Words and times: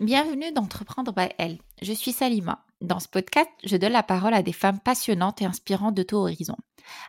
Bienvenue 0.00 0.50
d'Entreprendre 0.50 1.12
by 1.12 1.28
Elle. 1.36 1.58
Je 1.82 1.92
suis 1.92 2.12
Salima. 2.12 2.64
Dans 2.80 3.00
ce 3.00 3.06
podcast, 3.06 3.50
je 3.62 3.76
donne 3.76 3.92
la 3.92 4.02
parole 4.02 4.32
à 4.32 4.42
des 4.42 4.54
femmes 4.54 4.80
passionnantes 4.80 5.42
et 5.42 5.44
inspirantes 5.44 5.94
de 5.94 6.02
tout 6.02 6.16
horizon. 6.16 6.56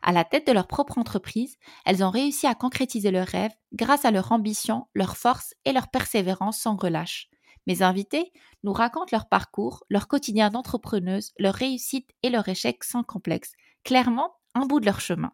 À 0.02 0.12
la 0.12 0.26
tête 0.26 0.46
de 0.46 0.52
leur 0.52 0.68
propre 0.68 0.98
entreprise, 0.98 1.56
elles 1.86 2.04
ont 2.04 2.10
réussi 2.10 2.48
à 2.48 2.54
concrétiser 2.54 3.10
leurs 3.10 3.30
rêves 3.30 3.54
grâce 3.72 4.04
à 4.04 4.12
leur 4.12 4.34
ambition, 4.34 4.88
leur 4.94 5.16
force 5.16 5.54
et 5.64 5.72
leur 5.72 5.88
persévérance 5.88 6.60
sans 6.60 6.76
relâche. 6.76 7.30
Mes 7.66 7.82
invités 7.82 8.34
nous 8.66 8.74
racontent 8.74 9.14
leur 9.14 9.30
parcours, 9.30 9.86
leur 9.88 10.10
quotidien 10.10 10.50
d'entrepreneuse, 10.50 11.32
leur 11.40 11.54
réussite 11.54 12.12
et 12.24 12.30
leur 12.30 12.50
échec 12.50 12.84
sans 12.84 13.04
complexe. 13.04 13.54
Clairement, 13.86 14.34
un 14.54 14.66
bout 14.66 14.82
de 14.82 14.86
leur 14.86 15.00
chemin. 15.00 15.32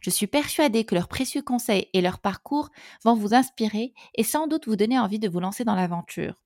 Je 0.00 0.10
suis 0.10 0.26
persuadée 0.26 0.84
que 0.84 0.94
leurs 0.94 1.08
précieux 1.08 1.42
conseils 1.42 1.88
et 1.92 2.00
leur 2.00 2.18
parcours 2.18 2.70
vont 3.04 3.14
vous 3.14 3.34
inspirer 3.34 3.92
et 4.14 4.24
sans 4.24 4.46
doute 4.46 4.66
vous 4.66 4.76
donner 4.76 4.98
envie 4.98 5.18
de 5.18 5.28
vous 5.28 5.40
lancer 5.40 5.64
dans 5.64 5.74
l'aventure. 5.74 6.42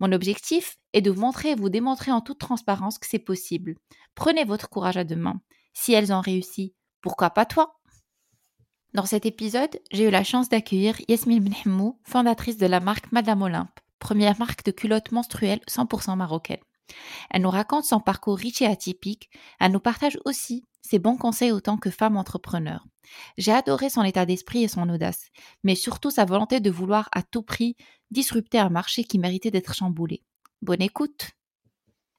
Mon 0.00 0.12
objectif 0.12 0.78
est 0.92 1.00
de 1.00 1.10
vous 1.10 1.20
montrer 1.20 1.50
et 1.50 1.54
vous 1.54 1.68
démontrer 1.68 2.12
en 2.12 2.20
toute 2.20 2.38
transparence 2.38 2.98
que 2.98 3.06
c'est 3.08 3.18
possible. 3.18 3.76
Prenez 4.14 4.44
votre 4.44 4.68
courage 4.68 4.96
à 4.96 5.04
deux 5.04 5.16
mains. 5.16 5.40
Si 5.72 5.92
elles 5.92 6.12
ont 6.12 6.20
réussi, 6.20 6.74
pourquoi 7.00 7.30
pas 7.30 7.46
toi? 7.46 7.80
Dans 8.94 9.06
cet 9.06 9.26
épisode, 9.26 9.80
j'ai 9.92 10.08
eu 10.08 10.10
la 10.10 10.24
chance 10.24 10.48
d'accueillir 10.48 10.96
Yasmine 11.08 11.44
Benhamou, 11.44 12.00
fondatrice 12.04 12.56
de 12.56 12.66
la 12.66 12.80
marque 12.80 13.12
Madame 13.12 13.42
Olympe, 13.42 13.80
première 13.98 14.38
marque 14.38 14.64
de 14.64 14.70
culottes 14.70 15.12
menstruelles 15.12 15.60
100% 15.68 16.16
marocaine. 16.16 16.58
Elle 17.30 17.42
nous 17.42 17.50
raconte 17.50 17.84
son 17.84 18.00
parcours 18.00 18.38
riche 18.38 18.62
et 18.62 18.66
atypique. 18.66 19.30
Elle 19.60 19.72
nous 19.72 19.80
partage 19.80 20.18
aussi 20.24 20.64
ses 20.88 20.98
bons 20.98 21.18
conseils 21.18 21.52
autant 21.52 21.76
que 21.76 21.90
femme 21.90 22.16
entrepreneur. 22.16 22.86
J'ai 23.36 23.52
adoré 23.52 23.90
son 23.90 24.04
état 24.04 24.24
d'esprit 24.24 24.64
et 24.64 24.68
son 24.68 24.88
audace, 24.88 25.28
mais 25.62 25.74
surtout 25.74 26.10
sa 26.10 26.24
volonté 26.24 26.60
de 26.60 26.70
vouloir 26.70 27.10
à 27.12 27.22
tout 27.22 27.42
prix 27.42 27.76
disrupter 28.10 28.58
un 28.58 28.70
marché 28.70 29.04
qui 29.04 29.18
méritait 29.18 29.50
d'être 29.50 29.74
chamboulé. 29.74 30.22
Bonne 30.62 30.80
écoute 30.80 31.32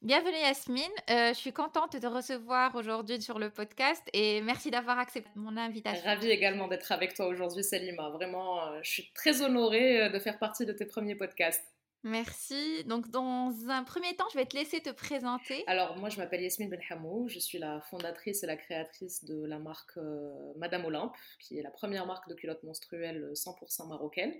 Bienvenue 0.03 0.37
Yasmine, 0.37 0.83
euh, 1.09 1.29
je 1.29 1.37
suis 1.37 1.51
contente 1.51 1.93
de 1.93 1.99
te 1.99 2.07
recevoir 2.07 2.73
aujourd'hui 2.75 3.19
sur 3.21 3.39
le 3.39 3.49
podcast 3.49 4.03
et 4.13 4.39
merci 4.41 4.71
d'avoir 4.71 4.97
accepté 4.99 5.29
mon 5.35 5.57
invitation. 5.57 6.01
Ravie 6.05 6.29
également 6.29 6.67
d'être 6.67 6.91
avec 6.91 7.15
toi 7.15 7.25
aujourd'hui 7.25 7.63
Salima, 7.63 8.09
vraiment 8.11 8.65
euh, 8.65 8.79
je 8.81 8.89
suis 8.89 9.11
très 9.13 9.41
honorée 9.41 10.03
euh, 10.03 10.09
de 10.09 10.19
faire 10.19 10.37
partie 10.37 10.65
de 10.65 10.71
tes 10.71 10.85
premiers 10.85 11.15
podcasts. 11.15 11.65
Merci. 12.03 12.83
Donc, 12.85 13.09
dans 13.09 13.53
un 13.67 13.83
premier 13.83 14.15
temps, 14.15 14.27
je 14.31 14.37
vais 14.37 14.45
te 14.45 14.55
laisser 14.55 14.79
te 14.79 14.89
présenter. 14.89 15.63
Alors, 15.67 15.97
moi, 15.97 16.09
je 16.09 16.17
m'appelle 16.17 16.41
Yasmine 16.41 16.69
Benhamou. 16.69 17.27
Je 17.27 17.39
suis 17.39 17.57
la 17.57 17.81
fondatrice 17.81 18.43
et 18.43 18.47
la 18.47 18.55
créatrice 18.55 19.25
de 19.25 19.45
la 19.45 19.59
marque 19.59 19.97
euh, 19.97 20.53
Madame 20.57 20.85
Olympe, 20.85 21.15
qui 21.39 21.59
est 21.59 21.61
la 21.61 21.71
première 21.71 22.05
marque 22.05 22.29
de 22.29 22.35
culottes 22.35 22.63
menstruelles 22.63 23.31
100% 23.33 23.89
marocaine 23.89 24.33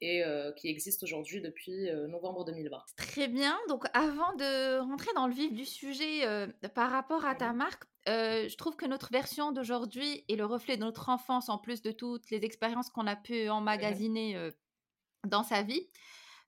et 0.00 0.24
euh, 0.24 0.50
qui 0.52 0.68
existe 0.68 1.02
aujourd'hui 1.02 1.40
depuis 1.40 1.88
euh, 1.90 2.08
novembre 2.08 2.44
2020. 2.46 2.82
Très 2.96 3.28
bien. 3.28 3.58
Donc, 3.68 3.84
avant 3.92 4.32
de 4.36 4.78
rentrer 4.78 5.10
dans 5.14 5.26
le 5.26 5.34
vif 5.34 5.52
du 5.52 5.66
sujet 5.66 6.26
par 6.74 6.90
rapport 6.90 7.26
à 7.26 7.34
ta 7.34 7.52
marque, 7.52 7.84
je 8.06 8.56
trouve 8.56 8.76
que 8.76 8.86
notre 8.86 9.10
version 9.12 9.52
d'aujourd'hui 9.52 10.24
est 10.30 10.36
le 10.36 10.46
reflet 10.46 10.78
de 10.78 10.82
notre 10.82 11.10
enfance, 11.10 11.50
en 11.50 11.58
plus 11.58 11.82
de 11.82 11.92
toutes 11.92 12.30
les 12.30 12.44
expériences 12.46 12.88
qu'on 12.88 13.06
a 13.06 13.16
pu 13.16 13.50
emmagasiner 13.50 14.50
dans 15.26 15.42
sa 15.42 15.62
vie. 15.62 15.86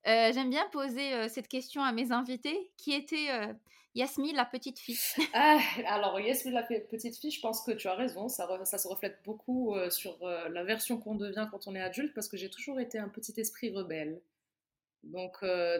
Euh, 0.06 0.30
j'aime 0.32 0.50
bien 0.50 0.68
poser 0.70 1.14
euh, 1.14 1.28
cette 1.28 1.48
question 1.48 1.82
à 1.82 1.92
mes 1.92 2.12
invités. 2.12 2.70
Qui 2.76 2.92
était 2.92 3.28
euh, 3.30 3.52
la 3.94 4.44
petite 4.44 4.78
fille? 4.78 4.98
Ah, 5.34 5.58
Alors, 5.86 6.20
Yasmine, 6.20 6.54
la 6.54 6.62
petite 6.62 7.16
fille, 7.18 7.30
je 7.30 7.40
pense 7.40 7.62
que 7.62 7.72
tu 7.72 7.88
as 7.88 7.94
raison. 7.94 8.28
Ça, 8.28 8.46
ça 8.64 8.78
se 8.78 8.86
reflète 8.86 9.18
beaucoup 9.24 9.74
sur 9.90 10.18
la 10.26 10.64
version 10.64 10.98
qu'on 10.98 11.14
devient 11.14 11.48
quand 11.50 11.66
on 11.66 11.74
est 11.74 11.80
adulte, 11.80 12.14
parce 12.14 12.28
que 12.28 12.36
j'ai 12.36 12.50
toujours 12.50 12.78
été 12.78 12.98
un 12.98 13.08
petit 13.08 13.34
esprit 13.40 13.70
rebelle. 13.70 14.20
Donc, 15.02 15.38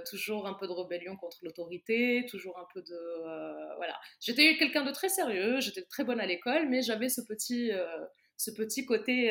toujours 0.08 0.46
un 0.46 0.54
peu 0.54 0.66
de 0.66 0.72
rébellion 0.72 1.16
contre 1.16 1.38
l'autorité, 1.42 2.24
toujours 2.30 2.58
un 2.58 2.66
peu 2.72 2.80
de. 2.80 3.76
voilà. 3.76 4.00
J'étais 4.20 4.56
quelqu'un 4.56 4.84
de 4.84 4.92
très 4.92 5.10
sérieux, 5.10 5.60
j'étais 5.60 5.82
très 5.82 6.04
bonne 6.04 6.20
à 6.20 6.26
l'école, 6.26 6.68
mais 6.70 6.80
j'avais 6.80 7.10
ce 7.10 7.20
petit, 7.20 7.70
ce 8.38 8.50
petit 8.50 8.86
côté 8.86 9.30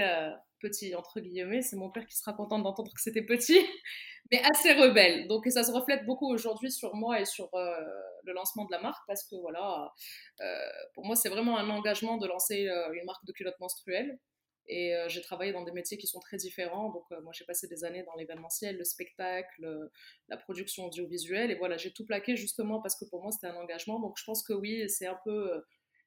petit, 0.59 0.95
entre 0.95 1.19
guillemets. 1.19 1.61
C'est 1.61 1.75
mon 1.75 1.89
père 1.89 2.05
qui 2.05 2.16
sera 2.16 2.33
content 2.33 2.59
d'entendre 2.59 2.91
que 2.93 3.01
c'était 3.01 3.23
petit, 3.23 3.59
mais 4.31 4.41
assez 4.43 4.73
rebelle. 4.73 5.27
Donc, 5.27 5.45
ça 5.47 5.63
se 5.63 5.71
reflète 5.71 6.05
beaucoup 6.05 6.31
aujourd'hui 6.31 6.71
sur 6.71 6.95
moi 6.95 7.19
et 7.19 7.25
sur 7.25 7.53
euh, 7.53 7.79
le 8.23 8.33
lancement 8.33 8.66
de 8.66 8.71
la 8.71 8.81
marque 8.81 9.03
parce 9.07 9.23
que, 9.23 9.35
voilà, 9.35 9.93
euh, 10.41 10.69
pour 10.93 11.05
moi, 11.05 11.16
c'est 11.16 11.29
vraiment 11.29 11.57
un 11.57 11.69
engagement 11.69 12.17
de 12.17 12.27
lancer 12.27 12.67
euh, 12.67 12.93
une 12.93 13.05
marque 13.05 13.25
de 13.25 13.31
culottes 13.31 13.59
menstruelles. 13.59 14.19
Et 14.67 14.95
j'ai 15.09 15.21
travaillé 15.21 15.51
dans 15.51 15.63
des 15.63 15.71
métiers 15.71 15.95
qui 15.95 16.07
sont 16.07 16.19
très 16.19 16.38
différents. 16.38 16.89
Donc, 16.89 17.03
moi, 17.22 17.31
j'ai 17.35 17.45
passé 17.45 17.67
des 17.67 17.83
années 17.83 18.01
dans 18.01 18.16
l'événementiel, 18.16 18.75
le 18.77 18.83
spectacle, 18.83 19.91
la 20.27 20.37
production 20.37 20.85
audiovisuelle. 20.85 21.51
Et 21.51 21.55
voilà, 21.55 21.77
j'ai 21.77 21.93
tout 21.93 22.03
plaqué 22.03 22.35
justement 22.35 22.81
parce 22.81 22.95
que 22.95 23.05
pour 23.05 23.22
moi, 23.22 23.31
c'était 23.31 23.45
un 23.45 23.57
engagement. 23.57 23.99
Donc, 23.99 24.17
je 24.17 24.23
pense 24.23 24.41
que 24.41 24.53
oui, 24.53 24.89
c'est 24.89 25.05
un 25.05 25.19
peu 25.23 25.63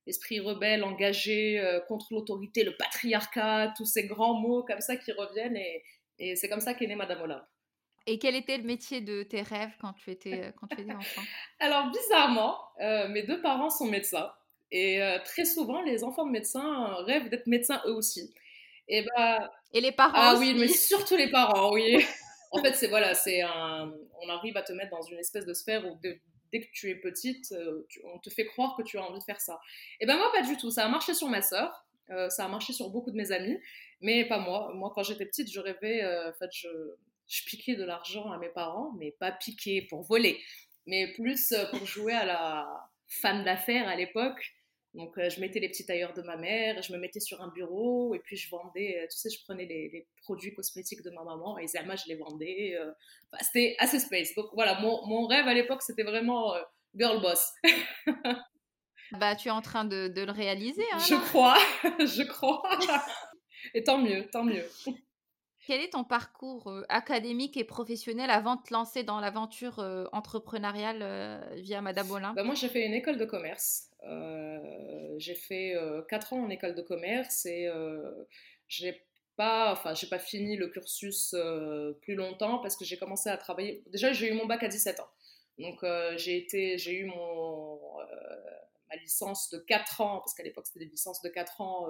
esprit 0.09 0.41
rebelle, 0.41 0.83
engagé 0.83 1.63
contre 1.87 2.07
l'autorité, 2.13 2.65
le 2.65 2.77
patriarcat, 2.77 3.75
tous 3.77 3.85
ces 3.85 4.07
grands 4.07 4.35
mots 4.35 4.65
comme 4.65 4.81
ça 4.81 4.97
qui 4.97 5.13
reviennent. 5.13 5.57
Et, 5.57 5.85
et 6.19 6.37
c'est 6.37 6.49
comme 6.49 6.61
ça 6.61 6.75
qu'est 6.75 6.87
née 6.87 6.97
Madame 6.97 7.23
Olympe. 7.23 7.47
Et 8.11 8.19
quel 8.19 8.35
était 8.37 8.57
le 8.57 8.65
métier 8.65 9.03
de 9.03 9.23
tes 9.23 9.43
rêves 9.43 9.73
quand 9.83 9.93
tu 9.93 10.11
étais, 10.11 10.45
euh, 10.45 10.51
quand 10.59 10.67
tu 10.69 10.81
étais 10.81 10.93
enfant? 10.95 11.21
Alors, 11.61 11.91
bizarrement, 11.91 12.59
euh, 12.81 13.07
mes 13.09 13.23
deux 13.23 13.43
parents 13.43 13.69
sont 13.69 13.85
médecins. 13.85 14.33
Et 14.71 15.03
euh, 15.03 15.19
très 15.25 15.45
souvent, 15.45 15.83
les 15.83 16.05
enfants 16.05 16.25
de 16.25 16.31
médecins 16.31 16.95
rêvent 17.05 17.29
d'être 17.29 17.47
médecins 17.47 17.83
eux 17.87 17.93
aussi. 17.93 18.33
Et, 18.89 19.05
bah, 19.15 19.51
et 19.75 19.83
les 19.83 19.93
parents 19.93 20.13
Ah 20.15 20.37
oui, 20.39 20.55
mais 20.59 20.69
surtout 20.69 21.17
les 21.17 21.31
parents, 21.31 21.71
oui. 21.73 22.03
en 22.51 22.63
fait, 22.63 22.73
c'est 22.75 22.89
voilà, 22.89 23.13
c'est 23.13 23.43
un... 23.43 23.93
on 24.23 24.29
arrive 24.31 24.57
à 24.57 24.63
te 24.63 24.73
mettre 24.73 24.91
dans 24.91 25.03
une 25.03 25.19
espèce 25.19 25.45
de 25.45 25.53
sphère 25.53 25.87
où 25.87 25.99
dès 26.53 26.60
que 26.60 26.70
tu 26.72 26.91
es 26.91 26.94
petite, 26.94 27.54
on 28.04 28.19
te 28.19 28.31
fait 28.31 28.47
croire 28.47 28.76
que 28.76 28.82
tu 28.82 28.98
as 28.98 29.04
envie 29.04 29.19
de 29.19 29.25
faire 29.25 29.41
ça. 29.41 29.60
Et 30.00 30.06
ben 30.06 30.16
moi, 30.16 30.31
pas 30.32 30.42
du 30.42 30.56
tout. 30.56 30.70
Ça 30.70 30.84
a 30.84 30.88
marché 30.88 31.14
sur 31.14 31.28
ma 31.28 31.42
sœur, 31.42 31.86
ça 32.28 32.44
a 32.44 32.48
marché 32.48 32.72
sur 32.72 32.91
beaucoup 32.91 33.10
de 33.10 33.16
mes 33.16 33.32
amis, 33.32 33.59
mais 34.00 34.26
pas 34.26 34.38
moi. 34.38 34.72
Moi, 34.75 34.92
quand 34.94 35.03
j'étais 35.03 35.26
petite, 35.26 35.50
je 35.50 35.60
rêvais, 35.60 36.04
en 36.04 36.32
fait, 36.32 36.50
je 36.53 36.69
je 37.28 37.44
piquais 37.44 37.76
de 37.76 37.84
l'argent 37.84 38.32
à 38.32 38.38
mes 38.38 38.48
parents, 38.48 38.92
mais 38.98 39.12
pas 39.12 39.31
piquer 39.31 39.82
pour 39.82 40.03
voler, 40.03 40.41
mais 40.86 41.12
plus 41.12 41.53
euh, 41.53 41.66
pour 41.70 41.86
jouer 41.86 42.14
à 42.14 42.25
la 42.25 42.91
femme 43.06 43.44
d'affaires 43.44 43.86
à 43.86 43.94
l'époque. 43.94 44.54
Donc, 44.98 45.16
euh, 45.16 45.31
je 45.31 45.41
mettais 45.41 45.60
les 45.60 45.69
petits 45.69 45.86
tailleurs 45.86 46.12
de 46.12 46.22
ma 46.22 46.36
mère, 46.36 46.82
je 46.82 46.92
me 46.92 46.98
mettais 46.98 47.20
sur 47.20 47.41
un 47.41 47.53
bureau 47.53 48.16
et 48.16 48.19
puis 48.19 48.36
je 48.36 48.50
vendais, 48.50 48.98
euh, 48.98 49.06
tu 49.09 49.16
sais, 49.16 49.31
je 49.31 49.41
prenais 49.44 49.64
les, 49.64 50.09
produits 50.22 50.53
cosmétiques 50.53 51.03
de 51.04 51.10
ma 51.10 51.22
maman 51.22 51.56
et 51.56 51.69
Zerma, 51.69 51.94
je 51.94 52.09
les 52.09 52.16
vendais. 52.16 52.76
c'était 53.41 53.76
assez 53.78 54.00
space. 54.00 54.34
Donc, 54.34 54.47
voilà, 54.54 54.81
mon, 54.81 55.06
mon 55.06 55.28
rêve 55.28 55.47
à 55.47 55.54
l'époque, 55.54 55.82
c'était 55.82 56.03
vraiment 56.03 56.53
girl 56.97 57.22
boss. 57.22 57.48
bah, 59.12 59.36
tu 59.36 59.48
es 59.48 59.50
en 59.53 59.62
train 59.62 59.84
de, 59.84 60.09
de 60.09 60.22
le 60.22 60.32
réaliser. 60.32 60.84
Hein, 60.92 60.98
je 60.98 61.15
crois, 61.15 61.56
je 62.00 62.25
crois. 62.25 62.60
Et 63.75 63.84
tant 63.84 63.98
mieux, 63.98 64.28
tant 64.30 64.42
mieux. 64.42 64.69
Quel 65.65 65.80
est 65.80 65.91
ton 65.91 66.03
parcours 66.03 66.72
académique 66.88 67.56
et 67.56 67.65
professionnel 67.65 68.30
avant 68.30 68.56
de 68.56 68.62
te 68.62 68.75
lancer 68.75 69.04
dans 69.04 69.20
l'aventure 69.20 69.78
entrepreneuriale 70.10 71.54
via 71.59 71.82
Madame 71.82 72.10
Olin 72.10 72.32
bah, 72.34 72.42
Moi, 72.42 72.56
j'ai 72.56 72.69
fait 72.69 72.84
une 72.84 72.94
école 72.94 73.16
de 73.16 73.25
commerce. 73.25 73.88
J'ai 75.19 75.34
fait 75.34 75.75
4 76.09 76.32
ans 76.32 76.44
en 76.44 76.50
école 76.50 76.75
de 76.75 76.82
commerce 76.82 77.47
et 77.47 77.69
j'ai 78.69 79.04
pas, 79.36 79.72
enfin, 79.72 79.94
j'ai 79.94 80.09
pas 80.09 80.19
fini 80.19 80.56
le 80.56 80.69
cursus 80.69 81.34
plus 82.03 82.14
longtemps 82.14 82.59
parce 82.59 82.76
que 82.76 82.84
j'ai 82.84 82.98
commencé 82.98 83.28
à 83.28 83.36
travailler. 83.36 83.82
Déjà, 83.86 84.12
j'ai 84.12 84.28
eu 84.28 84.34
mon 84.34 84.47
bac 84.47 84.62
à 84.62 84.69
17 84.69 85.00
ans. 85.00 85.09
Donc, 85.59 85.84
j'ai 86.16 86.36
été, 86.36 86.78
j'ai 86.78 86.92
eu 86.92 87.06
mon, 87.06 87.81
ma 88.88 88.97
licence 88.97 89.50
de 89.50 89.59
4 89.59 90.01
ans, 90.01 90.18
parce 90.18 90.34
qu'à 90.34 90.42
l'époque, 90.42 90.66
c'était 90.66 90.84
des 90.84 90.91
licences 90.91 91.21
de 91.22 91.28
4 91.28 91.60
ans 91.60 91.89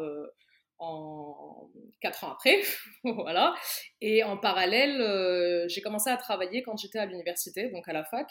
en 0.78 1.70
quatre 2.00 2.24
ans 2.24 2.32
après, 2.32 2.60
voilà. 3.04 3.54
Et 4.00 4.22
en 4.22 4.36
parallèle, 4.36 5.00
euh, 5.00 5.66
j'ai 5.68 5.80
commencé 5.80 6.10
à 6.10 6.16
travailler 6.16 6.62
quand 6.62 6.76
j'étais 6.76 6.98
à 6.98 7.06
l'université, 7.06 7.68
donc 7.70 7.88
à 7.88 7.92
la 7.92 8.04
fac. 8.04 8.28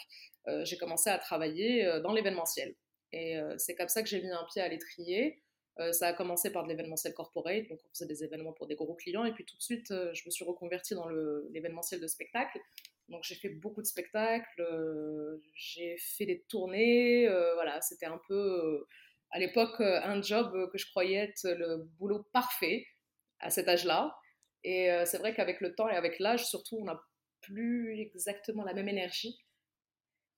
Euh, 0.47 0.63
j'ai 0.63 0.77
commencé 0.77 1.09
à 1.09 1.18
travailler 1.18 1.85
euh, 1.85 2.00
dans 2.00 2.13
l'événementiel. 2.13 2.73
Et 3.13 3.38
c'est 3.57 3.75
comme 3.75 3.88
ça 3.88 4.04
que 4.04 4.09
j'ai 4.09 4.21
mis 4.21 4.30
un 4.30 4.45
pied 4.51 4.62
à 4.62 4.68
l'étrier. 4.68 5.42
ça 5.92 6.07
a 6.07 6.13
commencé 6.13 6.51
par 6.51 6.63
de 6.63 6.69
l'événementiel 6.69 7.13
corporate, 7.13 7.68
donc 7.69 7.80
on 7.86 7.89
faisait 7.89 8.06
des 8.06 8.24
événements 8.24 8.54
pour 8.54 8.68
des 8.68 8.75
gros 8.75 8.95
clients. 8.95 9.24
Et 9.24 9.33
puis 9.33 9.45
tout 9.45 9.56
de 9.56 9.62
suite, 9.62 9.88
je 9.89 10.24
me 10.25 10.30
suis 10.30 10.44
reconvertie 10.44 10.94
dans 10.94 11.07
l'événementiel 11.50 12.01
de 12.01 12.07
spectacle. 12.07 12.59
Donc 13.07 13.24
j'ai 13.24 13.36
fait 13.36 13.50
beaucoup 13.50 13.81
de 13.81 13.88
spectacles, 13.88 15.39
j'ai 15.54 15.95
fait 15.98 16.25
des 16.25 16.42
tournées, 16.50 17.27
voilà, 17.56 17.80
c'était 17.81 18.07
un 18.07 18.19
peu 18.27 18.86
à 19.31 19.39
l'époque 19.39 19.80
euh, 19.81 20.01
un 20.04 20.21
job 20.21 20.51
euh, 20.56 20.68
que 20.68 20.77
je 20.77 20.89
croyais 20.89 21.18
être 21.18 21.44
le 21.44 21.89
boulot 22.00 22.24
parfait 22.33 22.86
à 23.39 23.50
cet 23.50 23.68
âge-là. 23.68 24.15
Et 24.63 24.92
euh, 24.92 25.06
c'est 25.06 25.18
vrai 25.18 25.33
qu'avec 25.33 25.62
le 25.62 25.75
temps 25.75 25.89
et 25.89 25.95
avec 25.95 26.19
l'âge, 26.19 26.45
surtout, 26.45 26.77
on 26.80 26.86
n'a 26.86 27.00
plus 27.42 28.00
exactement 28.00 28.63
la 28.63 28.74
même 28.74 28.89
énergie. 28.89 29.38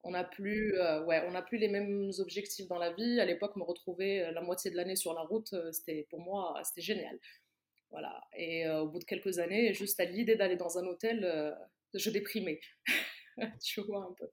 On 0.03 0.11
n'a 0.11 0.23
plus, 0.23 0.73
ouais, 1.05 1.23
on 1.27 1.41
plus 1.43 1.57
les 1.57 1.67
mêmes 1.67 2.11
objectifs 2.19 2.67
dans 2.67 2.77
la 2.77 2.93
vie. 2.93 3.19
À 3.19 3.25
l'époque, 3.25 3.55
me 3.55 3.63
retrouver 3.63 4.31
la 4.31 4.41
moitié 4.41 4.71
de 4.71 4.77
l'année 4.77 4.95
sur 4.95 5.13
la 5.13 5.21
route, 5.21 5.53
c'était 5.71 6.07
pour 6.09 6.21
moi, 6.21 6.59
c'était 6.63 6.81
génial. 6.81 7.19
Voilà. 7.91 8.21
Et 8.37 8.69
au 8.69 8.87
bout 8.87 8.99
de 8.99 9.03
quelques 9.03 9.39
années, 9.39 9.73
juste 9.73 9.99
à 9.99 10.05
l'idée 10.05 10.35
d'aller 10.35 10.55
dans 10.55 10.77
un 10.77 10.85
hôtel, 10.85 11.53
je 11.93 12.09
déprimais. 12.09 12.61
tu 13.63 13.81
vois 13.81 14.05
un 14.05 14.13
peu. 14.17 14.29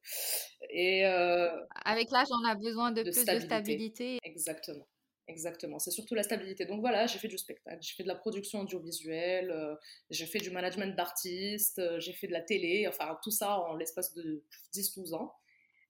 Et 0.70 1.04
avec 1.04 2.10
l'âge, 2.10 2.28
on 2.30 2.44
a 2.44 2.54
besoin 2.54 2.92
de, 2.92 3.02
plus 3.02 3.24
de 3.24 3.40
stabilité. 3.40 4.18
Exactement. 4.22 4.86
Exactement, 5.28 5.80
c'est 5.80 5.90
surtout 5.90 6.14
la 6.14 6.22
stabilité. 6.22 6.66
Donc 6.66 6.80
voilà, 6.80 7.06
j'ai 7.08 7.18
fait 7.18 7.26
du 7.26 7.36
spectacle, 7.36 7.78
j'ai 7.80 7.94
fait 7.96 8.04
de 8.04 8.08
la 8.08 8.14
production 8.14 8.60
audiovisuelle, 8.60 9.76
j'ai 10.08 10.26
fait 10.26 10.38
du 10.38 10.50
management 10.50 10.94
d'artistes, 10.94 11.82
j'ai 11.98 12.12
fait 12.12 12.28
de 12.28 12.32
la 12.32 12.42
télé, 12.42 12.86
enfin 12.86 13.18
tout 13.24 13.32
ça 13.32 13.58
en 13.58 13.74
l'espace 13.74 14.14
de 14.14 14.44
10-12 14.72 15.14
ans. 15.14 15.34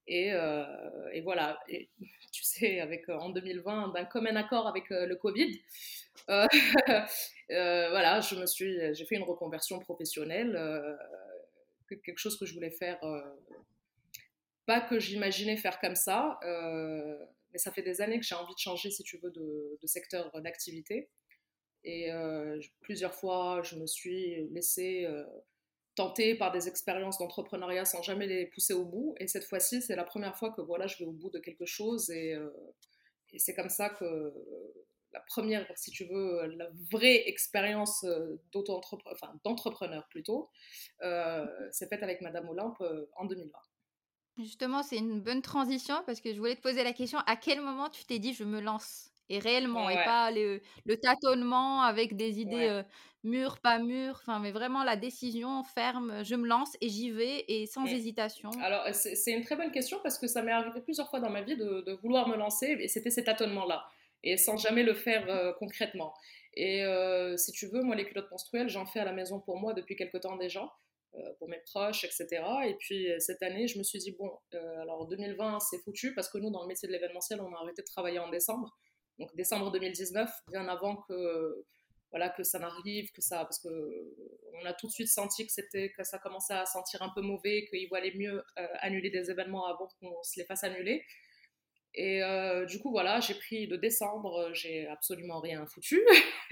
Et, 0.07 0.29
et 1.13 1.21
voilà, 1.21 1.59
tu 2.31 2.43
sais, 2.43 2.79
avec, 2.79 3.09
en 3.09 3.29
2020, 3.29 3.89
d'un 3.89 4.05
commun 4.05 4.35
accord 4.35 4.67
avec 4.67 4.89
le 4.89 5.15
Covid, 5.15 5.61
voilà, 6.27 8.21
je 8.21 8.35
me 8.35 8.45
suis, 8.45 8.77
j'ai 8.93 9.05
fait 9.05 9.15
une 9.15 9.23
reconversion 9.23 9.79
professionnelle, 9.79 10.57
quelque 11.89 12.17
chose 12.17 12.37
que 12.39 12.45
je 12.45 12.53
voulais 12.53 12.71
faire, 12.71 12.99
pas 14.65 14.81
que 14.81 14.99
j'imaginais 14.99 15.57
faire 15.57 15.79
comme 15.79 15.95
ça 15.95 16.39
mais 17.51 17.59
ça 17.59 17.71
fait 17.71 17.81
des 17.81 18.01
années 18.01 18.19
que 18.19 18.25
j'ai 18.25 18.35
envie 18.35 18.53
de 18.53 18.59
changer, 18.59 18.91
si 18.91 19.03
tu 19.03 19.17
veux, 19.17 19.31
de, 19.31 19.79
secteur 19.85 20.31
d'activité. 20.41 21.09
Et 21.83 22.11
euh, 22.11 22.59
plusieurs 22.81 23.13
fois, 23.13 23.61
je 23.63 23.75
me 23.75 23.87
suis 23.87 24.47
laissée 24.49 25.05
euh, 25.05 25.23
tenter 25.97 26.35
par 26.35 26.51
des 26.51 26.67
expériences 26.67 27.17
d'entrepreneuriat 27.17 27.83
sans 27.83 28.01
jamais 28.01 28.27
les 28.27 28.45
pousser 28.45 28.73
au 28.73 28.85
bout. 28.85 29.15
Et 29.19 29.27
cette 29.27 29.43
fois-ci, 29.43 29.81
c'est 29.81 29.95
la 29.95 30.03
première 30.03 30.37
fois 30.37 30.51
que 30.51 30.61
voilà, 30.61 30.87
je 30.87 30.97
vais 30.99 31.05
au 31.05 31.11
bout 31.11 31.29
de 31.29 31.39
quelque 31.39 31.65
chose. 31.65 32.09
Et, 32.11 32.33
euh, 32.33 32.49
c'est 33.35 33.53
comme 33.53 33.69
ça 33.69 33.89
que 33.89 34.33
la 35.11 35.19
première, 35.27 35.67
si 35.75 35.91
tu 35.91 36.05
veux, 36.05 36.45
la 36.55 36.69
vraie 36.91 37.27
expérience 37.27 38.05
d'entrepreneur 39.43 40.07
plutôt, 40.09 40.49
s'est 41.71 41.87
faite 41.87 42.03
avec 42.03 42.21
Madame 42.21 42.47
Olympe 42.47 42.81
en 43.17 43.25
2020. 43.25 43.51
Justement, 44.37 44.83
c'est 44.83 44.97
une 44.97 45.19
bonne 45.19 45.41
transition 45.41 46.03
parce 46.05 46.21
que 46.21 46.31
je 46.31 46.37
voulais 46.37 46.55
te 46.55 46.61
poser 46.61 46.83
la 46.83 46.93
question, 46.93 47.19
à 47.25 47.35
quel 47.35 47.59
moment 47.59 47.89
tu 47.89 48.05
t'es 48.05 48.19
dit 48.19 48.33
je 48.33 48.43
me 48.43 48.61
lance? 48.61 49.11
Et 49.29 49.39
réellement, 49.39 49.89
et 49.89 49.95
pas 49.95 50.31
le, 50.31 50.61
tâtonnement 51.01 51.81
avec 51.81 52.15
des 52.15 52.39
idées 52.39 52.83
mûres, 53.23 53.59
pas 53.59 53.79
mûres, 53.79 54.19
enfin, 54.21 54.39
mais 54.39 54.51
vraiment 54.51 54.83
la 54.83 54.95
décision 54.95 55.63
ferme, 55.63 56.23
je 56.23 56.35
me 56.35 56.47
lance 56.47 56.75
et 56.81 56.89
j'y 56.89 57.11
vais 57.11 57.45
et 57.47 57.65
sans 57.65 57.83
mmh. 57.83 57.87
hésitation. 57.87 58.49
Alors, 58.61 58.87
c'est 58.93 59.31
une 59.31 59.43
très 59.43 59.55
bonne 59.55 59.71
question 59.71 59.99
parce 60.01 60.17
que 60.17 60.27
ça 60.27 60.41
m'est 60.41 60.51
arrivé 60.51 60.81
plusieurs 60.81 61.09
fois 61.09 61.19
dans 61.19 61.29
ma 61.29 61.41
vie 61.41 61.57
de, 61.57 61.93
vouloir 62.01 62.27
me 62.27 62.37
lancer 62.37 62.77
et 62.79 62.87
c'était 62.87 63.09
ces 63.09 63.23
tâtonnements-là 63.23 63.85
et 64.23 64.37
sans 64.37 64.57
jamais 64.57 64.83
le 64.83 64.93
faire 64.93 65.55
concrètement. 65.59 66.13
Et 66.55 66.83
si 67.37 67.51
tu 67.51 67.67
veux, 67.67 67.81
moi, 67.81 67.95
les 67.95 68.05
culottes 68.05 68.31
menstruelles, 68.31 68.69
j'en 68.69 68.85
fais 68.85 68.99
à 68.99 69.05
la 69.05 69.13
maison 69.13 69.39
pour 69.39 69.59
moi 69.59 69.73
depuis 69.73 69.95
quelques 69.95 70.21
temps 70.21 70.37
déjà. 70.37 70.71
Pour 71.39 71.49
mes 71.49 71.57
proches, 71.65 72.03
etc. 72.03 72.27
Et 72.67 72.75
puis 72.75 73.07
cette 73.17 73.41
année, 73.41 73.67
je 73.67 73.79
me 73.79 73.83
suis 73.83 73.97
dit, 73.97 74.11
bon, 74.11 74.29
euh, 74.53 74.81
alors 74.81 75.07
2020, 75.07 75.59
c'est 75.61 75.79
foutu 75.79 76.13
parce 76.13 76.29
que 76.29 76.37
nous, 76.37 76.51
dans 76.51 76.61
le 76.61 76.67
métier 76.67 76.87
de 76.87 76.93
l'événementiel, 76.93 77.41
on 77.41 77.55
a 77.55 77.59
arrêté 77.59 77.81
de 77.81 77.87
travailler 77.87 78.19
en 78.19 78.29
décembre. 78.29 78.77
Donc 79.19 79.35
décembre 79.35 79.71
2019, 79.71 80.29
bien 80.51 80.67
avant 80.67 80.97
que 81.07 81.65
voilà 82.11 82.29
que 82.29 82.43
ça 82.43 82.59
n'arrive, 82.59 83.11
que 83.11 83.21
ça, 83.21 83.39
parce 83.39 83.59
que 83.59 83.67
on 84.53 84.65
a 84.65 84.73
tout 84.73 84.87
de 84.87 84.91
suite 84.91 85.09
senti 85.09 85.45
que 85.45 85.51
c'était, 85.51 85.91
que 85.91 86.03
ça 86.03 86.19
commençait 86.19 86.53
à 86.53 86.65
sentir 86.65 87.01
un 87.01 87.09
peu 87.09 87.21
mauvais, 87.21 87.65
qu'il 87.69 87.89
valait 87.89 88.13
mieux 88.15 88.43
annuler 88.79 89.09
des 89.09 89.29
événements 89.29 89.65
avant 89.65 89.89
qu'on 89.99 90.23
se 90.23 90.39
les 90.39 90.45
fasse 90.45 90.63
annuler. 90.63 91.03
Et 91.97 92.21
euh, 92.21 92.65
du 92.65 92.79
coup, 92.79 92.91
voilà, 92.91 93.19
j'ai 93.19 93.33
pris 93.33 93.67
de 93.67 93.75
décembre, 93.75 94.51
j'ai 94.53 94.87
absolument 94.87 95.39
rien 95.39 95.65
foutu. 95.65 95.99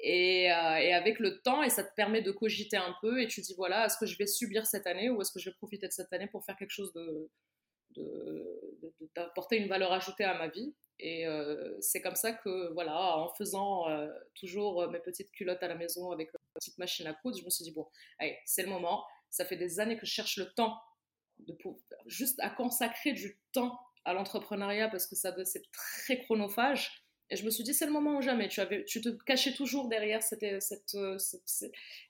et, 0.00 0.50
euh, 0.50 0.76
et, 0.78 0.92
avec 0.92 1.20
le 1.20 1.40
temps, 1.42 1.62
et 1.62 1.70
ça 1.70 1.84
te 1.84 1.94
permet 1.94 2.22
de 2.22 2.32
cogiter 2.32 2.76
un 2.76 2.92
peu, 3.00 3.22
et 3.22 3.28
tu 3.28 3.40
dis, 3.40 3.54
voilà, 3.56 3.86
est-ce 3.86 3.96
que 3.96 4.06
je 4.06 4.18
vais 4.18 4.26
subir 4.26 4.66
cette 4.66 4.88
année 4.88 5.10
ou 5.10 5.22
est-ce 5.22 5.30
que 5.30 5.38
je 5.38 5.50
vais 5.50 5.54
profiter 5.54 5.86
de 5.86 5.92
cette 5.92 6.12
année 6.12 6.26
pour 6.26 6.44
faire 6.44 6.56
quelque 6.56 6.72
chose 6.72 6.92
de, 6.92 7.30
d'apporter 9.14 9.58
une 9.58 9.68
valeur 9.68 9.92
ajoutée 9.92 10.24
à 10.24 10.36
ma 10.36 10.48
vie? 10.48 10.74
Et 11.00 11.26
euh, 11.26 11.76
c'est 11.80 12.00
comme 12.00 12.14
ça 12.14 12.32
que, 12.32 12.72
voilà, 12.72 13.18
en 13.18 13.32
faisant 13.34 13.86
toujours 14.34 14.88
mes 14.90 15.00
petites 15.00 15.30
culottes 15.32 15.62
à 15.62 15.68
la 15.68 15.74
maison 15.74 16.10
avec 16.10 16.28
une 16.32 16.38
petite 16.54 16.78
machine 16.78 17.06
à 17.06 17.14
coudre, 17.14 17.38
je 17.38 17.44
me 17.44 17.50
suis 17.50 17.64
dit, 17.64 17.72
bon, 17.72 17.86
allez, 18.18 18.38
c'est 18.44 18.62
le 18.62 18.68
moment. 18.68 19.04
Ça 19.30 19.44
fait 19.44 19.56
des 19.56 19.80
années 19.80 19.98
que 19.98 20.06
je 20.06 20.12
cherche 20.12 20.36
le 20.36 20.52
temps, 20.52 20.78
de, 21.40 21.56
juste 22.06 22.38
à 22.40 22.50
consacrer 22.50 23.12
du 23.12 23.38
temps 23.52 23.78
à 24.04 24.12
l'entrepreneuriat 24.12 24.88
parce 24.88 25.06
que 25.06 25.16
ça 25.16 25.34
c'est 25.44 25.62
très 25.72 26.20
chronophage. 26.22 27.03
Et 27.30 27.36
je 27.36 27.44
me 27.44 27.50
suis 27.50 27.64
dit, 27.64 27.72
c'est 27.72 27.86
le 27.86 27.92
moment 27.92 28.18
ou 28.18 28.22
jamais. 28.22 28.48
Tu, 28.48 28.60
avais, 28.60 28.84
tu 28.84 29.00
te 29.00 29.08
cachais 29.08 29.54
toujours 29.54 29.88
derrière 29.88 30.22
cette, 30.22 30.44
cette, 30.60 30.96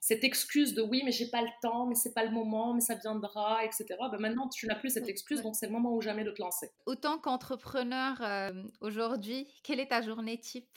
cette, 0.00 0.24
excuse 0.24 0.74
de 0.74 0.82
oui, 0.82 1.02
mais 1.04 1.12
j'ai 1.12 1.28
pas 1.28 1.40
le 1.40 1.48
temps, 1.62 1.86
mais 1.86 1.94
c'est 1.94 2.12
pas 2.12 2.24
le 2.24 2.32
moment, 2.32 2.74
mais 2.74 2.80
ça 2.80 2.96
viendra, 2.96 3.64
etc. 3.64 3.86
Ben 4.10 4.18
maintenant, 4.18 4.48
tu 4.48 4.66
n'as 4.66 4.74
plus 4.74 4.90
cette 4.90 5.08
excuse, 5.08 5.42
donc 5.42 5.54
c'est 5.54 5.66
le 5.66 5.72
moment 5.72 5.94
ou 5.94 6.00
jamais 6.00 6.24
de 6.24 6.32
te 6.32 6.42
lancer. 6.42 6.70
Autant 6.86 7.18
qu'entrepreneur 7.18 8.20
euh, 8.22 8.50
aujourd'hui, 8.80 9.46
quelle 9.62 9.78
est 9.78 9.88
ta 9.88 10.02
journée 10.02 10.38
type? 10.38 10.68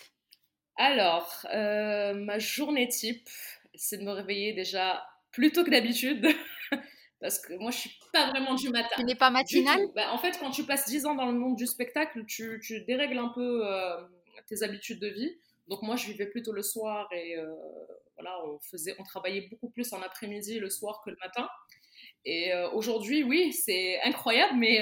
Alors, 0.78 1.48
euh, 1.52 2.14
ma 2.14 2.38
journée 2.38 2.88
type, 2.88 3.28
c'est 3.74 3.98
de 3.98 4.04
me 4.04 4.12
réveiller 4.12 4.54
déjà 4.54 5.04
plus 5.32 5.52
tôt 5.52 5.64
que 5.64 5.72
d'habitude. 5.72 6.28
Parce 7.20 7.40
que 7.40 7.54
moi, 7.54 7.72
je 7.72 7.78
suis 7.78 8.00
pas 8.14 8.30
vraiment 8.30 8.54
du 8.54 8.70
matin. 8.70 8.96
Tu 8.96 9.04
n'es 9.04 9.16
pas 9.16 9.32
matinale? 9.32 9.88
Bah, 9.96 10.12
En 10.12 10.20
fait, 10.20 10.38
quand 10.40 10.52
tu 10.52 10.64
passes 10.64 10.86
10 10.86 11.08
ans 11.08 11.16
dans 11.16 11.26
le 11.26 11.34
monde 11.34 11.56
du 11.56 11.66
spectacle, 11.66 12.24
tu, 12.28 12.62
tu 12.64 12.82
dérègles 12.82 13.18
un 13.18 13.30
peu 13.30 13.66
euh, 13.66 13.98
tes 14.46 14.64
habitudes 14.64 15.00
de 15.00 15.08
vie. 15.08 15.38
Donc 15.68 15.82
moi, 15.82 15.96
je 15.96 16.08
vivais 16.08 16.28
plutôt 16.28 16.54
le 16.54 16.62
soir 16.62 17.08
et 17.12 17.38
euh, 17.38 17.54
voilà, 18.16 18.40
on, 18.46 18.60
faisait, 18.60 18.96
on 19.00 19.04
travaillait 19.04 19.48
beaucoup 19.50 19.70
plus 19.70 19.92
en 19.94 20.02
après-midi 20.02 20.60
le 20.60 20.70
soir 20.70 21.02
que 21.04 21.10
le 21.10 21.18
matin. 21.22 21.48
Et 22.26 22.54
euh, 22.54 22.70
aujourd'hui, 22.72 23.24
oui, 23.24 23.54
c'est 23.54 24.02
incroyable, 24.02 24.58
mais 24.58 24.80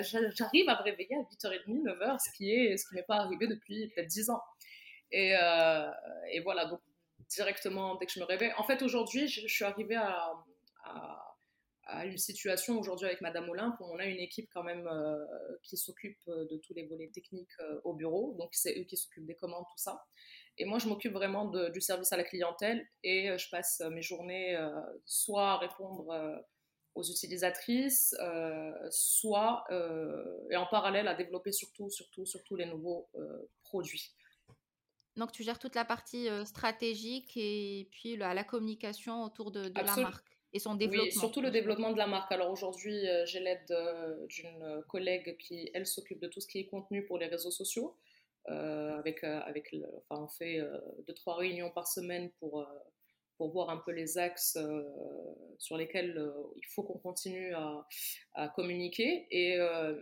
j'arrive 0.00 0.68
à 0.68 0.78
me 0.78 0.82
réveiller 0.82 1.16
à 1.16 1.48
8h30, 1.48 1.82
9h, 1.82 2.18
ce 2.18 2.36
qui 2.36 2.50
est 2.50 2.76
ce 2.76 2.86
qui 2.88 3.02
pas 3.06 3.16
arrivé 3.16 3.46
depuis 3.46 3.88
peut-être 3.88 4.08
10 4.08 4.30
ans. 4.30 4.42
Et, 5.10 5.34
voilà, 6.42 6.66
donc 6.66 6.80
directement 7.28 7.96
dès 7.96 8.06
que 8.06 8.12
je 8.12 8.20
me 8.20 8.24
réveille. 8.24 8.52
En 8.56 8.64
fait, 8.64 8.82
aujourd'hui, 8.82 9.28
je, 9.28 9.46
suis 9.46 9.64
arrivée 9.64 9.96
à 9.96 10.32
à 11.84 12.06
une 12.06 12.18
situation 12.18 12.78
aujourd'hui 12.78 13.06
avec 13.06 13.20
Madame 13.20 13.48
Olympe 13.48 13.74
où 13.80 13.84
on 13.84 13.98
a 13.98 14.04
une 14.04 14.20
équipe 14.20 14.48
quand 14.52 14.62
même 14.62 14.86
euh, 14.86 15.24
qui 15.62 15.76
s'occupe 15.76 16.20
euh, 16.28 16.46
de 16.50 16.56
tous 16.58 16.74
les 16.74 16.86
volets 16.86 17.10
techniques 17.12 17.58
euh, 17.60 17.80
au 17.84 17.94
bureau. 17.94 18.36
Donc 18.38 18.50
c'est 18.52 18.78
eux 18.78 18.84
qui 18.84 18.96
s'occupent 18.96 19.26
des 19.26 19.34
commandes, 19.34 19.64
tout 19.70 19.78
ça. 19.78 20.04
Et 20.58 20.64
moi, 20.64 20.78
je 20.78 20.86
m'occupe 20.86 21.12
vraiment 21.12 21.46
du 21.46 21.80
service 21.80 22.12
à 22.12 22.16
la 22.18 22.24
clientèle 22.24 22.86
et 23.02 23.38
je 23.38 23.48
passe 23.48 23.80
mes 23.90 24.02
journées 24.02 24.54
soit 25.06 25.52
à 25.52 25.56
répondre 25.56 26.44
aux 26.94 27.02
utilisatrices, 27.02 28.14
soit 28.90 29.64
et 30.50 30.56
en 30.56 30.66
parallèle 30.66 31.08
à 31.08 31.14
développer 31.14 31.52
surtout, 31.52 31.88
surtout, 31.88 32.26
surtout 32.26 32.54
les 32.54 32.66
nouveaux 32.66 33.08
produits. 33.64 34.10
Donc 35.16 35.32
tu 35.32 35.42
gères 35.42 35.58
toute 35.58 35.74
la 35.74 35.86
partie 35.86 36.28
stratégique 36.44 37.32
et 37.36 37.88
puis 37.90 38.18
la, 38.18 38.34
la 38.34 38.44
communication 38.44 39.24
autour 39.24 39.52
de, 39.52 39.70
de 39.70 39.80
la 39.80 39.96
marque 39.96 40.31
et 40.52 40.58
son 40.58 40.74
développement. 40.74 41.04
Oui, 41.04 41.12
surtout 41.12 41.40
le 41.40 41.50
développement 41.50 41.92
de 41.92 41.98
la 41.98 42.06
marque. 42.06 42.30
Alors 42.32 42.50
aujourd'hui, 42.50 43.08
euh, 43.08 43.24
j'ai 43.26 43.40
l'aide 43.40 43.70
euh, 43.70 44.26
d'une 44.26 44.82
collègue 44.88 45.36
qui, 45.38 45.70
elle, 45.74 45.86
s'occupe 45.86 46.20
de 46.20 46.28
tout 46.28 46.40
ce 46.40 46.46
qui 46.46 46.58
est 46.58 46.66
contenu 46.66 47.04
pour 47.06 47.18
les 47.18 47.26
réseaux 47.26 47.50
sociaux. 47.50 47.96
Euh, 48.48 48.98
avec, 48.98 49.22
avec 49.22 49.72
enfin, 50.08 50.24
on 50.24 50.28
fait 50.28 50.60
deux, 51.06 51.14
trois 51.14 51.36
réunions 51.36 51.70
par 51.70 51.86
semaine 51.86 52.28
pour, 52.40 52.66
pour 53.36 53.52
voir 53.52 53.70
un 53.70 53.76
peu 53.76 53.92
les 53.92 54.18
axes 54.18 54.58
sur 55.58 55.76
lesquels 55.76 56.20
il 56.56 56.66
faut 56.66 56.82
qu'on 56.82 56.98
continue 56.98 57.54
à, 57.54 57.86
à, 58.34 58.48
communiquer. 58.48 59.28
Et, 59.30 59.56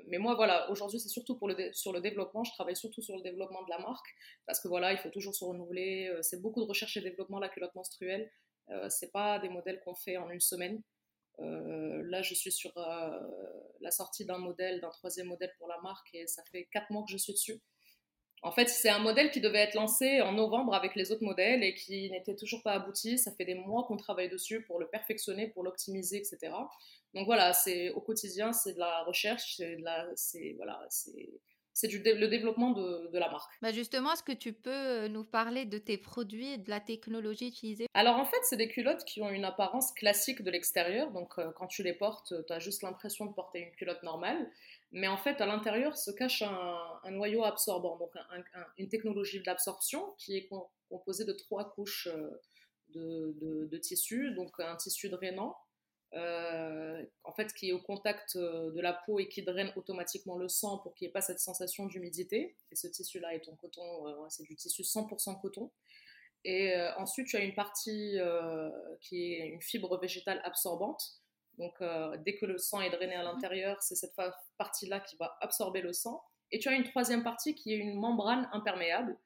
mais 0.08 0.16
moi, 0.16 0.36
voilà, 0.36 0.70
aujourd'hui, 0.70 0.98
c'est 0.98 1.10
surtout 1.10 1.36
pour 1.36 1.48
le 1.48 1.70
sur 1.74 1.92
le 1.92 2.00
développement. 2.00 2.42
Je 2.42 2.52
travaille 2.52 2.76
surtout 2.76 3.02
sur 3.02 3.14
le 3.14 3.22
développement 3.22 3.62
de 3.62 3.70
la 3.70 3.78
marque 3.78 4.08
parce 4.46 4.58
que 4.58 4.68
voilà, 4.68 4.92
il 4.92 4.98
faut 4.98 5.10
toujours 5.10 5.34
se 5.34 5.44
renouveler. 5.44 6.10
C'est 6.22 6.40
beaucoup 6.40 6.62
de 6.62 6.66
recherche 6.66 6.96
et 6.96 7.02
développement, 7.02 7.40
la 7.40 7.50
culotte 7.50 7.74
menstruelle. 7.74 8.30
Euh, 8.70 8.88
c'est 8.88 9.12
pas 9.12 9.38
des 9.38 9.48
modèles 9.48 9.80
qu'on 9.84 9.94
fait 9.94 10.16
en 10.16 10.30
une 10.30 10.40
semaine. 10.40 10.82
Euh, 11.40 12.02
là, 12.06 12.22
je 12.22 12.34
suis 12.34 12.52
sur 12.52 12.76
euh, 12.76 13.20
la 13.80 13.90
sortie 13.90 14.24
d'un 14.24 14.38
modèle, 14.38 14.80
d'un 14.80 14.90
troisième 14.90 15.28
modèle 15.28 15.52
pour 15.58 15.68
la 15.68 15.80
marque 15.80 16.14
et 16.14 16.26
ça 16.26 16.42
fait 16.50 16.68
quatre 16.72 16.90
mois 16.90 17.02
que 17.04 17.10
je 17.10 17.16
suis 17.16 17.32
dessus. 17.32 17.60
En 18.42 18.52
fait, 18.52 18.68
c'est 18.68 18.88
un 18.88 19.00
modèle 19.00 19.30
qui 19.30 19.40
devait 19.40 19.58
être 19.58 19.74
lancé 19.74 20.22
en 20.22 20.32
novembre 20.32 20.74
avec 20.74 20.94
les 20.94 21.12
autres 21.12 21.24
modèles 21.24 21.62
et 21.62 21.74
qui 21.74 22.10
n'était 22.10 22.36
toujours 22.36 22.62
pas 22.62 22.72
abouti. 22.72 23.18
Ça 23.18 23.32
fait 23.32 23.44
des 23.44 23.54
mois 23.54 23.84
qu'on 23.84 23.98
travaille 23.98 24.30
dessus 24.30 24.62
pour 24.62 24.78
le 24.78 24.88
perfectionner, 24.88 25.48
pour 25.48 25.62
l'optimiser, 25.62 26.16
etc. 26.16 26.52
Donc 27.12 27.26
voilà, 27.26 27.52
c'est 27.52 27.90
au 27.90 28.00
quotidien, 28.00 28.52
c'est 28.54 28.72
de 28.72 28.78
la 28.78 29.02
recherche, 29.04 29.56
c'est 29.56 29.76
c'est 30.16 30.54
voilà, 30.56 30.86
c'est 30.88 31.28
c'est 31.72 31.88
le 31.88 32.26
développement 32.28 32.70
de, 32.70 33.18
la 33.18 33.30
marque. 33.30 33.52
Bah 33.62 33.72
justement, 33.72 34.12
est-ce 34.12 34.22
que 34.22 34.32
tu 34.32 34.52
peux 34.52 34.70
euh, 34.70 35.08
nous 35.08 35.24
parler 35.24 35.64
de 35.64 35.78
tes 35.78 35.98
produits 35.98 36.52
et 36.52 36.58
de 36.58 36.70
la 36.70 36.80
technologie 36.80 37.48
utilisée? 37.48 37.86
Alors 37.94 38.16
en 38.16 38.24
fait, 38.24 38.38
c'est 38.42 38.56
des 38.56 38.68
culottes 38.68 39.04
qui 39.04 39.22
ont 39.22 39.30
une 39.30 39.44
apparence 39.44 39.92
classique 39.92 40.42
de 40.42 40.50
l'extérieur. 40.50 41.10
Donc 41.12 41.38
euh, 41.38 41.50
quand 41.56 41.66
tu 41.66 41.82
les 41.82 41.92
portes, 41.92 42.34
tu 42.46 42.52
as 42.52 42.58
juste 42.58 42.82
l'impression 42.82 43.26
de 43.26 43.32
porter 43.32 43.60
une 43.60 43.72
culotte 43.72 44.02
normale. 44.02 44.50
Mais 44.92 45.06
en 45.06 45.16
fait, 45.16 45.40
à 45.40 45.46
l'intérieur 45.46 45.96
se 45.96 46.10
cache 46.10 46.42
un, 46.42 47.10
noyau 47.10 47.44
absorbant, 47.44 47.96
donc 47.96 48.12
une 48.76 48.88
technologie 48.88 49.40
d'absorption 49.40 50.14
qui 50.18 50.36
est 50.36 50.48
composée 50.88 51.24
de 51.24 51.32
trois 51.32 51.70
couches 51.70 52.08
euh, 52.08 52.30
de, 52.88 53.36
de, 53.40 53.68
de, 53.70 53.78
tissu. 53.78 54.32
Donc 54.34 54.58
un 54.58 54.74
tissu 54.76 55.08
drainant, 55.08 55.56
en 56.12 57.32
fait, 57.34 57.52
qui 57.54 57.70
est 57.70 57.72
au 57.72 57.80
contact 57.80 58.36
de 58.36 58.80
la 58.80 58.92
peau 58.92 59.18
et 59.18 59.28
qui 59.28 59.42
draine 59.42 59.72
automatiquement 59.76 60.36
le 60.36 60.48
sang 60.48 60.78
pour 60.78 60.94
qu'il 60.94 61.06
n'y 61.06 61.10
ait 61.10 61.12
pas 61.12 61.20
cette 61.20 61.40
sensation 61.40 61.86
d'humidité. 61.86 62.56
Et 62.70 62.76
ce 62.76 62.88
tissu-là 62.88 63.34
est 63.34 63.48
en 63.48 63.56
coton, 63.56 64.28
c'est 64.28 64.42
du 64.42 64.56
tissu 64.56 64.82
100% 64.82 65.40
coton. 65.40 65.70
Et 66.44 66.74
ensuite, 66.96 67.28
tu 67.28 67.36
as 67.36 67.40
une 67.40 67.54
partie 67.54 68.18
qui 69.00 69.34
est 69.34 69.48
une 69.48 69.62
fibre 69.62 69.98
végétale 70.00 70.40
absorbante. 70.44 71.20
Donc, 71.58 71.74
dès 72.24 72.36
que 72.36 72.46
le 72.46 72.58
sang 72.58 72.80
est 72.80 72.90
drainé 72.90 73.14
à 73.14 73.22
mmh. 73.22 73.26
l'intérieur, 73.26 73.82
c'est 73.82 73.94
cette 73.94 74.14
partie-là 74.56 75.00
qui 75.00 75.16
va 75.16 75.36
absorber 75.40 75.82
le 75.82 75.92
sang. 75.92 76.22
Et 76.52 76.58
tu 76.58 76.68
as 76.68 76.72
une 76.72 76.84
troisième 76.84 77.22
partie 77.22 77.54
qui 77.54 77.72
est 77.72 77.76
une 77.76 77.94
membrane 77.94 78.48
imperméable 78.52 79.16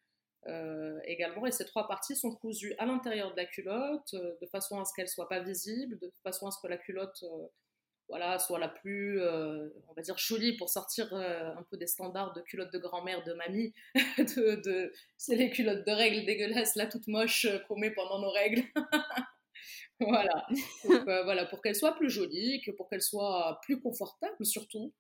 euh, 0.47 0.99
également. 1.05 1.47
Et 1.47 1.53
ces 1.53 1.65
trois 1.65 1.89
parties 1.89 2.17
sont 2.17 2.35
cousues 2.35 2.75
à 2.79 2.85
l'intérieur 2.85 3.31
de 3.31 3.37
la 3.37 3.47
culotte, 3.47 4.13
euh, 4.15 4.35
de 4.43 4.47
façon 4.47 4.79
à 4.79 4.85
ce 4.85 4.93
qu'elles 4.95 5.07
ne 5.07 5.11
soient 5.11 5.29
pas 5.29 5.41
visibles, 5.41 5.99
de 5.99 6.13
façon 6.23 6.47
à 6.47 6.51
ce 6.51 6.59
que 6.61 6.67
la 6.67 6.77
culotte 6.77 7.23
euh, 7.23 7.47
voilà, 8.09 8.39
soit 8.39 8.59
la 8.59 8.69
plus, 8.69 9.19
on 9.23 9.95
va 9.97 10.03
dire, 10.03 10.19
jolie 10.19 10.59
pour 10.59 10.69
sortir 10.69 11.15
un 11.15 11.63
peu 11.71 11.79
des 11.79 11.87
standards 11.87 12.35
de 12.35 12.43
culottes 12.43 12.71
de 12.71 12.79
grand-mère, 12.79 13.25
de 13.25 13.33
mamie. 13.33 13.73
de, 14.19 14.93
c'est 15.17 15.37
les 15.37 15.49
culottes 15.49 15.87
de 15.87 15.91
règles 15.91 16.27
dégueulasses, 16.27 16.77
là, 16.77 16.87
toutes 16.87 17.07
moches 17.07 17.47
qu'on 17.67 17.79
met 17.79 17.91
pendant 17.91 18.19
nos 18.19 18.31
règles. 18.31 18.63
voilà. 20.01 20.47
voilà, 21.25 21.47
pour 21.47 21.63
qu'elles 21.63 21.77
soient 21.77 21.97
plus 21.97 22.11
jolies, 22.11 22.61
que 22.61 22.73
pour 22.73 22.91
qu'elles 22.91 23.01
soient 23.01 23.59
plus 23.63 23.81
confortables 23.81 24.45
surtout. 24.45 24.93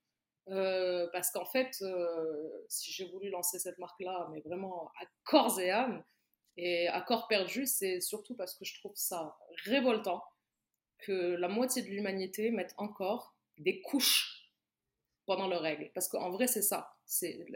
Euh, 0.48 1.08
parce 1.12 1.30
qu'en 1.30 1.46
fait, 1.46 1.76
euh, 1.82 2.64
si 2.68 2.92
j'ai 2.92 3.06
voulu 3.06 3.30
lancer 3.30 3.58
cette 3.58 3.78
marque-là, 3.78 4.28
mais 4.32 4.40
vraiment 4.40 4.90
à 5.00 5.06
corps 5.24 5.58
et 5.58 5.70
âme, 5.70 6.04
et 6.56 6.88
à 6.88 7.00
corps 7.00 7.26
perdu, 7.28 7.66
c'est 7.66 8.00
surtout 8.00 8.34
parce 8.34 8.54
que 8.54 8.64
je 8.64 8.78
trouve 8.78 8.92
ça 8.94 9.36
révoltant 9.64 10.22
que 10.98 11.12
la 11.12 11.48
moitié 11.48 11.82
de 11.82 11.88
l'humanité 11.88 12.50
mette 12.50 12.74
encore 12.76 13.34
des 13.58 13.80
couches 13.80 14.52
pendant 15.26 15.48
leurs 15.48 15.62
règles. 15.62 15.90
Parce 15.94 16.08
qu'en 16.08 16.30
vrai, 16.30 16.46
c'est 16.46 16.62
ça. 16.62 16.94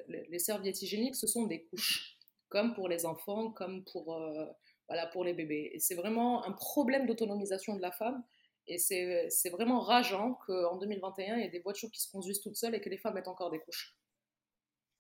Les 0.08 0.38
serviettes 0.38 0.82
hygiéniques, 0.82 1.16
ce 1.16 1.26
sont 1.26 1.46
des 1.46 1.64
couches, 1.64 2.16
comme 2.48 2.74
pour 2.74 2.88
les 2.88 3.06
enfants, 3.06 3.50
comme 3.50 3.84
pour, 3.84 4.14
euh, 4.14 4.46
voilà, 4.88 5.06
pour 5.06 5.24
les 5.24 5.34
bébés. 5.34 5.70
Et 5.74 5.78
c'est 5.78 5.94
vraiment 5.94 6.44
un 6.44 6.52
problème 6.52 7.06
d'autonomisation 7.06 7.76
de 7.76 7.82
la 7.82 7.92
femme 7.92 8.24
et 8.68 8.78
c'est 8.78 9.50
vraiment 9.50 9.80
rageant 9.80 10.34
qu'en 10.46 10.76
2021, 10.76 11.36
il 11.36 11.42
y 11.42 11.46
ait 11.46 11.50
des 11.50 11.60
voitures 11.60 11.90
qui 11.90 12.00
se 12.00 12.10
conduisent 12.10 12.40
toutes 12.40 12.56
seules 12.56 12.74
et 12.74 12.80
que 12.80 12.90
les 12.90 12.98
femmes 12.98 13.14
mettent 13.14 13.28
encore 13.28 13.50
des 13.50 13.60
couches. 13.60 13.96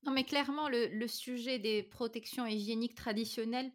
Non, 0.04 0.12
mais 0.12 0.24
clairement, 0.24 0.68
le, 0.68 1.06
sujet 1.06 1.58
des 1.58 1.82
protections 1.82 2.46
hygiéniques 2.46 2.94
traditionnelles 2.94 3.70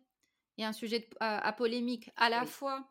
est 0.58 0.64
un 0.64 0.74
sujet 0.74 1.08
à, 1.20 1.54
polémique, 1.54 2.10
à 2.16 2.30
la 2.30 2.46
fois 2.46 2.90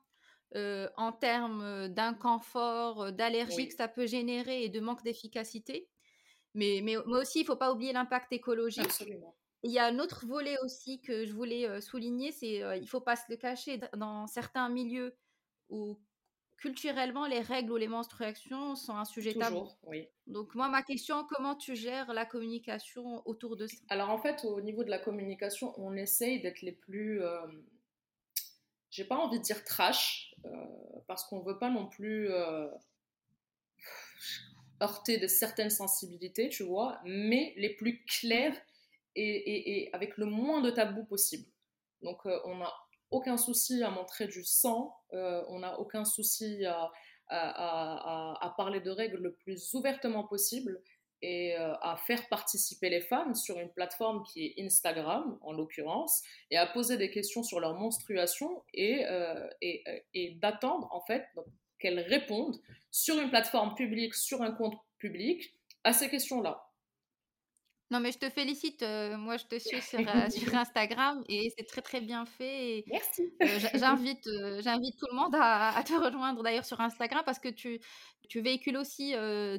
euh, 0.55 0.89
en 0.97 1.13
termes 1.13 1.89
d'inconfort, 1.89 3.05
euh, 3.05 3.11
d'allergie 3.11 3.69
que 3.69 3.75
ça 3.75 3.89
peut 3.89 4.07
générer 4.07 4.65
et 4.65 4.69
de 4.69 4.81
manque 4.81 5.03
d'efficacité. 5.03 5.89
Mais, 6.55 6.81
mais, 6.85 6.97
aussi, 6.97 7.41
il 7.41 7.43
ne 7.43 7.47
faut 7.47 7.57
pas 7.57 7.73
oublier 7.73 7.95
l'impact 7.95 8.33
écologique. 8.33 8.85
Absolument. 8.85 9.35
Il 9.63 9.71
y 9.71 9.79
a 9.79 9.87
un 9.87 9.99
autre 9.99 10.27
volet 10.27 10.57
aussi 10.63 11.01
que 11.01 11.25
je 11.25 11.33
voulais 11.33 11.67
euh, 11.67 11.81
souligner, 11.81 12.33
c'est 12.33 12.57
il 12.57 12.83
ne 12.83 12.87
faut 12.87 13.01
pas 13.01 13.17
se 13.17 13.25
le 13.31 13.37
cacher, 13.37 13.81
dans 13.97 14.27
certains 14.27 14.69
milieux 14.69 15.17
où 15.71 15.99
culturellement, 16.63 17.27
les 17.27 17.41
règles 17.41 17.73
ou 17.73 17.77
les 17.77 17.89
menstruations 17.89 18.77
sont 18.77 18.97
un 18.97 19.05
sujet 19.05 19.33
Toujours, 19.33 19.49
tabou. 19.49 19.91
Oui. 19.91 20.09
Donc 20.29 20.55
moi, 20.55 20.69
ma 20.69 20.83
question, 20.85 21.27
comment 21.29 21.57
tu 21.57 21.75
gères 21.75 22.13
la 22.13 22.25
communication 22.25 23.21
autour 23.27 23.57
de 23.57 23.67
ça? 23.67 23.77
Alors 23.89 24.11
en 24.11 24.19
fait, 24.19 24.45
au 24.45 24.61
niveau 24.61 24.85
de 24.85 24.91
la 24.91 25.01
communication, 25.01 25.75
on 25.77 25.97
essaye 25.97 26.41
d'être 26.41 26.63
les 26.63 26.73
plus... 26.73 27.21
Euh, 27.21 27.47
j'ai 28.91 29.05
pas 29.05 29.17
envie 29.17 29.41
de 29.41 29.43
dire 29.43 29.65
trash, 29.65 30.35
euh, 30.45 30.51
parce 31.09 31.25
qu'on 31.25 31.41
veut 31.41 31.59
pas 31.59 31.69
non 31.69 31.89
plus 31.89 32.31
euh, 32.31 32.69
heurter 34.81 35.19
de 35.19 35.27
certaines 35.27 35.71
sensibilités, 35.71 36.49
tu 36.49 36.63
vois, 36.63 37.01
mais 37.05 37.55
les 37.57 37.75
plus 37.75 38.05
clairs 38.05 38.57
et, 39.17 39.85
et 39.85 39.95
avec 39.95 40.17
le 40.17 40.27
moins 40.27 40.61
de 40.61 40.71
tabou 40.71 41.05
possible. 41.05 41.49
Donc 42.03 42.25
on 42.25 42.63
a 42.63 42.73
aucun 43.13 43.37
souci 43.37 43.83
à 43.83 43.91
montrer 43.91 44.27
du 44.27 44.45
sang, 44.45 44.97
euh, 45.13 45.43
on 45.49 45.61
n'a 45.61 45.79
aucun 45.79 46.05
souci 46.05 46.65
à, 46.67 46.91
parler 48.57 48.81
de 48.81 48.91
règles 48.91 49.19
le 49.19 49.33
plus 49.35 49.73
ouvertement 49.75 50.25
possible 50.25 50.83
et 51.23 51.57
euh, 51.57 51.75
à 51.81 51.97
faire 51.97 52.29
participer 52.29 52.91
les 52.91 53.01
femmes 53.01 53.35
sur 53.35 53.59
une 53.59 53.71
plateforme 53.71 54.23
qui 54.25 54.47
est 54.47 54.55
Instagram 54.63 55.39
en 55.41 55.53
l'occurrence 55.53 56.23
et 56.51 56.57
à 56.57 56.67
poser 56.67 56.97
des 56.97 57.11
questions 57.11 57.43
sur 57.43 57.61
leur 57.61 57.75
menstruation 57.75 58.65
et, 58.75 59.07
euh, 59.07 59.49
et 59.63 60.37
d'attendre 60.43 60.89
en 60.91 61.01
fait 61.01 61.25
qu'elles 61.79 62.01
répondent 62.01 62.61
sur 62.91 63.19
une 63.19 63.31
plateforme 63.31 63.75
publique, 63.75 64.15
sur 64.15 64.43
un 64.43 64.53
compte 64.53 64.77
public 64.99 65.55
à 65.85 65.93
ces 65.93 66.09
questions-là. 66.09 66.72
Non, 67.93 68.01
mais 68.01 68.11
je 68.11 68.19
te 68.19 68.31
félicite. 68.31 68.83
Euh, 68.83 69.19
moi, 69.19 69.37
je 69.37 69.45
te 69.45 69.59
suis 69.59 69.83
sur, 69.83 69.99
euh, 70.17 70.31
sur 70.31 70.55
Instagram 70.55 71.23
et 71.29 71.53
c'est 71.57 71.67
très, 71.67 71.83
très 71.83 72.01
bien 72.01 72.25
fait. 72.25 72.85
Merci. 72.87 73.35
Euh, 73.43 73.47
j'invite, 73.75 74.27
j'invite 74.61 74.97
tout 74.99 75.07
le 75.11 75.15
monde 75.15 75.35
à, 75.39 75.83
te 75.87 75.93
rejoindre 75.93 76.43
d'ailleurs 76.43 76.65
sur 76.65 76.81
Instagram 76.81 77.23
parce 77.27 77.39
que 77.39 77.51
tu, 77.51 77.81
tu 78.31 78.41
véhicules 78.41 78.79
aussi 78.79 79.13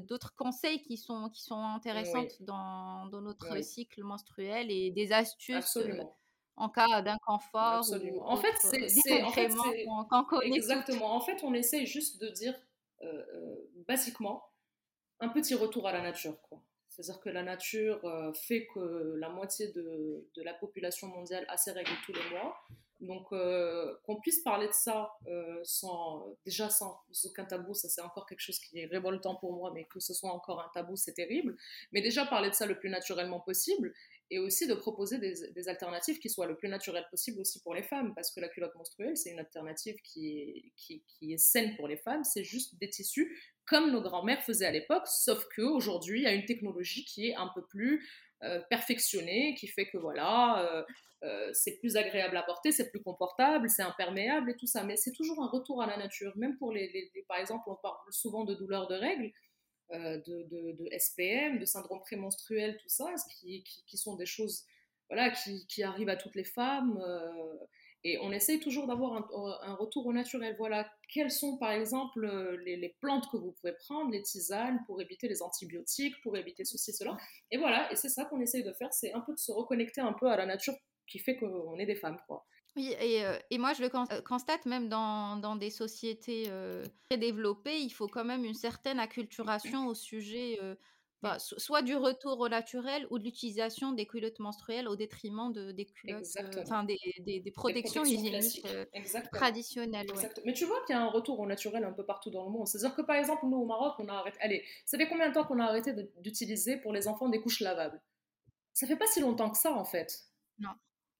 d'autres 0.09 0.33
conseils 0.35 0.81
qui 0.81 0.97
sont, 0.97 1.29
qui 1.29 1.43
sont 1.43 1.63
intéressants 1.63 2.25
dans, 2.39 3.05
dans, 3.05 3.21
notre 3.21 3.63
cycle 3.63 4.01
menstruel 4.03 4.71
et 4.71 4.89
des 4.89 5.11
astuces 5.11 5.77
en 6.55 6.69
cas 6.69 7.03
d'inconfort. 7.03 7.77
Absolument. 7.79 8.27
en 8.27 8.37
fait, 8.37 8.53
c'est. 8.57 9.21
En 9.21 9.31
fait, 9.31 9.51
exactement. 10.41 11.15
En 11.15 11.21
fait, 11.21 11.43
on 11.43 11.53
essaie 11.53 11.85
juste 11.85 12.19
de 12.19 12.29
dire, 12.29 12.55
basiquement, 13.87 14.49
un 15.19 15.29
petit 15.29 15.53
retour 15.53 15.87
à 15.87 15.91
la 15.91 16.01
nature. 16.01 16.41
Quoi. 16.49 16.59
C'est-à-dire 16.93 17.19
que 17.21 17.29
la 17.29 17.41
nature 17.41 18.05
euh, 18.05 18.31
fait 18.33 18.67
que 18.73 19.15
la 19.17 19.29
moitié 19.29 19.69
de, 19.69 20.27
la 20.37 20.53
population 20.53 21.07
mondiale 21.07 21.43
a 21.47 21.57
ses 21.57 21.71
règles 21.71 21.91
tous 22.05 22.13
les 22.13 22.29
mois. 22.29 22.55
Donc 23.01 23.33
euh, 23.33 23.95
qu'on 24.05 24.21
puisse 24.21 24.41
parler 24.43 24.67
de 24.67 24.73
ça 24.73 25.11
euh, 25.27 25.59
sans, 25.63 26.37
déjà 26.45 26.69
sans 26.69 27.01
aucun 27.25 27.43
tabou, 27.43 27.73
ça 27.73 27.89
c'est 27.89 28.01
encore 28.01 28.25
quelque 28.25 28.39
chose 28.39 28.59
qui 28.59 28.79
est 28.79 28.85
révoltant 28.85 29.35
pour 29.35 29.53
moi, 29.53 29.71
mais 29.73 29.85
que 29.85 29.99
ce 29.99 30.13
soit 30.13 30.31
encore 30.31 30.61
un 30.61 30.69
tabou, 30.73 30.95
c'est 30.95 31.13
terrible. 31.13 31.57
Mais 31.91 32.01
déjà 32.01 32.25
parler 32.25 32.49
de 32.49 32.55
ça 32.55 32.65
le 32.65 32.79
plus 32.79 32.89
naturellement 32.89 33.41
possible 33.41 33.93
et 34.29 34.39
aussi 34.39 34.67
de 34.67 34.73
proposer 34.73 35.19
des, 35.19 35.69
alternatives 35.69 36.19
qui 36.19 36.29
soient 36.29 36.47
le 36.47 36.55
plus 36.55 36.69
naturelles 36.69 37.05
possible 37.09 37.39
aussi 37.39 37.61
pour 37.61 37.73
les 37.75 37.83
femmes, 37.83 38.13
parce 38.15 38.31
que 38.31 38.39
la 38.39 38.49
culotte 38.49 38.75
menstruelle, 38.75 39.15
c'est 39.15 39.31
une 39.31 39.39
alternative 39.39 39.95
qui 40.03 40.39
est, 40.39 40.71
qui, 40.75 41.33
est 41.33 41.37
saine 41.37 41.75
pour 41.75 41.87
les 41.87 41.97
femmes, 41.97 42.23
c'est 42.23 42.43
juste 42.43 42.77
des 42.79 42.89
tissus 42.89 43.37
comme 43.65 43.91
nos 43.91 44.01
grands-mères 44.01 44.43
faisaient 44.43 44.65
à 44.65 44.71
l'époque, 44.71 45.07
sauf 45.07 45.45
qu'aujourd'hui, 45.55 46.21
il 46.21 46.23
y 46.23 46.27
a 46.27 46.33
une 46.33 46.45
technologie 46.45 47.05
qui 47.05 47.29
est 47.29 47.35
un 47.35 47.49
peu 47.55 47.65
plus 47.65 48.05
euh, 48.43 48.59
perfectionnée, 48.69 49.55
qui 49.57 49.67
fait 49.67 49.85
que 49.85 49.97
voilà, 49.97 50.65
euh, 50.65 50.83
euh, 51.23 51.49
c'est 51.53 51.77
plus 51.79 51.95
agréable 51.95 52.35
à 52.35 52.43
porter, 52.43 52.73
c'est 52.73 52.89
plus 52.89 53.01
confortable, 53.01 53.69
c'est 53.69 53.83
imperméable 53.83 54.51
et 54.51 54.55
tout 54.57 54.67
ça. 54.67 54.83
Mais 54.83 54.97
c'est 54.97 55.13
toujours 55.13 55.41
un 55.41 55.47
retour 55.47 55.81
à 55.81 55.87
la 55.87 55.95
nature. 55.95 56.33
Même 56.35 56.57
pour 56.57 56.73
les, 56.73 57.11
par 57.29 57.37
exemple, 57.37 57.63
on 57.67 57.75
parle 57.75 57.95
souvent 58.09 58.43
de 58.43 58.53
douleurs 58.53 58.87
de 58.87 58.95
règles, 58.95 59.31
de, 59.91 60.97
SPM, 60.97 61.59
de 61.59 61.65
syndrome 61.65 62.01
prémenstruel, 62.01 62.77
tout 62.77 62.89
ça, 62.89 63.13
qui, 63.39 63.63
qui, 63.63 63.97
sont 63.97 64.15
des 64.15 64.25
choses 64.25 64.65
voilà, 65.09 65.31
qui, 65.31 65.65
qui, 65.67 65.83
arrivent 65.83 66.09
à 66.09 66.15
toutes 66.15 66.35
les 66.35 66.43
femmes. 66.43 66.99
Et 68.05 68.17
on 68.19 68.33
essaye 68.33 68.59
toujours 68.59 68.85
d'avoir 68.85 69.13
un, 69.63 69.75
retour 69.75 70.05
au 70.05 70.11
naturel. 70.13 70.55
Voilà, 70.57 70.91
quelles 71.07 71.31
sont 71.31 71.57
par 71.57 71.71
exemple 71.71 72.25
les, 72.65 72.95
plantes 72.99 73.29
que 73.31 73.37
vous 73.37 73.53
pouvez 73.53 73.73
prendre, 73.73 74.11
les 74.11 74.21
tisanes 74.21 74.83
pour 74.85 75.01
éviter 75.01 75.29
les 75.29 75.41
antibiotiques, 75.41 76.19
pour 76.21 76.35
éviter 76.35 76.65
ceci, 76.65 76.91
cela. 76.91 77.17
Et 77.49 77.57
voilà, 77.57 77.89
et 77.91 77.95
c'est 77.95 78.09
ça 78.09 78.25
qu'on 78.25 78.41
essaye 78.41 78.63
de 78.63 78.73
faire, 78.73 78.93
c'est 78.93 79.13
un 79.13 79.21
peu 79.21 79.33
de 79.33 79.39
se 79.39 79.53
reconnecter 79.53 80.01
un 80.01 80.13
peu 80.13 80.27
à 80.27 80.35
la 80.35 80.45
nature 80.45 80.73
qui 81.07 81.19
fait 81.19 81.37
qu'on 81.37 81.79
est 81.79 81.85
des 81.85 81.95
femmes, 81.95 82.19
quoi. 82.27 82.45
Oui, 82.75 82.95
et, 82.99 83.23
euh, 83.23 83.37
et, 83.51 83.59
moi 83.59 83.73
je 83.73 83.83
le 83.83 83.89
euh, 83.95 84.21
constate 84.21 84.65
même 84.65 84.89
dans, 84.89 85.37
dans 85.37 85.55
des 85.55 85.69
sociétés 85.69 86.45
euh, 86.49 86.83
très 87.03 87.17
développées, 87.17 87.79
il 87.79 87.91
faut 87.91 88.07
quand 88.07 88.25
même 88.25 88.43
une 88.43 88.55
certaine 88.55 88.99
acculturation 88.99 89.87
au 89.87 89.93
sujet 89.93 90.57
bah, 91.23 91.37
soit 91.39 91.81
du 91.81 91.95
retour 91.95 92.37
au 92.41 92.49
naturel 92.49 93.07
ou 93.09 93.17
de 93.17 93.23
l'utilisation 93.23 93.93
des 93.93 94.05
culottes 94.05 94.39
menstruelles 94.39 94.89
au 94.89 94.97
détriment 94.97 95.53
de, 95.53 95.71
des 95.71 95.85
culottes, 95.85 96.25
euh, 96.37 96.61
enfin 96.63 96.83
des, 96.83 96.99
des, 97.19 97.51
protections, 97.51 98.03
hygiéniques 98.03 98.61
euh, 98.65 98.83
traditionnelles. 99.31 100.05
Mais 100.43 100.51
tu 100.51 100.65
vois 100.65 100.83
qu'il 100.85 100.93
y 100.93 100.99
a 100.99 101.01
un 101.01 101.07
retour 101.09 101.39
au 101.39 101.45
naturel 101.45 101.85
un 101.85 101.93
peu 101.93 102.05
partout 102.05 102.29
dans 102.29 102.43
le 102.43 102.51
monde. 102.51 102.67
C'est-à-dire 102.67 102.93
que 102.93 103.03
par 103.03 103.15
exemple, 103.15 103.45
nous 103.45 103.55
au 103.55 103.65
Maroc, 103.65 103.95
on 103.99 104.09
a 104.09 104.15
arrêté. 104.15 104.37
Allez, 104.41 104.65
ça 104.85 104.97
fait 104.97 105.07
combien 105.07 105.29
de 105.29 105.33
temps 105.33 105.45
qu'on 105.45 105.59
a 105.59 105.63
arrêté 105.63 105.93
d'utiliser 106.19 106.75
pour 106.75 106.91
les 106.91 107.07
enfants 107.07 107.29
des 107.29 107.39
couches 107.39 107.61
lavables? 107.61 108.01
Ça 108.73 108.85
fait 108.85 108.97
pas 108.97 109.07
si 109.07 109.21
longtemps 109.21 109.49
que 109.49 109.57
ça 109.57 109.71
en 109.71 109.85
fait. 109.85 110.25
Non. 110.59 110.71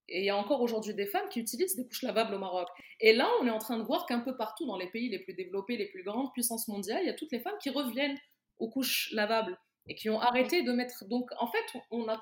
Et 0.09 0.19
il 0.19 0.25
y 0.25 0.29
a 0.29 0.37
encore 0.37 0.61
aujourd'hui 0.61 0.93
des 0.93 1.05
femmes 1.05 1.27
qui 1.29 1.39
utilisent 1.39 1.75
des 1.75 1.87
couches 1.87 2.01
lavables 2.01 2.35
au 2.35 2.39
Maroc. 2.39 2.67
Et 2.99 3.13
là, 3.13 3.29
on 3.41 3.47
est 3.47 3.51
en 3.51 3.59
train 3.59 3.77
de 3.77 3.83
voir 3.83 4.05
qu'un 4.05 4.19
peu 4.19 4.35
partout 4.35 4.65
dans 4.65 4.77
les 4.77 4.87
pays 4.87 5.09
les 5.09 5.19
plus 5.19 5.33
développés, 5.33 5.77
les 5.77 5.87
plus 5.87 6.03
grandes 6.03 6.31
puissances 6.33 6.67
mondiales, 6.67 7.01
il 7.03 7.07
y 7.07 7.09
a 7.09 7.13
toutes 7.13 7.31
les 7.31 7.39
femmes 7.39 7.57
qui 7.61 7.69
reviennent 7.69 8.17
aux 8.59 8.69
couches 8.69 9.09
lavables 9.13 9.57
et 9.87 9.95
qui 9.95 10.09
ont 10.09 10.19
arrêté 10.19 10.63
de 10.63 10.71
mettre. 10.71 11.05
Donc, 11.07 11.29
en 11.39 11.47
fait, 11.47 11.79
on 11.91 12.07
a 12.09 12.21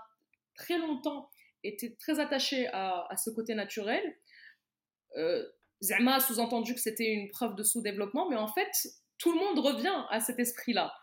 très 0.55 0.77
longtemps 0.77 1.29
été 1.63 1.95
très 1.95 2.19
attaché 2.19 2.67
à, 2.73 3.15
ce 3.17 3.29
côté 3.29 3.55
naturel. 3.55 4.03
Euh, 5.17 5.45
Zama 5.83 6.15
a 6.15 6.19
sous-entendu 6.19 6.73
que 6.73 6.79
c'était 6.79 7.11
une 7.11 7.29
preuve 7.29 7.55
de 7.55 7.63
sous-développement, 7.63 8.29
mais 8.29 8.35
en 8.35 8.47
fait, 8.47 8.71
tout 9.17 9.31
le 9.31 9.39
monde 9.39 9.59
revient 9.59 10.05
à 10.09 10.19
cet 10.19 10.39
esprit-là. 10.39 10.93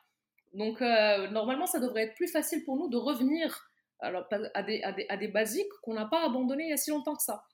Donc, 0.55 0.81
euh, 0.81 1.29
normalement, 1.29 1.67
ça 1.67 1.79
devrait 1.79 2.05
être 2.05 2.15
plus 2.15 2.29
facile 2.29 2.65
pour 2.65 2.77
nous 2.77 2.89
de 2.89 2.97
revenir 2.97 3.68
alors, 4.01 4.27
à, 4.55 4.63
des, 4.63 4.83
à, 4.83 4.93
des, 4.93 5.07
à 5.09 5.17
des 5.17 5.29
basiques 5.29 5.73
qu'on 5.83 5.95
n'a 5.95 6.07
pas 6.07 6.25
abandonnés 6.25 6.65
il 6.65 6.71
y 6.71 6.73
a 6.73 6.77
si 6.77 6.91
longtemps 6.91 7.17
que 7.17 7.23
ça. 7.23 7.45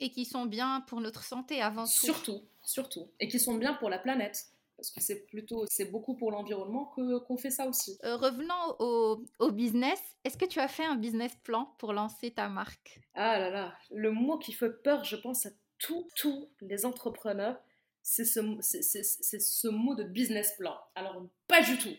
Et 0.00 0.10
qui 0.10 0.24
sont 0.24 0.46
bien 0.46 0.80
pour 0.82 1.00
notre 1.00 1.22
santé 1.22 1.60
avant 1.60 1.84
tout. 1.84 1.90
Surtout, 1.90 2.42
surtout. 2.64 3.10
Et 3.20 3.28
qui 3.28 3.38
sont 3.38 3.54
bien 3.54 3.74
pour 3.74 3.90
la 3.90 3.98
planète 3.98 4.46
parce 4.82 4.90
que 4.90 5.00
c'est 5.00 5.26
plutôt, 5.26 5.64
c'est 5.68 5.92
beaucoup 5.92 6.16
pour 6.16 6.32
l'environnement 6.32 6.86
que, 6.86 7.18
qu'on 7.20 7.36
fait 7.36 7.50
ça 7.50 7.68
aussi. 7.68 7.98
Euh, 8.02 8.16
revenons 8.16 8.76
au, 8.80 9.22
au 9.38 9.52
business. 9.52 10.00
Est-ce 10.24 10.36
que 10.36 10.44
tu 10.44 10.58
as 10.58 10.66
fait 10.66 10.84
un 10.84 10.96
business 10.96 11.32
plan 11.44 11.66
pour 11.78 11.92
lancer 11.92 12.32
ta 12.32 12.48
marque? 12.48 13.00
Ah 13.14 13.38
là 13.38 13.50
là, 13.50 13.78
le 13.92 14.10
mot 14.10 14.38
qui 14.38 14.52
fait 14.52 14.70
peur, 14.82 15.04
je 15.04 15.14
pense 15.14 15.46
à 15.46 15.50
tous, 15.78 16.08
tous 16.16 16.50
les 16.60 16.84
entrepreneurs, 16.84 17.60
c'est 18.02 18.24
ce, 18.24 18.40
c'est, 18.60 18.82
c'est, 18.82 19.40
ce 19.40 19.68
mot 19.68 19.94
de 19.94 20.02
business 20.02 20.56
plan. 20.56 20.76
Alors, 20.96 21.28
pas 21.46 21.62
du 21.62 21.78
tout. 21.78 21.94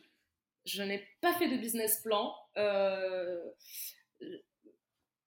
Je 0.65 0.83
n'ai 0.83 1.07
pas 1.21 1.33
fait 1.35 1.47
de 1.47 1.55
business 1.55 2.01
plan. 2.01 2.35
Euh, 2.57 3.41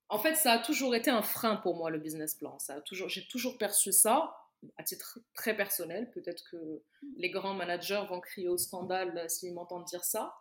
en 0.08 0.18
fait, 0.18 0.34
ça 0.34 0.52
a 0.52 0.58
toujours 0.58 0.94
été 0.94 1.10
un 1.10 1.22
frein 1.22 1.56
pour 1.56 1.76
moi, 1.76 1.90
le 1.90 1.98
business 1.98 2.34
plan. 2.34 2.58
Ça 2.58 2.74
a 2.74 2.80
toujours, 2.80 3.08
j'ai 3.08 3.26
toujours 3.26 3.58
perçu 3.58 3.92
ça 3.92 4.34
à 4.78 4.82
titre 4.82 5.18
très 5.34 5.54
personnel, 5.56 6.10
peut-être 6.12 6.42
que 6.50 6.82
les 7.16 7.30
grands 7.30 7.54
managers 7.54 8.04
vont 8.08 8.20
crier 8.20 8.48
au 8.48 8.56
scandale 8.56 9.16
euh, 9.16 9.28
s'ils 9.28 9.54
m'entendent 9.54 9.84
dire 9.84 10.04
ça. 10.04 10.34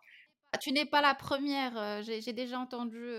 Ah, 0.54 0.58
tu 0.58 0.72
n'es 0.72 0.86
pas 0.86 1.02
la 1.02 1.16
première, 1.16 1.78
euh, 1.78 2.02
j'ai 2.02 2.34
déjà 2.34 2.60
entendu. 2.60 3.14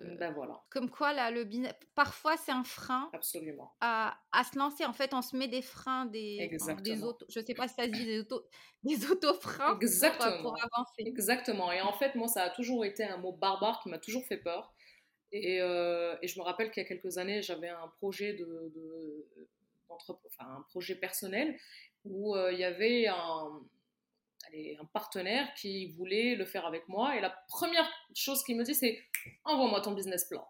Euh, 0.00 0.16
ben 0.16 0.32
voilà. 0.32 0.62
Comme 0.70 0.90
quoi, 0.90 1.12
là, 1.12 1.30
le 1.30 1.48
parfois 1.94 2.36
c'est 2.36 2.52
un 2.52 2.64
frein. 2.64 3.10
Absolument. 3.12 3.74
À, 3.80 4.18
à, 4.32 4.44
se 4.44 4.58
lancer. 4.58 4.84
En 4.84 4.92
fait, 4.92 5.14
on 5.14 5.22
se 5.22 5.36
met 5.36 5.48
des 5.48 5.62
freins, 5.62 6.06
des, 6.06 6.50
des 6.82 7.02
autos. 7.02 7.26
Je 7.28 7.40
sais 7.40 7.54
pas 7.54 7.68
si 7.68 7.74
ça 7.74 7.84
se 7.84 7.90
dit 7.90 8.04
des 8.04 8.20
autos, 8.20 8.46
des 8.82 9.10
auto-freins 9.10 9.76
Exactement. 9.76 10.42
Pour, 10.42 10.56
avancer. 10.56 11.02
Exactement. 11.06 11.72
Et 11.72 11.80
en 11.80 11.92
fait, 11.92 12.14
moi, 12.14 12.28
ça 12.28 12.44
a 12.44 12.50
toujours 12.50 12.84
été 12.84 13.04
un 13.04 13.18
mot 13.18 13.32
barbare 13.32 13.80
qui 13.82 13.88
m'a 13.88 13.98
toujours 13.98 14.24
fait 14.26 14.38
peur. 14.38 14.72
Et, 15.32 15.58
et, 15.58 16.26
je 16.28 16.38
me 16.38 16.42
rappelle 16.42 16.72
qu'il 16.72 16.82
y 16.82 16.86
a 16.86 16.88
quelques 16.88 17.18
années, 17.18 17.40
j'avais 17.40 17.68
un 17.68 17.86
projet 17.98 18.32
de, 18.32 18.72
de 18.74 19.28
enfin, 19.88 20.56
un 20.56 20.62
projet 20.70 20.96
personnel 20.96 21.56
où 22.04 22.34
euh, 22.34 22.52
il 22.52 22.58
y 22.58 22.64
avait 22.64 23.06
un, 23.08 23.60
un 24.54 24.84
partenaire 24.92 25.52
qui 25.54 25.92
voulait 25.92 26.34
le 26.34 26.44
faire 26.44 26.66
avec 26.66 26.88
moi. 26.88 27.16
Et 27.16 27.20
la 27.20 27.30
première 27.48 27.88
chose 28.14 28.42
qu'il 28.42 28.56
me 28.56 28.64
dit, 28.64 28.74
c'est 28.74 28.98
envoie-moi 29.44 29.80
ton 29.80 29.92
business 29.92 30.24
plan. 30.24 30.46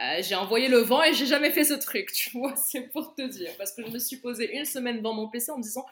Euh, 0.00 0.22
j'ai 0.22 0.34
envoyé 0.34 0.68
le 0.68 0.78
vent 0.78 1.02
et 1.02 1.12
j'ai 1.12 1.26
jamais 1.26 1.50
fait 1.50 1.64
ce 1.64 1.74
truc, 1.74 2.12
tu 2.12 2.30
vois, 2.38 2.56
c'est 2.56 2.88
pour 2.88 3.14
te 3.14 3.22
dire. 3.22 3.50
Parce 3.58 3.72
que 3.72 3.84
je 3.84 3.90
me 3.90 3.98
suis 3.98 4.16
posé 4.16 4.56
une 4.56 4.64
semaine 4.64 4.98
devant 4.98 5.14
mon 5.14 5.28
PC 5.28 5.52
en 5.52 5.58
me 5.58 5.62
disant, 5.62 5.86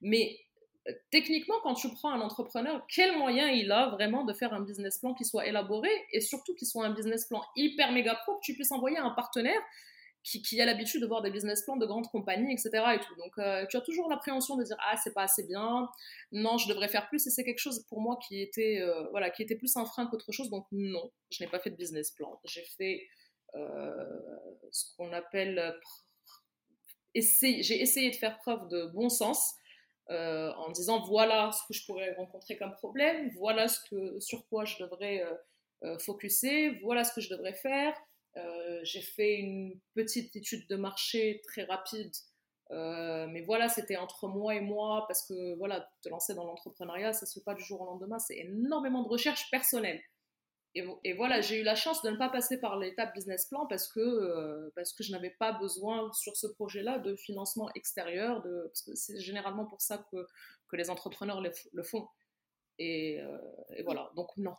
mais 0.00 0.38
euh, 0.88 0.92
techniquement, 1.10 1.54
quand 1.62 1.74
tu 1.74 1.88
prends 1.90 2.10
un 2.10 2.20
entrepreneur, 2.20 2.84
quel 2.88 3.16
moyen 3.16 3.48
il 3.48 3.72
a 3.72 3.88
vraiment 3.88 4.24
de 4.24 4.32
faire 4.32 4.52
un 4.52 4.60
business 4.60 4.98
plan 4.98 5.14
qui 5.14 5.24
soit 5.24 5.46
élaboré 5.46 5.90
et 6.12 6.20
surtout 6.20 6.54
qui 6.54 6.66
soit 6.66 6.84
un 6.84 6.90
business 6.90 7.26
plan 7.26 7.42
hyper 7.56 7.92
méga 7.92 8.14
pro 8.16 8.34
que 8.36 8.42
tu 8.42 8.54
puisses 8.54 8.72
envoyer 8.72 8.98
à 8.98 9.04
un 9.04 9.10
partenaire 9.10 9.60
qui, 10.24 10.60
a 10.60 10.64
l'habitude 10.64 11.02
de 11.02 11.06
voir 11.06 11.20
des 11.20 11.30
business 11.30 11.62
plans 11.62 11.76
de 11.76 11.84
grandes 11.84 12.08
compagnies, 12.08 12.52
etc. 12.52 12.70
Donc, 13.18 13.32
euh, 13.38 13.66
tu 13.68 13.76
as 13.76 13.82
toujours 13.82 14.08
l'appréhension 14.08 14.56
de 14.56 14.64
dire 14.64 14.76
ah 14.80 14.96
c'est 15.02 15.12
pas 15.12 15.24
assez 15.24 15.46
bien, 15.46 15.88
non 16.32 16.56
je 16.56 16.66
devrais 16.68 16.88
faire 16.88 17.08
plus. 17.08 17.26
Et 17.26 17.30
c'est 17.30 17.44
quelque 17.44 17.58
chose 17.58 17.84
pour 17.88 18.00
moi 18.00 18.18
qui 18.26 18.40
était 18.40 18.80
euh, 18.80 19.06
voilà 19.10 19.30
qui 19.30 19.42
était 19.42 19.54
plus 19.54 19.76
un 19.76 19.84
frein 19.84 20.06
qu'autre 20.06 20.32
chose. 20.32 20.48
Donc 20.48 20.66
non, 20.72 21.10
je 21.30 21.44
n'ai 21.44 21.50
pas 21.50 21.60
fait 21.60 21.70
de 21.70 21.76
business 21.76 22.10
plan. 22.12 22.40
J'ai 22.44 22.64
fait 22.78 23.06
euh, 23.54 24.04
ce 24.72 24.96
qu'on 24.96 25.12
appelle 25.12 25.74
j'ai 27.14 27.80
essayé 27.80 28.10
de 28.10 28.16
faire 28.16 28.38
preuve 28.38 28.66
de 28.68 28.86
bon 28.86 29.08
sens. 29.08 29.52
en 30.08 30.70
disant 30.72 31.04
voilà 31.06 31.52
ce 31.52 31.60
que 31.68 31.74
je 31.74 31.84
pourrais 31.84 32.14
rencontrer 32.14 32.56
comme 32.56 32.74
problème, 32.76 33.30
voilà 33.36 33.68
ce 33.68 33.78
que, 33.88 34.18
sur 34.20 34.48
quoi 34.48 34.64
je 34.64 34.82
devrais 34.82 35.22
focuser, 36.00 36.80
voilà 36.82 37.04
ce 37.04 37.12
que 37.14 37.20
je 37.20 37.28
devrais 37.28 37.54
faire, 37.54 37.94
euh, 38.36 38.80
j'ai 38.82 39.02
fait 39.02 39.36
une 39.36 39.78
petite 39.94 40.34
étude 40.34 40.66
de 40.68 40.76
marché 40.76 41.40
très 41.46 41.64
rapide, 41.64 42.12
euh, 42.70 43.26
mais 43.28 43.42
voilà, 43.42 43.68
c'était 43.68 43.96
entre 43.96 44.26
moi 44.26 44.54
et 44.54 44.60
moi, 44.60 45.04
parce 45.06 45.26
que 45.26 45.56
voilà, 45.56 45.88
te 46.02 46.08
lancer 46.08 46.34
dans 46.34 46.44
l'entrepreneuriat, 46.44 47.12
ça 47.12 47.26
se 47.26 47.38
fait 47.38 47.44
pas 47.44 47.54
du 47.54 47.62
jour 47.62 47.80
au 47.80 47.86
lendemain, 47.86 48.18
c'est 48.18 48.38
énormément 48.38 49.02
de 49.02 49.08
recherche 49.08 49.50
personnelle. 49.50 50.00
Et, 50.76 51.12
voilà, 51.12 51.40
j'ai 51.40 51.60
eu 51.60 51.62
la 51.62 51.76
chance 51.76 52.02
de 52.02 52.10
ne 52.10 52.16
pas 52.16 52.28
passer 52.28 52.58
par 52.58 52.76
l'étape 52.76 53.14
business 53.14 53.46
plan 53.46 53.64
parce 53.68 53.86
que, 53.86 54.00
euh, 54.00 54.72
parce 54.74 54.92
que 54.92 55.04
je 55.04 55.12
n'avais 55.12 55.30
pas 55.30 55.52
besoin 55.52 56.12
sur 56.12 56.36
ce 56.36 56.48
projet-là 56.48 56.98
de 56.98 57.14
financement 57.14 57.70
extérieur, 57.76 58.42
parce 58.42 58.82
que 58.82 58.92
c'est 58.96 59.20
généralement 59.20 59.66
pour 59.66 59.80
ça 59.80 60.04
que, 60.10 60.26
que 60.68 60.74
les 60.74 60.90
entrepreneurs 60.90 61.40
le, 61.40 61.82
font. 61.84 62.08
Et, 62.80 63.20
voilà, 63.84 64.10
donc 64.16 64.30
non. 64.36 64.54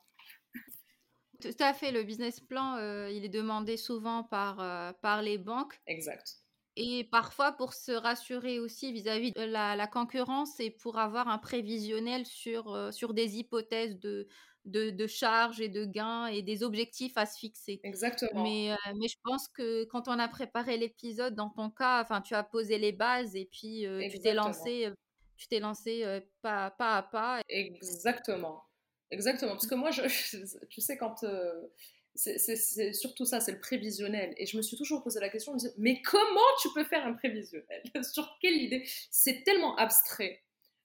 Tout 1.41 1.55
à 1.59 1.73
fait, 1.73 1.91
le 1.91 2.03
business 2.03 2.39
plan, 2.39 2.75
euh, 2.77 3.09
il 3.11 3.25
est 3.25 3.29
demandé 3.29 3.77
souvent 3.77 4.23
par, 4.23 4.59
euh, 4.59 4.91
par 5.01 5.21
les 5.21 5.37
banques. 5.37 5.79
Exact. 5.87 6.37
Et 6.77 7.05
parfois 7.05 7.53
pour 7.53 7.73
se 7.73 7.93
rassurer 7.93 8.59
aussi 8.59 8.91
vis-à-vis 8.91 9.31
de 9.31 9.41
la, 9.41 9.87
concurrence 9.87 10.59
et 10.59 10.71
pour 10.71 10.99
avoir 10.99 11.29
un 11.29 11.37
prévisionnel 11.37 12.25
sur, 12.25 12.73
euh, 12.73 12.91
sur 12.91 13.13
des 13.13 13.37
hypothèses 13.37 13.97
de, 13.97 14.27
de, 14.65 15.07
charges 15.07 15.61
et 15.61 15.69
de 15.69 15.85
gains 15.85 16.27
et 16.27 16.41
des 16.41 16.63
objectifs 16.63 17.17
à 17.17 17.25
se 17.25 17.39
fixer. 17.39 17.79
Exactement. 17.83 18.43
Mais, 18.43 18.75
mais 18.97 19.07
je 19.07 19.17
pense 19.23 19.47
que 19.47 19.85
quand 19.85 20.09
on 20.09 20.19
a 20.19 20.27
préparé 20.27 20.77
l'épisode, 20.77 21.33
dans 21.33 21.49
ton 21.49 21.69
cas, 21.69 22.01
enfin, 22.01 22.21
tu 22.21 22.33
as 22.33 22.43
posé 22.43 22.77
les 22.77 22.91
bases 22.91 23.37
et 23.37 23.45
puis 23.45 23.85
tu 24.11 24.19
t'es 24.19 24.33
lancé, 24.33 24.91
tu 25.37 25.47
t'es 25.47 25.59
lancé 25.59 26.03
pas, 26.41 26.71
pas 26.71 26.97
à 26.97 27.03
pas. 27.03 27.41
Exactement. 27.47 28.64
Exactement, 29.15 29.53
parce 29.53 29.67
que 29.67 29.75
moi, 29.75 29.91
je, 29.91 30.01
tu 30.67 30.81
sais, 30.81 30.97
quand... 30.97 31.23
Euh, 31.23 31.53
c'est 32.17 32.93
surtout 32.93 33.25
ça, 33.25 33.39
c'est 33.41 33.51
le 33.51 33.59
prévisionnel. 33.59 34.33
Et 34.37 34.45
je 34.45 34.55
me 34.55 34.61
suis 34.61 34.77
toujours 34.77 35.03
posé 35.03 35.19
la 35.19 35.29
question, 35.29 35.55
mais 35.77 36.01
comment 36.01 36.51
tu 36.61 36.69
peux 36.73 36.83
faire 36.83 37.05
un 37.05 37.13
prévisionnel? 37.13 37.81
Sur 38.03 38.37
quelle 38.41 38.55
idée? 38.55 38.87
C'est 39.11 39.43
tellement 39.43 39.75
abstrait. 39.77 40.41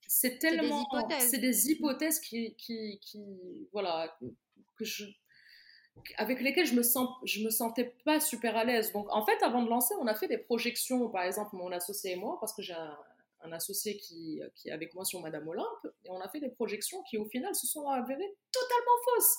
C'est 0.06 0.38
tellement... 0.38 0.88
C'est 1.20 1.38
des 1.38 1.70
hypothèses 1.70 2.20
qui, 2.20 2.54
qui, 2.56 2.98
qui, 3.00 3.20
voilà, 3.72 4.16
que 4.76 4.84
je, 4.84 5.04
avec 6.16 6.40
lesquelles 6.40 6.66
je 6.66 6.74
me 6.74 6.82
sens, 6.82 7.08
je 7.24 7.44
me 7.44 7.50
sentais 7.50 7.94
pas 8.04 8.20
super 8.20 8.56
à 8.56 8.64
l'aise. 8.64 8.92
Donc, 8.92 9.06
en 9.10 9.24
fait, 9.24 9.40
avant 9.42 9.62
de 9.62 9.68
lancer, 9.68 9.94
on 10.00 10.06
a 10.06 10.14
fait 10.14 10.28
des 10.28 10.38
projections, 10.38 11.08
par 11.08 11.24
exemple, 11.24 11.54
mon 11.56 11.72
associé 11.72 12.12
et 12.12 12.16
moi, 12.16 12.38
parce 12.40 12.52
que 12.52 12.62
j'ai 12.62 12.74
un, 12.74 12.96
un 13.42 13.52
associé 13.52 13.96
qui, 13.96 14.40
qui, 14.54 14.68
est 14.68 14.72
avec 14.72 14.94
moi 14.94 15.04
sur 15.04 15.20
Madame 15.20 15.48
Olympe, 15.48 15.86
et 16.04 16.10
on 16.10 16.20
a 16.20 16.28
fait 16.28 16.40
des 16.40 16.50
projections 16.50 17.02
qui, 17.02 17.18
au 17.18 17.24
final, 17.24 17.54
se 17.54 17.66
sont 17.66 17.88
avérées 17.88 18.36
totalement 18.52 19.14
fausses. 19.14 19.36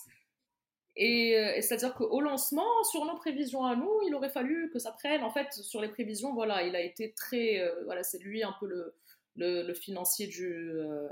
Et, 0.97 1.37
euh, 1.37 1.53
c'est-à-dire 1.61 1.93
qu'au 1.93 2.19
lancement, 2.19 2.83
sur 2.83 3.05
nos 3.05 3.15
prévisions 3.15 3.63
à 3.65 3.75
nous, 3.75 4.01
il 4.07 4.13
aurait 4.13 4.29
fallu 4.29 4.69
que 4.71 4.79
ça 4.79 4.91
prenne. 4.91 5.23
En 5.23 5.31
fait, 5.31 5.51
sur 5.53 5.81
les 5.81 5.87
prévisions, 5.87 6.33
voilà, 6.33 6.63
il 6.63 6.75
a 6.75 6.81
été 6.81 7.13
très. 7.13 7.59
Euh, 7.59 7.83
voilà, 7.85 8.03
c'est 8.03 8.19
lui 8.19 8.43
un 8.43 8.53
peu 8.59 8.67
le, 8.67 8.93
le, 9.35 9.73
financier 9.73 10.27
du, 10.27 10.51
euh, 10.51 11.07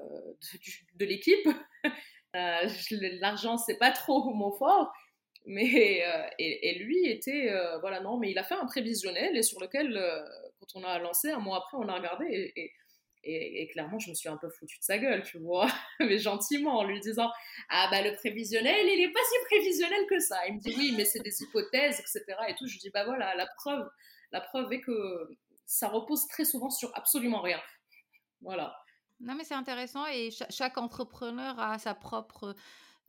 de, 0.96 1.06
l'équipe. 1.06 1.48
L'argent, 2.34 3.58
c'est 3.58 3.78
pas 3.78 3.92
trop 3.92 4.34
mon 4.34 4.52
fort. 4.52 4.92
Mais, 5.46 6.04
et, 6.38 6.78
lui 6.80 7.10
était. 7.10 7.52
voilà, 7.80 8.02
non, 8.02 8.18
mais 8.18 8.30
il 8.30 8.38
a 8.38 8.44
fait 8.44 8.56
un 8.56 8.66
prévisionnel 8.66 9.38
et 9.38 9.42
sur 9.42 9.60
lequel 9.62 9.98
on 10.76 10.84
a 10.84 11.00
lancé, 11.00 11.32
un 11.32 11.40
mois 11.40 11.58
après, 11.58 11.78
on 11.78 11.88
a 11.88 11.96
regardé 11.96 12.54
et, 12.56 12.74
et, 13.24 13.68
clairement, 13.68 14.00
je 14.00 14.10
me 14.10 14.16
suis 14.16 14.30
un 14.30 14.38
peu 14.38 14.50
foutu 14.50 14.78
de 14.80 14.84
sa 14.84 14.98
gueule, 14.98 15.24
tu 15.24 15.40
vois, 15.40 15.68
mais 16.00 16.20
gentiment, 16.20 16.78
en 16.78 16.86
lui 16.86 17.00
disant 17.00 17.30
Ah 17.70 17.88
bah 17.92 18.02
le 18.02 18.16
prévisionnel, 18.16 18.86
il 18.88 19.02
est 19.02 19.12
pas 19.12 19.20
si 19.30 19.46
prévisionnel 19.46 20.06
que 20.10 20.20
ça. 20.20 20.48
Il 20.48 20.56
me 20.56 20.60
dit 20.60 20.74
Oui, 20.78 20.94
mais 20.96 21.06
c'est 21.06 21.20
des 21.20 21.42
hypothèses, 21.42 22.00
etc. 22.00 22.24
Et 22.48 22.56
tout. 22.56 22.66
Je 22.66 22.74
lui 22.74 22.80
dis 22.80 22.90
Bah 22.92 23.04
voilà, 23.04 23.36
la 23.36 23.48
preuve, 23.58 23.90
la 24.32 24.42
preuve 24.42 24.72
est 24.72 24.82
que 24.82 25.38
ça 25.66 25.90
repose 25.90 26.28
très 26.28 26.46
souvent 26.46 26.70
sur 26.70 26.92
absolument 26.96 27.42
rien. 27.42 27.62
Voilà. 28.42 28.76
Non, 29.20 29.36
mais 29.36 29.44
c'est 29.44 29.54
intéressant 29.54 30.06
et 30.08 30.30
chaque 30.50 30.78
entrepreneur 30.78 31.60
a 31.60 31.78
sa 31.78 31.94
propre 31.94 32.56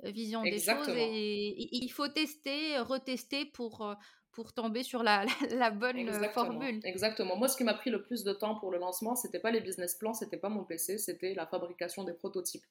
euh, 0.05 0.11
vision 0.11 0.43
des 0.43 0.59
choses 0.59 0.89
et 0.89 1.77
il 1.77 1.89
faut 1.89 2.09
tester, 2.09 2.79
retester 2.81 3.45
pour 3.45 3.87
euh, 3.87 3.95
pour 4.33 4.53
tomber 4.53 4.83
sur 4.83 5.03
la, 5.03 5.25
la, 5.51 5.71
bonne 5.71 6.09
euh, 6.09 6.29
formule. 6.31 6.81
Exactement. 6.85 7.37
Moi, 7.37 7.49
ce 7.49 7.57
qui 7.57 7.65
m'a 7.65 7.75
pris 7.75 7.91
le 7.91 8.03
plus 8.03 8.25
de 8.25 8.33
temps 8.33 8.55
pour 8.57 8.71
le 8.71 8.79
lancement, 8.79 9.17
c'était 9.17 9.41
pas 9.41 9.51
les 9.51 9.61
business 9.61 9.95
plans, 9.95 10.15
c'était 10.15 10.37
pas 10.37 10.49
mon 10.49 10.65
PC, 10.65 10.99
c'était 10.99 11.35
la 11.35 11.47
fabrication 11.47 12.05
des 12.05 12.13
prototypes. 12.13 12.65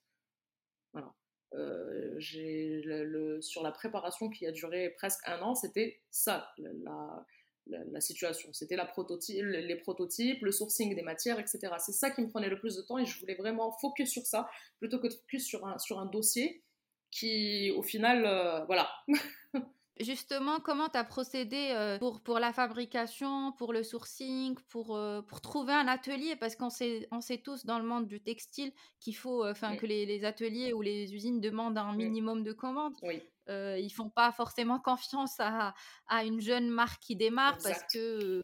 Voilà. 0.93 1.13
Euh, 1.55 2.13
j'ai 2.17 2.81
le, 2.83 3.41
sur 3.41 3.63
la 3.63 3.71
préparation 3.71 4.29
qui 4.29 4.45
a 4.45 4.51
duré 4.51 4.91
presque 4.91 5.21
un 5.27 5.41
an, 5.41 5.55
c'était 5.55 5.99
ça, 6.11 6.53
la, 6.57 7.25
la, 7.67 8.01
situation. 8.01 8.53
C'était 8.53 8.75
la 8.75 8.85
prototype, 8.85 9.43
les 9.43 9.75
prototypes, 9.75 10.41
le 10.43 10.51
sourcing 10.51 10.95
des 10.95 11.01
matières, 11.01 11.39
etc. 11.39 11.59
C'est 11.79 11.91
ça 11.91 12.11
qui 12.11 12.21
me 12.21 12.29
prenait 12.29 12.49
le 12.49 12.59
plus 12.59 12.75
de 12.75 12.81
temps 12.81 12.97
et 12.97 13.05
je 13.05 13.19
voulais 13.19 13.35
vraiment 13.35 13.71
focus 13.71 14.11
sur 14.11 14.23
ça 14.23 14.49
plutôt 14.79 14.99
que 14.99 15.07
de 15.07 15.13
focus 15.13 15.45
sur 15.45 15.65
un, 15.65 15.77
sur 15.79 15.99
un 15.99 16.05
dossier 16.05 16.63
qui, 17.11 17.71
au 17.71 17.81
final, 17.81 18.25
euh, 18.25 18.65
voilà. 18.65 18.89
Juste 19.99 20.29
justement, 20.29 20.59
comment 20.59 20.89
tu 20.89 20.97
as 20.97 21.03
procédé 21.03 21.97
pour, 21.99 22.21
pour 22.21 22.39
la 22.39 22.53
fabrication, 22.53 23.51
pour 23.53 23.73
le 23.73 23.83
sourcing, 23.83 24.55
pour, 24.69 24.99
pour 25.27 25.41
trouver 25.41 25.73
un 25.73 25.87
atelier? 25.87 26.35
Parce 26.35 26.55
qu'on 26.55 26.69
sait, 26.69 27.07
on 27.11 27.21
sait 27.21 27.37
tous 27.37 27.65
dans 27.65 27.79
le 27.79 27.85
monde 27.85 28.05
du 28.07 28.21
textile 28.21 28.71
qu'il 28.99 29.15
faut, 29.15 29.45
enfin, 29.45 29.75
que 29.75 29.85
les, 29.85 30.05
les, 30.05 30.25
ateliers 30.25 30.73
ou 30.73 30.81
les 30.81 31.13
usines 31.13 31.41
demandent 31.41 31.77
un 31.77 31.93
minimum 31.95 32.43
de 32.43 32.51
commandes. 32.53 32.93
Oui. 33.01 33.21
Euh, 33.49 33.77
ils 33.79 33.89
font 33.89 34.09
pas 34.09 34.31
forcément 34.31 34.79
confiance 34.79 35.39
à, 35.39 35.73
à, 36.07 36.23
une 36.23 36.39
jeune 36.39 36.69
marque 36.69 37.01
qui 37.01 37.15
démarre 37.15 37.57
parce 37.63 37.83
que 37.91 38.43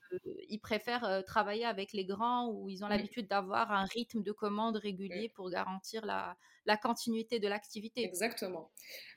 ils 0.49 0.59
préfèrent 0.59 1.23
travailler 1.25 1.65
avec 1.65 1.93
les 1.93 2.05
grands 2.05 2.49
où 2.49 2.69
ils 2.69 2.83
ont 2.83 2.87
l'habitude 2.87 3.27
d'avoir 3.27 3.71
un 3.71 3.85
rythme 3.85 4.23
de 4.23 4.31
commande 4.31 4.77
régulier 4.77 5.29
pour 5.29 5.49
garantir 5.49 6.05
la, 6.05 6.35
la 6.65 6.77
continuité 6.77 7.39
de 7.39 7.47
l'activité. 7.47 8.03
Exactement. 8.03 8.71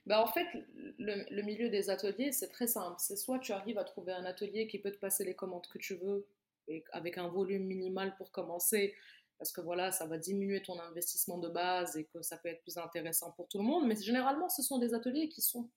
Bah, 0.06 0.22
en 0.22 0.26
fait, 0.26 0.46
le, 0.98 1.24
le 1.30 1.42
milieu 1.42 1.68
des 1.70 1.90
ateliers, 1.90 2.32
c'est 2.32 2.48
très 2.48 2.66
simple. 2.66 2.96
C'est 2.98 3.16
soit 3.16 3.38
tu 3.38 3.52
arrives 3.52 3.78
à 3.78 3.84
trouver 3.84 4.12
un 4.12 4.24
atelier 4.24 4.66
qui 4.66 4.78
peut 4.78 4.92
te 4.92 4.98
passer 4.98 5.24
les 5.24 5.34
commandes 5.34 5.66
que 5.66 5.78
tu 5.78 5.96
veux 5.96 6.26
et 6.68 6.84
avec 6.92 7.18
un 7.18 7.28
volume 7.28 7.64
minimal 7.64 8.14
pour 8.16 8.30
commencer, 8.30 8.94
parce 9.38 9.52
que 9.52 9.60
voilà, 9.60 9.92
ça 9.92 10.06
va 10.06 10.18
diminuer 10.18 10.62
ton 10.62 10.78
investissement 10.80 11.38
de 11.38 11.48
base 11.48 11.96
et 11.96 12.04
que 12.04 12.22
ça 12.22 12.36
peut 12.36 12.48
être 12.48 12.60
plus 12.62 12.76
intéressant 12.76 13.32
pour 13.32 13.48
tout 13.48 13.58
le 13.58 13.64
monde. 13.64 13.86
Mais 13.86 13.96
généralement, 13.96 14.48
ce 14.48 14.62
sont 14.62 14.78
des 14.78 14.94
ateliers 14.94 15.28
qui 15.28 15.40
sont 15.40 15.70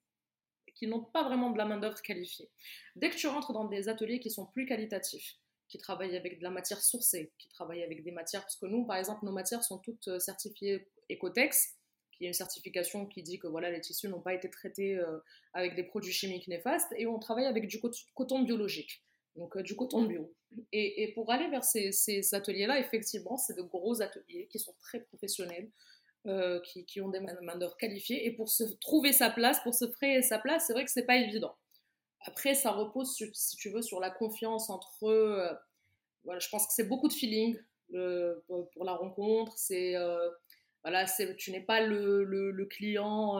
qui 0.81 0.87
n'ont 0.87 1.03
pas 1.03 1.21
vraiment 1.21 1.51
de 1.51 1.59
la 1.59 1.65
main-d'œuvre 1.65 2.01
qualifiée. 2.01 2.49
Dès 2.95 3.11
que 3.11 3.15
tu 3.15 3.27
rentres 3.27 3.53
dans 3.53 3.65
des 3.65 3.87
ateliers 3.87 4.19
qui 4.19 4.31
sont 4.31 4.47
plus 4.47 4.65
qualitatifs, 4.65 5.35
qui 5.67 5.77
travaillent 5.77 6.17
avec 6.17 6.39
de 6.39 6.43
la 6.43 6.49
matière 6.49 6.81
sourcée, 6.81 7.31
qui 7.37 7.49
travaillent 7.49 7.83
avec 7.83 8.03
des 8.03 8.09
matières, 8.09 8.41
parce 8.41 8.55
que 8.55 8.65
nous, 8.65 8.83
par 8.83 8.97
exemple, 8.97 9.23
nos 9.23 9.31
matières 9.31 9.63
sont 9.63 9.77
toutes 9.77 10.07
euh, 10.07 10.17
certifiées 10.17 10.87
Ecotex, 11.11 11.75
qui 12.13 12.25
est 12.25 12.27
une 12.29 12.33
certification 12.33 13.05
qui 13.05 13.21
dit 13.21 13.37
que 13.37 13.45
voilà, 13.45 13.69
les 13.69 13.79
tissus 13.79 14.09
n'ont 14.09 14.21
pas 14.21 14.33
été 14.33 14.49
traités 14.49 14.95
euh, 14.95 15.19
avec 15.53 15.75
des 15.75 15.83
produits 15.83 16.11
chimiques 16.11 16.47
néfastes, 16.47 16.91
et 16.97 17.05
on 17.05 17.19
travaille 17.19 17.45
avec 17.45 17.67
du 17.67 17.79
coton 18.15 18.41
biologique 18.41 19.03
donc 19.35 19.55
euh, 19.57 19.63
du 19.63 19.75
coton 19.75 20.03
bio. 20.05 20.33
Et, 20.73 21.13
pour 21.13 21.31
aller 21.31 21.47
vers 21.49 21.63
ces, 21.63 22.33
ateliers-là, 22.33 22.79
effectivement, 22.79 23.37
c'est 23.37 23.55
de 23.55 23.61
gros 23.61 24.01
ateliers 24.01 24.47
qui 24.51 24.59
sont 24.59 24.73
très 24.81 24.99
professionnels, 24.99 25.71
euh, 26.27 26.59
qui, 26.61 27.01
ont 27.01 27.09
des 27.09 27.19
main-d'œuvre 27.19 27.77
qualifiées. 27.77 28.25
Et 28.25 28.31
pour 28.31 28.49
se 28.49 28.63
trouver 28.79 29.13
sa 29.13 29.29
place, 29.29 29.59
pour 29.61 29.73
se 29.73 29.89
frayer 29.91 30.21
sa 30.21 30.39
place, 30.39 30.65
c'est 30.67 30.73
vrai 30.73 30.85
que 30.85 30.91
c'est 30.91 31.05
pas 31.05 31.17
évident. 31.17 31.55
Après, 32.25 32.53
ça 32.53 32.71
repose, 32.71 33.15
si 33.33 33.57
tu 33.57 33.69
veux, 33.69 33.81
sur 33.81 33.99
la 33.99 34.11
confiance 34.11 34.69
entre 34.69 35.09
eux. 35.09 35.39
Euh, 35.39 35.53
voilà, 36.23 36.39
je 36.39 36.49
pense 36.49 36.67
que 36.67 36.73
c'est 36.73 36.87
beaucoup 36.87 37.07
de 37.07 37.13
feeling 37.13 37.57
pour, 38.47 38.85
la 38.85 38.93
rencontre. 38.93 39.53
C'est 39.57 39.95
voilà, 40.83 41.05
tu 41.37 41.51
n'es 41.51 41.61
pas 41.61 41.81
le, 41.81 42.23
le 42.23 42.65
client 42.65 43.39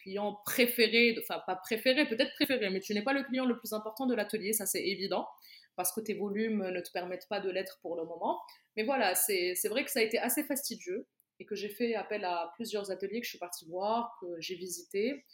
client 0.00 0.40
préféré, 0.44 1.16
enfin 1.20 1.42
pas 1.46 1.56
préféré, 1.56 2.06
peut-être 2.06 2.32
préféré, 2.34 2.70
mais 2.70 2.80
tu 2.80 2.94
n'es 2.94 3.02
pas 3.02 3.12
le 3.12 3.22
client 3.22 3.44
le 3.44 3.58
plus 3.58 3.72
important 3.72 4.06
de 4.06 4.14
l'atelier, 4.14 4.52
ça 4.52 4.66
c'est 4.66 4.82
évident, 4.82 5.28
parce 5.76 5.92
que 5.92 6.00
tes 6.00 6.14
volumes 6.14 6.68
ne 6.70 6.80
te 6.80 6.90
permettent 6.90 7.28
pas 7.28 7.40
de 7.40 7.50
l'être 7.50 7.78
pour 7.82 7.96
le 7.96 8.04
moment. 8.04 8.40
Mais 8.76 8.82
voilà, 8.82 9.14
c'est 9.14 9.68
vrai 9.68 9.84
que 9.84 9.90
ça 9.90 10.00
a 10.00 10.02
été 10.02 10.18
assez 10.18 10.44
fastidieux 10.44 11.06
et 11.40 11.46
que 11.46 11.56
j'ai 11.56 11.70
fait 11.70 11.94
appel 11.94 12.24
à 12.24 12.52
plusieurs 12.54 12.90
ateliers 12.90 13.20
que 13.20 13.24
je 13.24 13.30
suis 13.30 13.38
partie 13.38 13.66
voir, 13.66 14.16
que 14.20 14.26
j'ai 14.38 14.54
visité. 14.54 15.24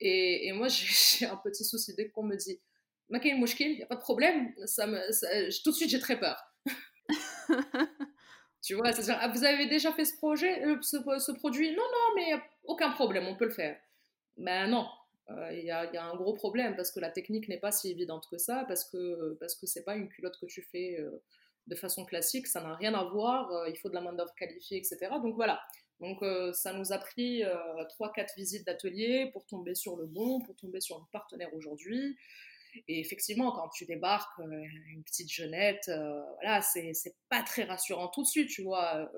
Et, 0.00 0.48
et, 0.48 0.52
moi, 0.52 0.68
j'ai 0.68 1.26
un 1.26 1.36
petit 1.36 1.64
souci 1.64 1.94
dès 1.94 2.10
qu'on 2.10 2.24
me 2.24 2.36
dit 2.36 2.60
Makaï 3.08 3.38
Mouchkil, 3.38 3.70
il 3.70 3.76
n'y 3.76 3.82
a 3.82 3.86
pas 3.86 3.96
de 3.96 4.00
problème, 4.00 4.52
ça 4.66 4.86
me, 4.86 4.98
tout 5.62 5.70
de 5.70 5.76
suite 5.76 5.90
j'ai 5.90 6.00
très 6.00 6.18
peur. 6.18 6.36
tu 8.62 8.74
vois, 8.74 8.92
c'est-à-dire, 8.92 9.18
ah, 9.20 9.28
vous 9.28 9.44
avez 9.44 9.66
déjà 9.66 9.92
fait 9.92 10.04
ce 10.04 10.16
projet, 10.16 10.64
euh, 10.64 10.78
ce, 10.82 10.96
ce, 11.18 11.32
produit? 11.32 11.70
Non, 11.70 11.82
non, 11.82 12.14
mais 12.16 12.42
aucun 12.64 12.90
problème, 12.90 13.26
on 13.26 13.36
peut 13.36 13.44
le 13.44 13.50
faire. 13.50 13.78
Ben 14.38 14.66
non, 14.66 14.88
euh, 15.30 15.52
il 15.52 15.64
y, 15.64 15.70
a, 15.70 15.92
y, 15.92 15.96
a 15.96 16.04
un 16.04 16.16
gros 16.16 16.32
problème 16.32 16.74
parce 16.74 16.90
que 16.90 17.00
la 17.00 17.10
technique 17.10 17.48
n'est 17.48 17.60
pas 17.60 17.70
si 17.70 17.90
évidente 17.90 18.26
que 18.30 18.38
ça, 18.38 18.64
parce 18.66 18.84
que 18.84 19.36
parce 19.38 19.54
que 19.54 19.66
c'est 19.66 19.84
pas 19.84 19.94
une 19.94 20.08
culotte 20.08 20.38
que 20.40 20.46
tu 20.46 20.62
fais 20.62 20.98
euh, 20.98 21.22
de 21.66 21.74
façon 21.74 22.04
classique, 22.04 22.46
ça 22.46 22.60
n'a 22.60 22.74
rien 22.74 22.94
à 22.94 23.04
voir, 23.04 23.50
euh, 23.52 23.68
il 23.68 23.76
faut 23.78 23.88
de 23.88 23.94
la 23.94 24.00
main 24.00 24.12
d'œuvre 24.12 24.34
qualifiée, 24.34 24.78
etc. 24.78 24.98
Donc 25.22 25.34
voilà. 25.34 25.60
Donc 26.00 26.18
ça 26.52 26.72
nous 26.72 26.92
a 26.92 26.98
pris 26.98 27.44
3-4 27.44 28.34
visites 28.36 28.66
d'atelier 28.66 29.30
pour 29.32 29.46
tomber 29.46 29.76
sur 29.76 29.94
le 29.96 30.06
bon, 30.06 30.40
pour 30.40 30.56
tomber 30.56 30.80
sur 30.80 30.96
un 30.96 31.06
partenaire 31.12 31.54
aujourd'hui. 31.54 32.18
Et 32.88 32.98
effectivement, 32.98 33.52
quand 33.52 33.68
tu 33.68 33.84
débarques, 33.84 34.36
une 34.38 35.04
petite 35.04 35.30
jeunette, 35.30 35.88
voilà, 36.40 36.60
c'est 36.60 37.14
pas 37.28 37.44
très 37.44 37.62
rassurant 37.62 38.08
tout 38.08 38.22
de 38.22 38.26
suite, 38.26 38.48
tu 38.48 38.64
vois, 38.64 39.08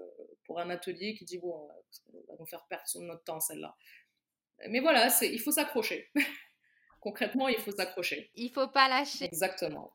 pour 0.45 0.61
un 0.61 0.69
atelier 0.69 1.15
qui 1.15 1.25
dit 1.25 1.39
bon, 1.39 1.71
on 2.13 2.33
va 2.35 2.39
nous 2.39 2.47
faire 2.47 2.67
perdre 2.69 2.85
notre 3.01 3.25
temps 3.25 3.41
celle-là. 3.41 3.75
Mais 4.69 4.81
voilà, 4.81 5.09
il 5.23 5.41
faut 5.41 5.53
s'accrocher. 5.53 6.11
Concrètement, 7.01 7.49
il 7.49 7.59
faut 7.59 7.73
s'accrocher. 7.73 8.31
Il 8.35 8.51
faut 8.51 8.69
pas 8.69 8.89
lâcher. 8.89 9.27
Exactement. 9.27 9.93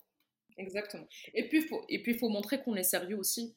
Exactement. 0.59 1.07
Et 1.33 1.47
puis, 1.47 1.65
et 1.87 2.03
puis, 2.03 2.11
il 2.11 2.17
faut 2.17 2.29
montrer 2.29 2.61
qu'on 2.61 2.75
est 2.75 2.83
sérieux 2.83 3.17
aussi. 3.17 3.55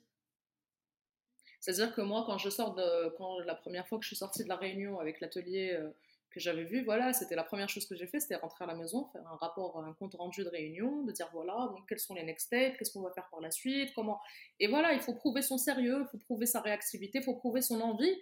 C'est-à-dire 1.60 1.94
que 1.94 2.00
moi, 2.00 2.24
quand 2.26 2.38
je 2.38 2.48
sors 2.48 2.74
de, 2.74 3.14
quand 3.16 3.40
la 3.40 3.54
première 3.54 3.86
fois 3.86 3.98
que 3.98 4.04
je 4.04 4.08
suis 4.08 4.16
sortie 4.16 4.44
de 4.44 4.48
la 4.48 4.56
réunion 4.56 4.98
avec 4.98 5.20
l'atelier 5.20 5.72
euh, 5.72 5.90
que 6.30 6.40
j'avais 6.40 6.64
vu, 6.64 6.84
voilà, 6.84 7.12
c'était 7.12 7.36
la 7.36 7.44
première 7.44 7.68
chose 7.68 7.86
que 7.86 7.94
j'ai 7.94 8.06
fait, 8.06 8.20
c'était 8.20 8.36
rentrer 8.36 8.64
à 8.64 8.66
la 8.68 8.74
maison, 8.74 9.06
faire 9.12 9.26
un 9.28 9.36
rapport, 9.36 9.78
un 9.78 9.92
compte 9.94 10.14
rendu 10.14 10.42
de 10.42 10.48
réunion, 10.48 11.04
de 11.04 11.12
dire 11.12 11.28
voilà, 11.32 11.68
donc 11.72 11.88
quels 11.88 12.00
sont 12.00 12.14
les 12.14 12.24
next 12.24 12.46
steps, 12.46 12.78
qu'est-ce 12.78 12.92
qu'on 12.92 13.02
va 13.02 13.12
faire 13.12 13.28
par 13.30 13.40
la 13.40 13.50
suite, 13.50 13.92
comment. 13.94 14.20
Et 14.58 14.66
voilà, 14.68 14.92
il 14.92 15.00
faut 15.00 15.14
prouver 15.14 15.42
son 15.42 15.58
sérieux, 15.58 16.00
il 16.00 16.08
faut 16.10 16.18
prouver 16.18 16.46
sa 16.46 16.60
réactivité, 16.60 17.18
il 17.18 17.24
faut 17.24 17.36
prouver 17.36 17.62
son 17.62 17.80
envie 17.80 18.16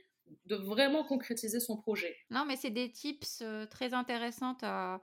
de 0.46 0.56
vraiment 0.56 1.04
concrétiser 1.04 1.60
son 1.60 1.76
projet. 1.76 2.16
Non, 2.30 2.44
mais 2.46 2.56
c'est 2.56 2.70
des 2.70 2.90
tips 2.90 3.40
euh, 3.42 3.66
très 3.66 3.94
intéressants 3.94 4.56
à, 4.62 5.00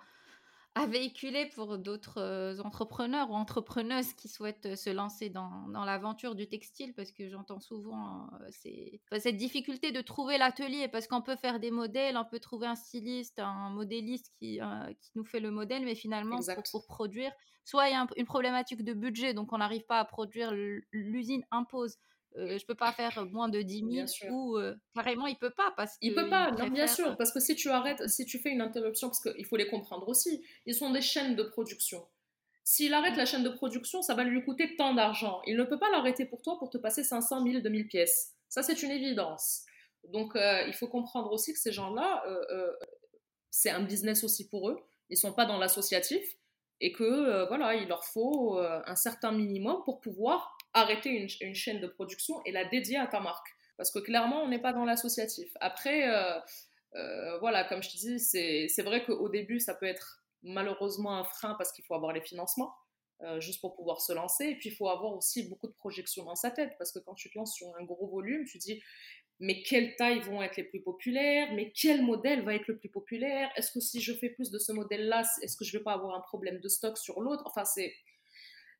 à 0.77 0.85
véhiculer 0.85 1.47
pour 1.47 1.77
d'autres 1.77 2.21
euh, 2.21 2.59
entrepreneurs 2.59 3.31
ou 3.31 3.33
entrepreneuses 3.33 4.13
qui 4.13 4.27
souhaitent 4.27 4.67
euh, 4.67 4.75
se 4.75 4.89
lancer 4.89 5.29
dans, 5.29 5.67
dans 5.69 5.85
l'aventure 5.85 6.35
du 6.35 6.47
textile 6.47 6.93
parce 6.93 7.11
que 7.11 7.29
j'entends 7.29 7.59
souvent 7.59 8.29
c'est 8.51 9.01
cette 9.19 9.37
difficulté 9.37 9.91
de 9.91 10.01
trouver 10.01 10.37
l'atelier 10.37 10.87
parce 10.87 11.07
qu'on 11.07 11.21
peut 11.21 11.35
faire 11.35 11.59
des 11.59 11.71
modèles, 11.71 12.17
on 12.17 12.25
peut 12.25 12.39
trouver 12.39 12.67
un 12.67 12.75
styliste, 12.75 13.39
un 13.39 13.69
modéliste 13.69 14.31
qui, 14.37 14.59
qui 15.01 15.11
nous 15.15 15.23
fait 15.23 15.39
le 15.39 15.51
modèle, 15.51 15.83
mais 15.83 15.95
finalement 15.95 16.37
pour, 16.37 16.63
pour, 16.71 16.85
produire, 16.85 17.31
soit 17.63 17.89
il 17.89 17.93
y 17.93 17.95
a 17.95 18.05
une 18.15 18.25
problématique 18.25 18.83
de 18.83 18.93
budget, 18.93 19.33
donc 19.33 19.53
on 19.53 19.57
n'arrive 19.57 19.85
pas 19.85 19.99
à 19.99 20.05
produire, 20.05 20.53
l'usine 20.91 21.43
impose 21.51 21.97
euh, 22.37 22.57
je 22.57 22.65
peux 22.65 22.75
pas 22.75 22.91
faire 22.91 23.25
moins 23.25 23.49
de 23.49 23.61
10 23.61 24.07
000 24.19 24.31
ou 24.31 24.57
euh, 24.57 24.75
carrément 24.93 25.25
il 25.27 25.37
peut 25.37 25.49
pas 25.49 25.73
parce 25.75 25.97
il 26.01 26.13
peut 26.13 26.29
pas. 26.29 26.51
Non, 26.51 26.67
bien 26.67 26.87
sûr 26.87 27.17
parce 27.17 27.31
que 27.31 27.39
si 27.39 27.55
tu 27.55 27.69
arrêtes 27.69 28.07
si 28.07 28.25
tu 28.25 28.37
fais 28.39 28.49
une 28.49 28.61
interruption 28.61 29.07
parce 29.07 29.21
qu'il 29.21 29.45
faut 29.45 29.57
les 29.57 29.67
comprendre 29.67 30.07
aussi 30.07 30.43
ils 30.65 30.75
sont 30.75 30.91
des 30.91 31.01
chaînes 31.01 31.35
de 31.35 31.43
production. 31.43 32.07
S'il 32.63 32.93
arrête 32.93 33.15
la 33.15 33.25
chaîne 33.25 33.43
de 33.43 33.49
production 33.49 34.01
ça 34.01 34.13
va 34.13 34.23
lui 34.23 34.43
coûter 34.43 34.75
tant 34.75 34.93
d'argent. 34.93 35.41
Il 35.47 35.57
ne 35.57 35.63
peut 35.63 35.79
pas 35.79 35.89
l'arrêter 35.89 36.25
pour 36.25 36.41
toi 36.41 36.59
pour 36.59 36.69
te 36.69 36.77
passer 36.77 37.03
500 37.03 37.43
000 37.43 37.61
2000 37.61 37.87
pièces. 37.87 38.35
Ça 38.49 38.61
c'est 38.61 38.83
une 38.83 38.91
évidence. 38.91 39.63
Donc 40.09 40.35
euh, 40.35 40.63
il 40.67 40.73
faut 40.73 40.87
comprendre 40.87 41.31
aussi 41.31 41.53
que 41.53 41.59
ces 41.59 41.71
gens 41.71 41.93
là 41.93 42.23
c'est 43.49 43.71
un 43.71 43.81
business 43.81 44.23
aussi 44.23 44.47
pour 44.47 44.69
eux. 44.69 44.77
Ils 45.09 45.17
sont 45.17 45.33
pas 45.33 45.45
dans 45.45 45.57
l'associatif 45.57 46.23
et 46.81 46.91
que 46.91 47.47
voilà 47.47 47.73
il 47.73 47.87
leur 47.87 48.03
faut 48.05 48.59
un 48.59 48.95
certain 48.95 49.31
minimum 49.31 49.81
pour 49.85 50.01
pouvoir 50.01 50.56
arrêter 50.73 51.09
une, 51.09 51.55
chaîne 51.55 51.79
de 51.79 51.87
production 51.87 52.43
et 52.45 52.51
la 52.51 52.65
dédier 52.65 52.97
à 52.97 53.07
ta 53.07 53.19
marque. 53.19 53.47
Parce 53.77 53.91
que 53.91 53.99
clairement, 53.99 54.41
on 54.43 54.47
n'est 54.47 54.61
pas 54.61 54.73
dans 54.73 54.85
l'associatif. 54.85 55.51
Après, 55.59 56.09
euh, 56.09 56.39
euh, 56.95 57.37
voilà, 57.39 57.63
comme 57.63 57.83
je 57.83 57.89
te 57.89 57.97
dis, 57.97 58.19
c'est 58.19 58.83
vrai 58.83 59.03
qu'au 59.05 59.29
début, 59.29 59.59
ça 59.59 59.73
peut 59.73 59.85
être 59.85 60.23
malheureusement 60.43 61.17
un 61.17 61.23
frein 61.23 61.55
parce 61.57 61.71
qu'il 61.71 61.85
faut 61.85 61.95
avoir 61.95 62.13
les 62.13 62.21
financements. 62.21 62.73
Euh, 63.23 63.39
juste 63.39 63.61
pour 63.61 63.75
pouvoir 63.75 63.99
se 63.99 64.13
lancer. 64.13 64.45
Et 64.45 64.55
puis, 64.55 64.69
il 64.69 64.75
faut 64.75 64.89
avoir 64.89 65.15
aussi 65.15 65.49
beaucoup 65.49 65.65
de 65.65 65.73
projections 65.73 66.23
dans 66.25 66.35
sa 66.35 66.51
tête, 66.51 66.73
parce 66.77 66.91
que 66.91 66.99
quand 66.99 67.15
tu 67.15 67.31
te 67.31 67.37
lances 67.37 67.55
sur 67.55 67.75
un 67.75 67.83
gros 67.83 68.05
volume, 68.05 68.45
tu 68.45 68.59
dis, 68.59 68.79
mais 69.39 69.63
quelles 69.63 69.95
tailles 69.95 70.19
vont 70.19 70.43
être 70.43 70.55
les 70.55 70.63
plus 70.63 70.83
populaires? 70.83 71.51
Mais 71.53 71.71
quel 71.71 72.03
modèle 72.03 72.43
va 72.43 72.53
être 72.53 72.67
le 72.67 72.77
plus 72.77 72.89
populaire? 72.89 73.49
Est-ce 73.55 73.71
que 73.71 73.79
si 73.79 74.01
je 74.01 74.13
fais 74.13 74.29
plus 74.29 74.51
de 74.51 74.59
ce 74.59 74.71
modèle-là, 74.71 75.23
est-ce 75.41 75.57
que 75.57 75.65
je 75.65 75.75
vais 75.75 75.83
pas 75.83 75.93
avoir 75.93 76.15
un 76.15 76.21
problème 76.21 76.59
de 76.59 76.67
stock 76.67 76.95
sur 76.95 77.19
l'autre? 77.19 77.41
Enfin, 77.47 77.65
c'est 77.65 77.91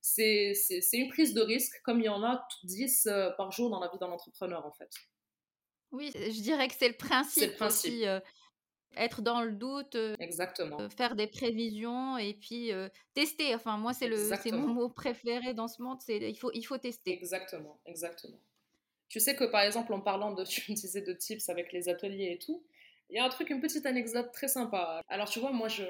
c'est 0.02 0.54
une 0.94 1.10
prise 1.10 1.34
de 1.34 1.42
risque, 1.42 1.82
comme 1.84 2.00
il 2.00 2.06
y 2.06 2.10
en 2.10 2.24
a 2.24 2.48
10 2.64 3.08
euh, 3.08 3.32
par 3.32 3.52
jour 3.52 3.70
dans 3.70 3.80
la 3.80 3.90
vie 3.90 3.98
d'un 4.00 4.08
entrepreneur, 4.08 4.66
en 4.66 4.72
fait. 4.72 4.90
Oui, 5.92 6.12
je 6.14 6.42
dirais 6.42 6.68
que 6.68 6.74
c'est 6.76 6.90
le 6.90 6.98
principe. 6.98 7.62
Aussi, 7.62 8.06
euh, 8.06 8.20
être 8.96 9.22
dans 9.22 9.42
le 9.42 9.52
doute, 9.52 9.96
euh, 9.96 10.16
Exactement. 10.20 10.90
faire 10.90 11.16
des 11.16 11.28
prévisions 11.28 12.18
et 12.18 12.34
puis 12.34 12.72
tester. 13.14 13.56
Enfin, 13.56 13.78
moi, 13.78 13.94
c'est 13.94 14.10
mon 14.52 14.68
mot 14.68 14.90
préféré 14.90 15.54
dans 15.54 15.68
ce 15.68 15.82
monde, 15.82 16.00
c'est 16.02 16.18
il 16.18 16.36
faut, 16.36 16.52
il 16.54 16.64
faut 16.64 16.78
tester. 16.78 17.12
Exactement, 17.12 17.80
exactement. 17.86 18.40
Tu 19.10 19.22
sais 19.22 19.36
que 19.36 19.46
par 19.46 19.62
exemple, 19.62 19.94
en 19.94 20.02
parlant 20.02 20.34
de, 20.34 20.44
tu 20.46 20.74
disais 20.74 21.02
de 21.02 21.14
tips 21.14 21.48
avec 21.50 21.72
les 21.72 21.90
ateliers 21.90 22.34
et 22.34 22.38
tout, 22.38 22.66
il 23.10 23.16
y 23.16 23.20
a 23.20 23.26
un 23.26 23.30
truc, 23.30 23.50
une 23.50 23.62
petite 23.62 23.86
anecdote 23.86 24.32
très 24.34 24.50
sympa. 24.50 25.02
Alors, 25.08 25.30
tu 25.30 25.40
vois, 25.40 25.52
moi, 25.52 25.70
je, 25.70 25.86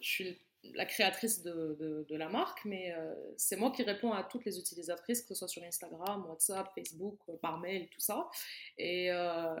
je 0.00 0.08
suis 0.08 0.38
la 0.74 0.84
créatrice 0.86 1.42
de, 1.42 2.06
de, 2.08 2.16
la 2.16 2.28
marque, 2.28 2.64
mais 2.64 2.92
euh, 2.92 3.14
c'est 3.36 3.56
moi 3.56 3.70
qui 3.70 3.82
réponds 3.82 4.12
à 4.12 4.24
toutes 4.24 4.44
les 4.44 4.58
utilisatrices, 4.58 5.22
que 5.22 5.28
ce 5.28 5.34
soit 5.34 5.48
sur 5.48 5.62
Instagram, 5.62 6.26
WhatsApp, 6.28 6.68
Facebook, 6.74 7.18
euh, 7.28 7.36
par 7.40 7.58
mail, 7.58 7.88
tout 7.90 8.00
ça. 8.00 8.28
Et, 8.76 9.10
euh, 9.10 9.54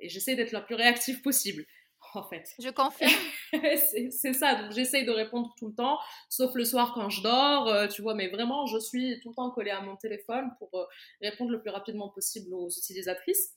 et 0.00 0.08
j'essaie 0.08 0.36
d'être 0.36 0.52
la 0.52 0.60
plus 0.60 0.74
réactive 0.74 1.20
possible. 1.22 1.64
en 2.14 2.22
fait. 2.22 2.48
Je 2.58 2.70
confirme. 2.70 3.10
c'est 4.10 4.32
ça, 4.32 4.54
donc 4.54 4.72
j'essaye 4.72 5.04
de 5.04 5.10
répondre 5.10 5.52
tout 5.58 5.68
le 5.68 5.74
temps, 5.74 5.98
sauf 6.28 6.54
le 6.54 6.64
soir 6.64 6.92
quand 6.94 7.10
je 7.10 7.22
dors, 7.22 7.68
euh, 7.68 7.88
tu 7.88 8.02
vois, 8.02 8.14
mais 8.14 8.28
vraiment, 8.28 8.66
je 8.66 8.78
suis 8.78 9.20
tout 9.20 9.30
le 9.30 9.34
temps 9.34 9.50
collée 9.50 9.70
à 9.70 9.80
mon 9.80 9.96
téléphone 9.96 10.50
pour 10.58 10.88
répondre 11.20 11.50
le 11.50 11.60
plus 11.60 11.70
rapidement 11.70 12.08
possible 12.08 12.54
aux 12.54 12.70
utilisatrices. 12.70 13.54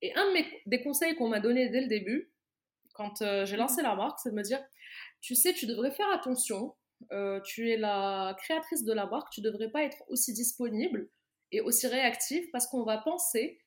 Et 0.00 0.14
un 0.14 0.32
des 0.66 0.82
conseils 0.82 1.16
qu'on 1.16 1.28
m'a 1.28 1.40
donné 1.40 1.70
dès 1.70 1.80
le 1.80 1.88
début, 1.88 2.30
quand 2.98 3.22
euh, 3.22 3.46
j'ai 3.46 3.56
lancé 3.56 3.80
la 3.80 3.94
marque, 3.94 4.18
c'est 4.20 4.30
de 4.30 4.34
me 4.34 4.42
dire, 4.42 4.60
tu 5.20 5.34
sais, 5.34 5.52
tu 5.52 5.66
devrais 5.66 5.90
faire 5.90 6.10
attention, 6.10 6.74
tu 7.44 7.70
es 7.70 7.76
la 7.76 8.36
créatrice 8.38 8.84
de 8.84 8.92
la 8.92 9.06
marque, 9.06 9.30
tu 9.32 9.40
devrais 9.40 9.70
pas 9.70 9.82
être 9.82 10.02
aussi 10.08 10.32
disponible 10.32 11.08
et 11.52 11.60
aussi 11.60 11.86
réactive 11.86 12.48
parce 12.52 12.66
qu'on 12.66 12.84
va 12.84 12.98
penser 12.98 13.60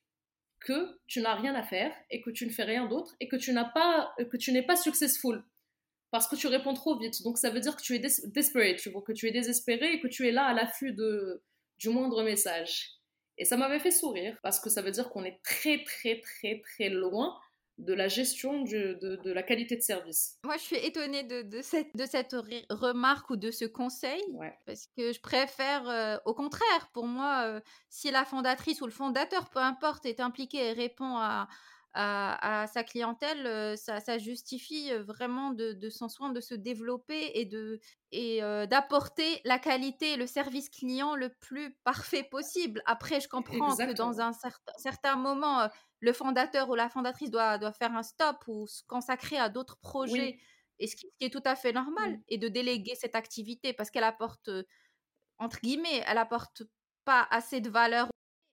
que 0.60 1.00
tu 1.06 1.20
n'as 1.20 1.34
rien 1.34 1.54
à 1.54 1.62
faire 1.62 1.92
et 2.10 2.22
que 2.22 2.30
tu 2.30 2.46
ne 2.46 2.52
fais 2.52 2.62
rien 2.62 2.86
d'autre 2.86 3.14
et 3.20 3.28
que 3.28 3.36
tu 3.36 3.52
n'as 3.52 3.64
pas 3.64 4.14
que 4.30 4.36
tu 4.36 4.52
n'es 4.52 4.62
pas 4.62 4.76
successful 4.76 5.44
parce 6.10 6.28
que 6.28 6.36
tu 6.36 6.46
réponds 6.46 6.74
trop 6.74 6.98
vite. 6.98 7.22
Donc 7.22 7.38
ça 7.38 7.50
veut 7.50 7.60
dire 7.60 7.74
que 7.74 7.82
tu 7.82 7.96
es 7.96 7.98
desperate, 7.98 8.80
que 8.80 9.12
tu 9.12 9.26
es 9.26 9.32
désespéré 9.32 9.94
et 9.94 10.00
que 10.00 10.08
tu 10.08 10.28
es 10.28 10.32
là 10.32 10.44
à 10.44 10.54
l'affût 10.54 10.92
de 10.92 11.42
du 11.78 11.88
moindre 11.88 12.22
message. 12.22 13.00
Et 13.38 13.44
ça 13.44 13.56
m'avait 13.56 13.80
fait 13.80 13.90
sourire 13.90 14.38
parce 14.42 14.60
que 14.60 14.70
ça 14.70 14.82
veut 14.82 14.90
dire 14.92 15.10
qu'on 15.10 15.24
est 15.24 15.40
très 15.42 15.82
très 15.82 16.20
très 16.20 16.60
très 16.60 16.90
loin 16.90 17.36
de 17.82 17.94
la 17.94 18.08
gestion 18.08 18.62
de, 18.62 18.98
de, 19.00 19.32
la 19.32 19.42
qualité 19.42 19.76
de 19.76 19.82
service. 19.82 20.38
Moi, 20.44 20.56
je 20.56 20.62
suis 20.62 20.76
étonnée 20.76 21.24
de, 21.24 21.42
de 21.42 21.62
cette, 21.62 21.94
de 21.96 22.06
cette 22.06 22.34
remarque 22.70 23.30
ou 23.30 23.36
de 23.36 23.50
ce 23.50 23.64
conseil, 23.64 24.22
parce 24.66 24.86
que 24.96 25.12
je 25.12 25.20
préfère, 25.20 25.88
euh, 25.88 26.16
au 26.24 26.34
contraire, 26.34 26.88
pour 26.92 27.06
moi, 27.06 27.44
euh, 27.46 27.60
si 27.88 28.10
la 28.10 28.24
fondatrice 28.24 28.80
ou 28.80 28.86
le 28.86 28.92
fondateur, 28.92 29.50
peu 29.50 29.58
importe, 29.58 30.06
est 30.06 30.20
impliqué 30.20 30.68
et 30.68 30.72
répond 30.72 31.16
à, 31.16 31.48
à, 31.94 32.66
sa 32.72 32.84
clientèle, 32.84 33.46
euh, 33.46 33.76
ça, 33.76 34.00
ça, 34.00 34.18
justifie 34.18 34.90
vraiment 35.06 35.50
de, 35.50 35.72
de 35.72 35.90
son 35.90 36.08
soin 36.08 36.30
de 36.30 36.40
se 36.40 36.54
développer 36.54 37.32
et 37.34 37.44
de 37.44 37.80
et 38.12 38.40
d'apporter 38.68 39.40
la 39.44 39.58
qualité 39.58 40.12
et 40.12 40.16
le 40.16 40.26
service 40.26 40.68
client 40.68 41.14
le 41.14 41.30
plus 41.30 41.74
parfait 41.84 42.22
possible. 42.22 42.82
Après, 42.84 43.20
je 43.20 43.28
comprends 43.28 43.74
que 43.74 43.94
dans 43.94 44.20
un 44.20 44.34
certain, 44.34 44.72
certain 44.76 45.16
moment, 45.16 45.68
le 46.00 46.12
fondateur 46.12 46.68
ou 46.68 46.74
la 46.74 46.90
fondatrice 46.90 47.30
doit, 47.30 47.56
doit 47.56 47.72
faire 47.72 47.94
un 47.94 48.02
stop 48.02 48.36
ou 48.48 48.66
se 48.66 48.82
consacrer 48.86 49.38
à 49.38 49.48
d'autres 49.48 49.78
projets, 49.78 50.36
et 50.78 50.86
ce 50.88 50.96
qui, 50.96 51.06
est 51.20 51.32
tout 51.32 51.42
à 51.44 51.54
fait 51.54 51.72
normal, 51.72 52.20
et 52.28 52.38
de 52.38 52.48
déléguer 52.48 52.94
cette 52.96 53.14
activité 53.14 53.72
parce 53.72 53.90
qu'elle 53.90 54.04
apporte, 54.04 54.50
entre 55.38 55.60
guillemets, 55.60 56.02
elle 56.06 56.18
apporte 56.18 56.64
pas 57.04 57.26
assez 57.30 57.60
de 57.60 57.70
valeur. 57.70 58.08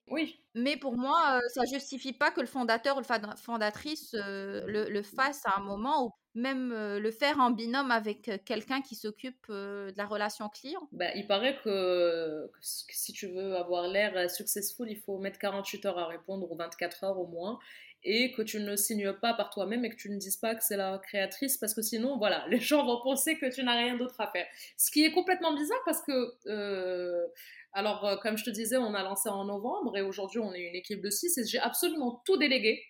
Oui. 0.09 0.39
Mais 0.55 0.77
pour 0.77 0.97
moi, 0.97 1.39
ça 1.53 1.63
justifie 1.65 2.13
pas 2.13 2.31
que 2.31 2.41
le 2.41 2.47
fondateur 2.47 2.97
ou 2.97 3.01
la 3.01 3.35
fondatrice 3.35 4.13
le, 4.13 4.89
le, 4.89 5.01
fasse 5.03 5.45
à 5.45 5.57
un 5.57 5.61
moment 5.61 6.05
où 6.05 6.11
même 6.35 6.71
le 6.71 7.11
faire 7.11 7.39
en 7.39 7.51
binôme 7.51 7.91
avec 7.91 8.31
quelqu'un 8.45 8.81
qui 8.81 8.95
s'occupe 8.95 9.47
de 9.49 9.93
la 9.95 10.05
relation 10.05 10.49
client 10.49 10.87
bah, 10.91 11.13
Il 11.15 11.27
paraît 11.27 11.57
que, 11.63 12.49
si 12.61 13.13
tu 13.13 13.27
veux 13.27 13.55
avoir 13.55 13.87
l'air 13.87 14.29
successful, 14.29 14.89
il 14.89 14.97
faut 14.97 15.17
mettre 15.17 15.39
48 15.39 15.85
heures 15.85 15.99
à 15.99 16.07
répondre 16.07 16.51
ou 16.51 16.55
24 16.55 17.03
heures 17.03 17.19
au 17.19 17.27
moins 17.27 17.59
et 18.03 18.31
que 18.31 18.41
tu 18.41 18.59
ne 18.59 18.75
signes 18.75 19.11
pas 19.13 19.33
par 19.33 19.49
toi-même 19.49 19.83
et 19.83 19.89
que 19.89 19.95
tu 19.95 20.09
ne 20.09 20.17
dises 20.17 20.37
pas 20.37 20.55
que 20.55 20.63
c'est 20.63 20.77
la 20.77 20.99
créatrice 20.99 21.57
parce 21.57 21.73
que 21.73 21.81
sinon, 21.81 22.17
voilà, 22.17 22.45
les 22.49 22.59
gens 22.59 22.85
vont 22.85 23.01
penser 23.01 23.37
que 23.37 23.53
tu 23.53 23.63
n'as 23.63 23.77
rien 23.77 23.97
d'autre 23.97 24.19
à 24.19 24.31
faire. 24.31 24.47
Ce 24.77 24.89
qui 24.91 25.03
est 25.03 25.11
complètement 25.11 25.53
bizarre 25.53 25.81
parce 25.85 26.01
que... 26.01 27.27
alors, 27.71 28.19
comme 28.21 28.37
je 28.37 28.43
te 28.43 28.49
disais, 28.49 28.77
on 28.77 28.93
a 28.95 29.03
lancé 29.03 29.29
en 29.29 29.45
novembre 29.45 29.95
et 29.95 30.01
aujourd'hui, 30.01 30.39
on 30.39 30.53
est 30.53 30.61
une 30.61 30.75
équipe 30.75 31.01
de 31.01 31.09
6 31.09 31.37
et 31.37 31.45
j'ai 31.45 31.59
absolument 31.59 32.21
tout 32.25 32.37
délégué 32.37 32.83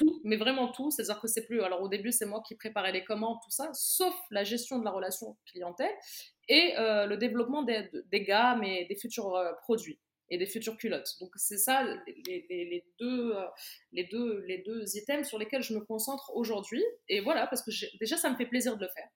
tout, 0.00 0.20
mais 0.24 0.36
vraiment 0.36 0.68
tout. 0.68 0.90
C'est-à-dire 0.90 1.20
que 1.20 1.28
c'est 1.28 1.44
plus. 1.44 1.60
Alors 1.62 1.82
au 1.82 1.88
début, 1.88 2.10
c'est 2.10 2.26
moi 2.26 2.42
qui 2.46 2.54
préparais 2.54 2.92
les 2.92 3.04
commandes, 3.04 3.38
tout 3.44 3.50
ça, 3.50 3.70
sauf 3.74 4.14
la 4.30 4.44
gestion 4.44 4.78
de 4.78 4.84
la 4.84 4.90
relation 4.90 5.36
clientèle 5.46 5.94
et 6.48 6.74
euh, 6.78 7.06
le 7.06 7.16
développement 7.16 7.62
des, 7.62 7.90
gammes 8.22 8.64
et 8.64 8.86
des 8.86 8.96
futurs 8.96 9.36
euh, 9.36 9.52
produits 9.62 10.00
et 10.30 10.38
des 10.38 10.46
futures 10.46 10.76
culottes. 10.76 11.16
Donc 11.20 11.30
c'est 11.36 11.58
ça 11.58 11.82
les, 12.06 12.84
deux, 12.98 13.36
euh, 13.36 13.44
les, 13.92 14.04
deux, 14.04 14.40
les 14.46 14.58
deux 14.58 14.96
items 14.96 15.28
sur 15.28 15.38
lesquels 15.38 15.62
je 15.62 15.74
me 15.74 15.80
concentre 15.80 16.32
aujourd'hui. 16.34 16.82
Et 17.08 17.20
voilà, 17.20 17.46
parce 17.46 17.62
que 17.62 17.70
déjà, 17.98 18.16
ça 18.16 18.30
me 18.30 18.36
fait 18.36 18.46
plaisir 18.46 18.76
de 18.76 18.84
le 18.84 18.90
faire. 18.90 19.08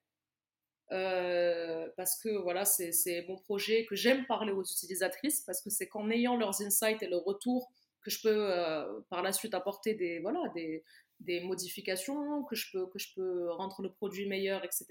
Parce 0.89 2.19
que 2.21 2.37
voilà, 2.41 2.65
c'est 2.65 3.25
mon 3.27 3.37
projet 3.37 3.85
que 3.85 3.95
j'aime 3.95 4.25
parler 4.25 4.51
aux 4.51 4.63
utilisatrices, 4.63 5.41
parce 5.41 5.61
que 5.61 5.69
c'est 5.69 5.87
qu'en 5.87 6.09
ayant 6.09 6.37
leurs 6.37 6.61
insights 6.61 7.01
et 7.01 7.07
leurs 7.07 7.23
retours 7.23 7.71
que 8.05 8.11
je 8.11 8.21
peux 8.21 8.51
euh, 8.51 9.01
par 9.09 9.23
la 9.23 9.33
suite 9.33 9.55
apporter 9.55 9.95
des, 9.95 10.19
voilà, 10.19 10.39
des, 10.53 10.83
des, 11.19 11.41
modifications, 11.41 12.43
que 12.43 12.55
je, 12.55 12.71
peux, 12.71 12.85
que 12.87 12.99
je 12.99 13.07
peux 13.15 13.51
rendre 13.51 13.81
le 13.81 13.91
produit 13.91 14.27
meilleur, 14.27 14.63
etc. 14.63 14.85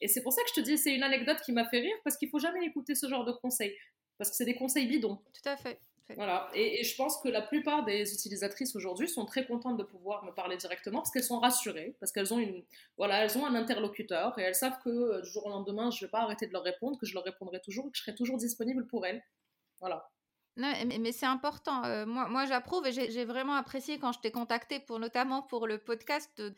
Et 0.00 0.06
c'est 0.06 0.22
pour 0.22 0.32
ça 0.32 0.42
que 0.42 0.48
je 0.50 0.60
te 0.60 0.64
dis, 0.64 0.78
c'est 0.78 0.94
une 0.94 1.02
anecdote 1.02 1.38
qui 1.44 1.52
m'a 1.52 1.68
fait 1.68 1.80
rire, 1.80 1.96
parce 2.04 2.16
qu'il 2.16 2.30
faut 2.30 2.38
jamais 2.38 2.64
écouter 2.64 2.94
ce 2.94 3.08
genre 3.08 3.24
de 3.24 3.32
conseils, 3.32 3.76
parce 4.16 4.30
que 4.30 4.36
c'est 4.36 4.44
des 4.44 4.54
conseils 4.54 4.86
bidons. 4.86 5.16
Tout 5.16 5.48
à 5.48 5.56
fait. 5.56 5.80
Voilà, 6.14 6.48
et, 6.54 6.84
je 6.84 6.94
pense 6.94 7.18
que 7.18 7.28
la 7.28 7.42
plupart 7.42 7.84
des 7.84 8.12
utilisatrices 8.12 8.76
aujourd'hui 8.76 9.08
sont 9.08 9.26
très 9.26 9.44
contentes 9.44 9.76
de 9.76 9.82
pouvoir 9.82 10.24
me 10.24 10.30
parler 10.30 10.56
directement 10.56 11.00
parce 11.00 11.10
qu'elles 11.10 11.24
sont 11.24 11.40
rassurées, 11.40 11.96
parce 11.98 12.12
qu'elles 12.12 12.32
ont 12.32 12.38
une, 12.38 12.62
voilà, 12.96 13.24
elles 13.24 13.36
ont 13.36 13.44
un 13.44 13.56
interlocuteur 13.56 14.38
et 14.38 14.42
elles 14.42 14.54
savent 14.54 14.78
que 14.84 14.88
euh, 14.88 15.20
du 15.22 15.28
jour 15.28 15.46
au 15.46 15.48
lendemain, 15.48 15.90
je 15.90 15.96
ne 15.96 16.06
vais 16.06 16.10
pas 16.10 16.20
arrêter 16.20 16.46
de 16.46 16.52
leur 16.52 16.62
répondre, 16.62 16.96
que 16.98 17.06
je 17.06 17.14
leur 17.14 17.24
répondrai 17.24 17.60
toujours, 17.60 17.90
que 17.90 17.96
je 17.96 18.02
serai 18.02 18.14
toujours 18.14 18.36
disponible 18.36 18.86
pour 18.86 19.04
elles. 19.04 19.20
Voilà. 19.80 20.08
Non, 20.56 20.72
mais, 20.86 21.12
c'est 21.12 21.26
important. 21.26 21.84
Euh, 21.84 22.06
moi, 22.06 22.28
moi 22.28 22.46
j'approuve 22.46 22.86
et 22.86 22.92
j'ai 22.92 23.24
vraiment 23.24 23.56
apprécié 23.56 23.98
quand 23.98 24.12
je 24.12 24.20
t'ai 24.20 24.30
contacté 24.30 24.80
pour 24.80 24.98
notamment 24.98 25.42
pour 25.42 25.66
le 25.66 25.76
podcast 25.76 26.30
de, 26.38 26.54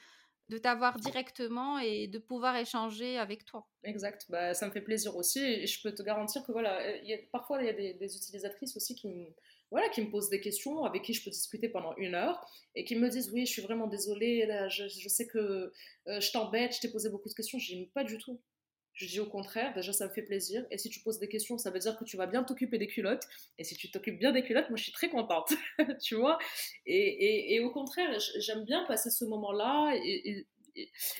t'avoir 0.57 0.99
directement 0.99 1.79
et 1.79 2.07
de 2.07 2.19
pouvoir 2.19 2.57
échanger 2.57 3.19
avec 3.19 3.45
toi. 3.45 3.69
Exact. 3.85 4.25
Bah, 4.31 4.55
ça 4.55 4.67
me 4.67 4.73
fait 4.73 4.81
plaisir 4.81 5.15
aussi 5.17 5.41
et 5.41 5.67
je 5.67 5.83
peux 5.83 5.95
te 5.95 6.03
garantir 6.03 6.43
que 6.45 6.53
voilà, 6.53 6.97
y 7.03 7.13
a, 7.13 7.19
parfois 7.31 7.61
il 7.61 7.67
y 7.67 7.69
a 7.69 7.75
des, 7.75 8.17
utilisatrices 8.17 8.75
aussi 8.75 8.95
qui 8.95 9.09
me 9.09 9.27
voilà, 9.71 9.91
qui 9.91 10.01
me 10.01 10.11
posent 10.11 10.31
des 10.31 10.41
questions, 10.41 10.85
avec 10.85 11.03
qui 11.03 11.13
je 11.13 11.23
peux 11.23 11.31
discuter 11.31 11.69
pendant 11.69 11.95
une 11.97 12.15
heure, 12.15 12.43
et 12.75 12.85
qui 12.85 12.97
me 12.97 13.09
disent 13.11 13.31
oui, 13.33 13.45
je 13.45 13.53
suis 13.53 13.61
vraiment 13.61 13.87
désolée, 13.87 14.49
je, 14.71 14.89
je 14.89 15.09
sais 15.11 15.27
que 15.27 15.39
euh, 16.07 16.21
je 16.21 16.33
t'embête, 16.33 16.75
je 16.75 16.81
t'ai 16.81 16.89
posé 16.89 17.11
beaucoup 17.11 17.29
de 17.29 17.35
questions. 17.35 17.59
Je 17.59 17.75
dis 17.75 17.91
pas 17.93 18.05
du 18.05 18.17
tout. 18.17 18.41
Je 18.99 19.07
dis 19.07 19.21
au 19.21 19.27
contraire, 19.27 19.73
déjà 19.75 19.93
ça 19.93 20.09
me 20.09 20.13
fait 20.13 20.23
plaisir. 20.23 20.67
Et 20.73 20.77
si 20.77 20.91
tu 20.91 20.99
poses 20.99 21.21
des 21.21 21.29
questions, 21.29 21.57
ça 21.57 21.71
veut 21.71 21.79
dire 21.79 21.97
que 21.97 22.03
tu 22.03 22.17
vas 22.17 22.27
bien 22.27 22.43
t'occuper 22.43 22.79
des 22.79 22.89
culottes. 22.89 23.23
Et 23.57 23.63
si 23.63 23.77
tu 23.77 23.93
t'occupes 23.93 24.19
bien 24.19 24.33
des 24.33 24.43
culottes, 24.43 24.69
moi 24.71 24.77
je 24.77 24.83
suis 24.83 24.93
très 24.93 25.09
contente, 25.09 25.53
tu 26.03 26.17
vois. 26.17 26.37
Et, 26.85 27.61
au 27.61 27.71
contraire, 27.71 28.11
j'aime 28.39 28.65
bien 28.65 28.85
passer 28.87 29.11
ce 29.11 29.25
moment-là. 29.27 29.95
Et, 29.95 30.47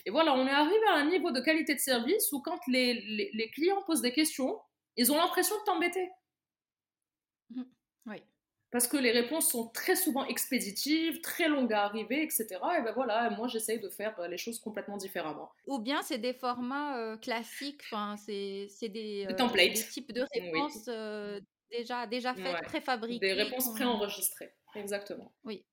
voilà, 0.09 0.33
on 0.33 0.45
est 0.45 0.51
arrivé 0.51 0.85
à 0.89 0.95
un 0.95 1.09
niveau 1.09 1.31
de 1.31 1.39
qualité 1.39 1.73
de 1.73 1.79
service 1.79 2.33
où 2.33 2.41
quand 2.41 2.59
les, 2.67 2.95
les, 2.95 3.29
les 3.33 3.49
clients 3.49 3.81
posent 3.87 4.01
des 4.01 4.11
questions, 4.11 4.59
ils 4.97 5.13
ont 5.13 5.17
l'impression 5.17 5.55
de 5.55 5.63
t'embêter. 5.63 6.09
Mmh. 7.51 7.63
Oui 8.07 8.17
parce 8.71 8.87
que 8.87 8.97
les 8.97 9.11
réponses 9.11 9.49
sont 9.49 9.69
très 9.69 9.95
souvent 9.95 10.25
expéditives, 10.25 11.21
très 11.21 11.47
longues 11.47 11.73
à 11.73 11.83
arriver, 11.83 12.21
etc. 12.23 12.47
Et 12.77 12.81
ben 12.81 12.91
voilà, 12.93 13.29
moi 13.31 13.47
j'essaye 13.47 13.79
de 13.79 13.89
faire 13.89 14.17
euh, 14.19 14.27
les 14.27 14.37
choses 14.37 14.59
complètement 14.59 14.97
différemment. 14.97 15.51
Ou 15.65 15.79
bien 15.79 16.01
c'est 16.03 16.19
des 16.19 16.33
formats 16.33 16.97
euh, 16.99 17.17
classiques, 17.17 17.81
enfin 17.91 18.15
c'est 18.17 18.67
des, 18.81 19.27
euh, 19.27 19.47
des, 19.53 19.73
types 19.73 20.13
de 20.13 20.25
réponses 20.33 20.85
déjà 21.71 22.05
déjà 22.07 22.33
faites, 22.35 22.63
préfabriquées. 22.63 23.19
Des 23.19 23.33
réponses 23.33 23.73
préenregistrées, 23.73 24.53
exactement. 24.75 25.33
Oui. 25.43 25.65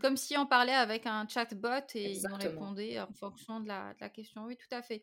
Comme 0.00 0.16
si 0.16 0.36
on 0.38 0.46
parlait 0.46 0.72
avec 0.72 1.06
un 1.06 1.28
chatbot 1.28 1.86
et 1.94 2.20
on 2.30 2.36
répondait 2.36 2.98
en 3.00 3.12
fonction 3.12 3.60
de 3.60 3.68
la, 3.68 3.92
de 3.92 3.98
la 4.00 4.08
question. 4.08 4.44
Oui, 4.44 4.56
tout 4.56 4.74
à 4.74 4.80
fait. 4.80 5.02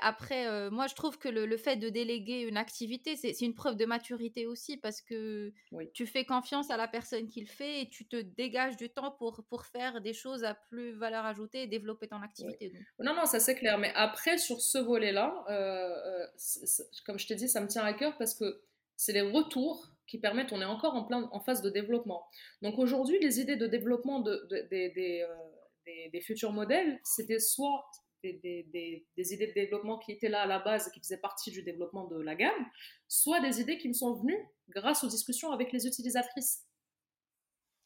Après, 0.00 0.46
euh, 0.46 0.70
moi, 0.70 0.86
je 0.86 0.94
trouve 0.94 1.18
que 1.18 1.28
le, 1.28 1.56
fait 1.56 1.76
de 1.76 1.88
déléguer 1.88 2.42
une 2.42 2.56
activité, 2.56 3.16
c'est 3.16 3.40
une 3.40 3.54
preuve 3.54 3.76
de 3.76 3.84
maturité 3.84 4.46
aussi 4.46 4.76
parce 4.76 5.00
que 5.00 5.52
tu 5.94 6.06
fais 6.06 6.24
confiance 6.24 6.70
à 6.70 6.76
la 6.76 6.86
personne 6.86 7.26
qui 7.26 7.40
le 7.40 7.48
fait 7.48 7.82
et 7.82 7.88
tu 7.88 8.06
te 8.06 8.16
dégages 8.16 8.76
du 8.76 8.88
temps 8.88 9.10
pour, 9.10 9.44
pour 9.48 9.66
faire 9.66 10.00
des 10.00 10.12
choses 10.12 10.44
à 10.44 10.54
plus 10.54 10.92
valeur 10.92 11.24
ajoutée 11.24 11.62
et 11.62 11.66
développer 11.66 12.06
ton 12.06 12.22
activité. 12.22 12.72
Non, 13.00 13.14
non, 13.14 13.26
ça 13.26 13.40
c'est 13.40 13.56
clair. 13.56 13.78
Mais 13.78 13.92
après, 13.96 14.38
sur 14.38 14.60
ce 14.60 14.78
volet-là, 14.78 15.44
euh, 15.48 15.52
euh, 15.52 16.26
comme 17.04 17.18
je 17.18 17.26
t'ai 17.26 17.34
dit, 17.34 17.48
ça 17.48 17.60
me 17.60 17.66
tient 17.66 17.84
à 17.84 17.92
cœur 17.92 18.16
parce 18.16 18.34
que 18.34 18.62
c'est 18.96 19.12
les 19.12 19.22
retours 19.22 19.90
qui 20.06 20.18
permettent, 20.18 20.52
on 20.52 20.60
est 20.60 20.64
encore 20.64 20.94
en, 20.94 21.04
plein, 21.04 21.28
en 21.32 21.40
phase 21.40 21.62
de 21.62 21.70
développement. 21.70 22.26
Donc 22.62 22.78
aujourd'hui, 22.78 23.18
les 23.20 23.40
idées 23.40 23.56
de 23.56 23.66
développement 23.66 24.20
de, 24.20 24.46
des, 24.70 25.24
des 26.12 26.20
futurs 26.20 26.52
modèles, 26.52 27.00
c'était 27.02 27.38
soit 27.38 27.84
des, 28.22 29.06
idées 29.16 29.46
de 29.46 29.52
développement 29.52 29.98
qui 29.98 30.12
étaient 30.12 30.28
là 30.28 30.42
à 30.42 30.46
la 30.46 30.58
base 30.58 30.88
et 30.88 30.90
qui 30.90 31.00
faisaient 31.00 31.20
partie 31.20 31.50
du 31.50 31.62
développement 31.62 32.06
de 32.06 32.20
la 32.20 32.34
gamme, 32.34 32.66
soit 33.08 33.40
des 33.40 33.60
idées 33.60 33.78
qui 33.78 33.88
me 33.88 33.94
sont 33.94 34.14
venues 34.14 34.48
grâce 34.68 35.04
aux 35.04 35.08
discussions 35.08 35.52
avec 35.52 35.72
les 35.72 35.86
utilisatrices. 35.86 36.66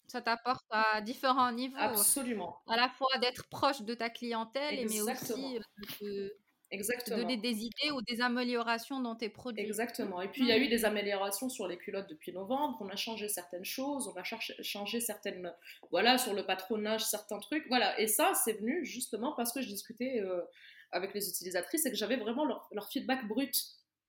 Ça 0.07 0.21
t'apporte 0.21 0.67
à 0.71 1.01
différents 1.01 1.51
niveaux. 1.53 1.77
Absolument. 1.79 2.61
À 2.69 2.77
la 2.77 2.89
fois 2.91 3.19
d'être 3.21 3.49
proche 3.49 3.83
de 3.83 3.95
ta 3.95 4.11
clientèle, 4.11 4.87
mais 4.89 5.01
aussi 5.01 5.59
de 6.03 6.37
Exactement. 6.75 7.19
Donner 7.19 7.37
des 7.37 7.65
idées 7.65 7.91
ou 7.93 8.03
des 8.03 8.21
améliorations 8.21 9.01
dans 9.01 9.15
tes 9.15 9.29
produits. 9.29 9.65
Exactement. 9.65 10.21
Et 10.21 10.29
puis, 10.29 10.43
il 10.43 10.49
y 10.49 10.53
a 10.53 10.59
eu 10.59 10.69
des 10.69 10.85
améliorations 10.85 11.49
sur 11.49 11.69
les 11.69 11.77
culottes 11.77 12.09
depuis 12.11 12.33
novembre. 12.33 12.77
On 12.81 12.89
a 12.89 12.97
changé 12.97 13.29
certaines 13.29 13.65
choses, 13.65 14.09
on 14.09 14.21
a 14.21 14.25
changé 14.25 15.01
certaines. 15.01 15.53
Voilà, 15.91 16.19
sur 16.19 16.35
le 16.35 16.45
patronage, 16.45 17.05
certains 17.05 17.39
trucs. 17.39 17.67
Voilà. 17.69 17.99
Et 18.01 18.09
ça, 18.09 18.33
c'est 18.35 18.55
venu 18.55 18.85
justement 18.85 19.33
parce 19.33 19.53
que 19.53 19.63
je 19.63 19.69
discutais 19.69 20.21
euh, 20.21 20.43
avec 20.91 21.15
les 21.15 21.29
utilisatrices 21.29 21.87
et 21.87 21.91
que 21.91 21.97
j'avais 21.97 22.17
vraiment 22.17 22.45
leur, 22.45 22.69
leur 22.73 22.89
feedback 22.89 23.27
brut. 23.29 23.55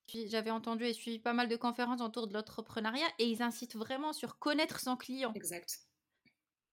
J'avais 0.08 0.52
entendu 0.52 0.86
et 0.86 0.94
suivi 0.94 1.20
pas 1.20 1.34
mal 1.34 1.48
de 1.48 1.56
conférences 1.56 2.02
autour 2.02 2.28
de 2.28 2.34
l'entrepreneuriat 2.34 3.08
et 3.20 3.26
ils 3.26 3.42
incitent 3.42 3.76
vraiment 3.76 4.14
sur 4.14 4.38
connaître 4.40 4.80
son 4.80 4.96
client. 4.96 5.34
Exact. 5.36 5.80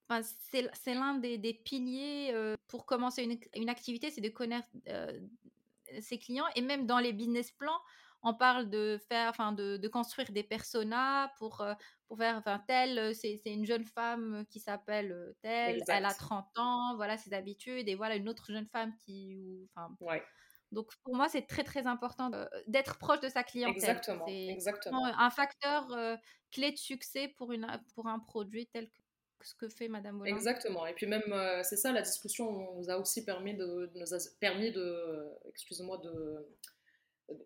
Enfin, 0.09 0.26
c'est 0.50 0.94
l'un 0.94 1.14
des, 1.14 1.38
des, 1.38 1.55
piliers 1.55 2.31
euh, 2.35 2.57
pour 2.68 2.85
commencer 2.85 3.22
une, 3.22 3.38
une 3.57 3.68
activité, 3.70 4.11
c'est 4.11 4.20
de 4.20 4.28
connaître 4.28 4.68
euh, 4.88 5.18
ses 6.00 6.18
clients 6.18 6.46
et 6.57 6.62
même 6.62 6.87
dans 6.87 6.98
les 6.98 7.12
business 7.12 7.50
plans, 7.52 7.81
on 8.22 8.35
parle 8.35 8.70
de 8.70 9.00
faire, 9.09 9.31
enfin, 9.31 9.52
de, 9.52 9.76
de 9.76 9.88
construire 9.88 10.31
des 10.31 10.44
personas 10.44 11.28
pour, 11.38 11.61
euh, 11.61 11.74
pour 12.07 12.18
faire, 12.18 12.37
enfin, 12.37 12.62
telle, 12.68 13.14
c'est 13.14 13.40
une 13.46 13.66
jeune 13.66 13.85
femme 13.85 14.44
qui 14.48 14.61
s'appelle 14.61 15.35
telle, 15.42 15.83
elle 15.88 16.05
a 16.05 16.14
30 16.14 16.46
ans, 16.57 16.94
voilà 16.96 17.16
ses 17.16 17.35
habitudes 17.35 17.88
et 17.88 17.94
voilà 17.94 18.14
une 18.14 18.28
autre 18.28 18.52
jeune 18.52 18.68
femme 18.68 18.94
qui, 19.05 19.68
enfin, 19.74 19.94
ouais. 20.00 20.22
Donc 20.72 20.90
pour 21.05 21.14
moi, 21.14 21.28
c'est 21.28 21.42
très 21.46 21.64
très 21.64 21.87
important 21.87 22.31
d'être 22.66 22.98
proche 22.98 23.20
de 23.20 23.28
sa 23.28 23.44
clientèle. 23.44 23.76
Exactement. 23.76 24.24
C'est 24.26 24.46
exactement. 24.46 25.05
un 25.05 25.31
facteur 25.31 25.92
euh, 25.92 26.16
clé 26.50 26.72
de 26.72 26.78
succès 26.78 27.28
pour, 27.37 27.52
une, 27.52 27.66
pour 27.94 28.07
un 28.09 28.18
produit 28.18 28.66
tel 28.72 28.88
que 28.88 29.01
ce 29.44 29.55
que 29.55 29.68
fait 29.68 29.88
Madame 29.88 30.20
Hollande. 30.20 30.37
Exactement. 30.37 30.87
Et 30.87 30.94
puis 30.94 31.07
même, 31.07 31.33
euh, 31.33 31.62
c'est 31.62 31.76
ça, 31.76 31.92
la 31.92 32.02
discussion 32.02 32.74
nous 32.76 32.90
a 32.90 32.98
aussi 32.98 33.24
permis 33.24 33.55
de, 33.55 33.90
nous 33.94 34.14
a 34.14 34.18
permis 34.40 34.72
de, 34.72 35.28
excusez-moi, 35.48 35.98
de, 35.98 36.48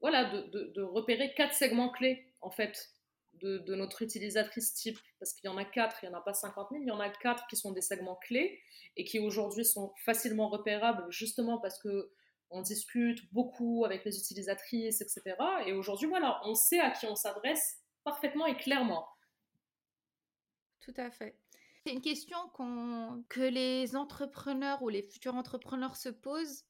voilà, 0.01 0.25
de, 0.25 0.73
de, 0.75 0.83
repérer 0.83 1.33
quatre 1.35 1.55
segments 1.55 1.91
clés 1.91 2.27
en 2.41 2.51
fait 2.51 2.91
de, 3.35 3.59
de, 3.59 3.75
notre 3.75 4.03
utilisatrice 4.03 4.75
type, 4.75 4.99
parce 5.19 5.33
qu'il 5.33 5.49
y 5.49 5.53
en 5.53 5.57
a 5.59 5.65
quatre, 5.65 5.99
il 6.03 6.09
n'y 6.09 6.15
en 6.15 6.19
a 6.19 6.23
pas 6.23 6.33
50 6.33 6.69
000, 6.71 6.83
il 6.83 6.89
y 6.89 6.91
en 6.91 7.01
a 7.01 7.11
quatre 7.11 7.47
qui 7.49 7.57
sont 7.57 7.73
des 7.73 7.83
segments 7.83 8.17
clés 8.17 8.61
et 8.97 9.05
qui 9.05 9.19
aujourd'hui 9.19 9.65
sont 9.65 9.93
facilement 10.05 10.49
repérables 10.49 11.05
justement 11.11 11.59
parce 11.59 11.79
que 11.79 12.11
on 12.51 12.63
discute 12.63 13.21
beaucoup 13.33 13.85
avec 13.85 14.05
les 14.05 14.19
utilisatrices, 14.19 15.01
etc. 15.01 15.37
Et 15.67 15.73
aujourd'hui, 15.73 16.07
voilà, 16.07 16.41
on 16.45 16.55
sait 16.55 16.79
à 16.79 16.91
qui 16.91 17.07
on 17.07 17.17
s'adresse 17.17 17.79
parfaitement 18.05 18.47
et 18.47 18.57
clairement. 18.57 19.09
Tout 20.81 20.95
à 20.97 21.11
fait. 21.11 21.37
C'est 21.87 21.93
une 21.93 22.03
question 22.03 22.37
que 23.29 23.41
les 23.41 23.95
entrepreneurs 23.95 24.83
ou 24.83 24.89
les 24.89 25.03
futurs 25.05 25.37
entrepreneurs 25.37 25.95
se 25.95 26.09
posent. 26.09 26.65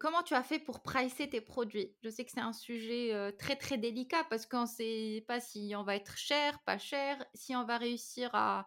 Comment 0.00 0.24
tu 0.24 0.34
as 0.34 0.42
fait 0.42 0.58
pour 0.58 0.82
pricer 0.82 1.30
tes 1.30 1.40
produits? 1.40 1.94
Je 2.02 2.10
sais 2.10 2.24
que 2.24 2.32
c'est 2.32 2.40
un 2.40 2.52
sujet 2.52 3.14
euh, 3.14 3.30
très 3.30 3.54
très 3.54 3.78
délicat 3.78 4.26
parce 4.28 4.44
qu'on 4.44 4.62
ne 4.62 4.66
sait 4.66 5.24
pas 5.28 5.38
si 5.38 5.74
on 5.76 5.84
va 5.84 5.94
être 5.94 6.16
cher, 6.16 6.58
pas 6.64 6.78
cher, 6.78 7.24
si 7.32 7.54
on 7.54 7.64
va 7.64 7.78
réussir 7.78 8.30
à, 8.32 8.66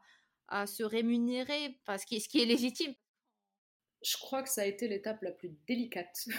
se 0.67 0.83
rémunérer, 0.83 1.77
parce 1.83 2.03
ce 2.03 2.29
qui 2.29 2.41
est 2.41 2.45
légitime 2.45 2.95
je 4.01 4.15
crois 4.15 4.41
que 4.41 4.49
ça 4.49 4.62
a 4.62 4.65
été 4.65 4.88
l'étape 4.88 5.21
la 5.21 5.31
plus 5.31 5.51
délicate 5.67 6.29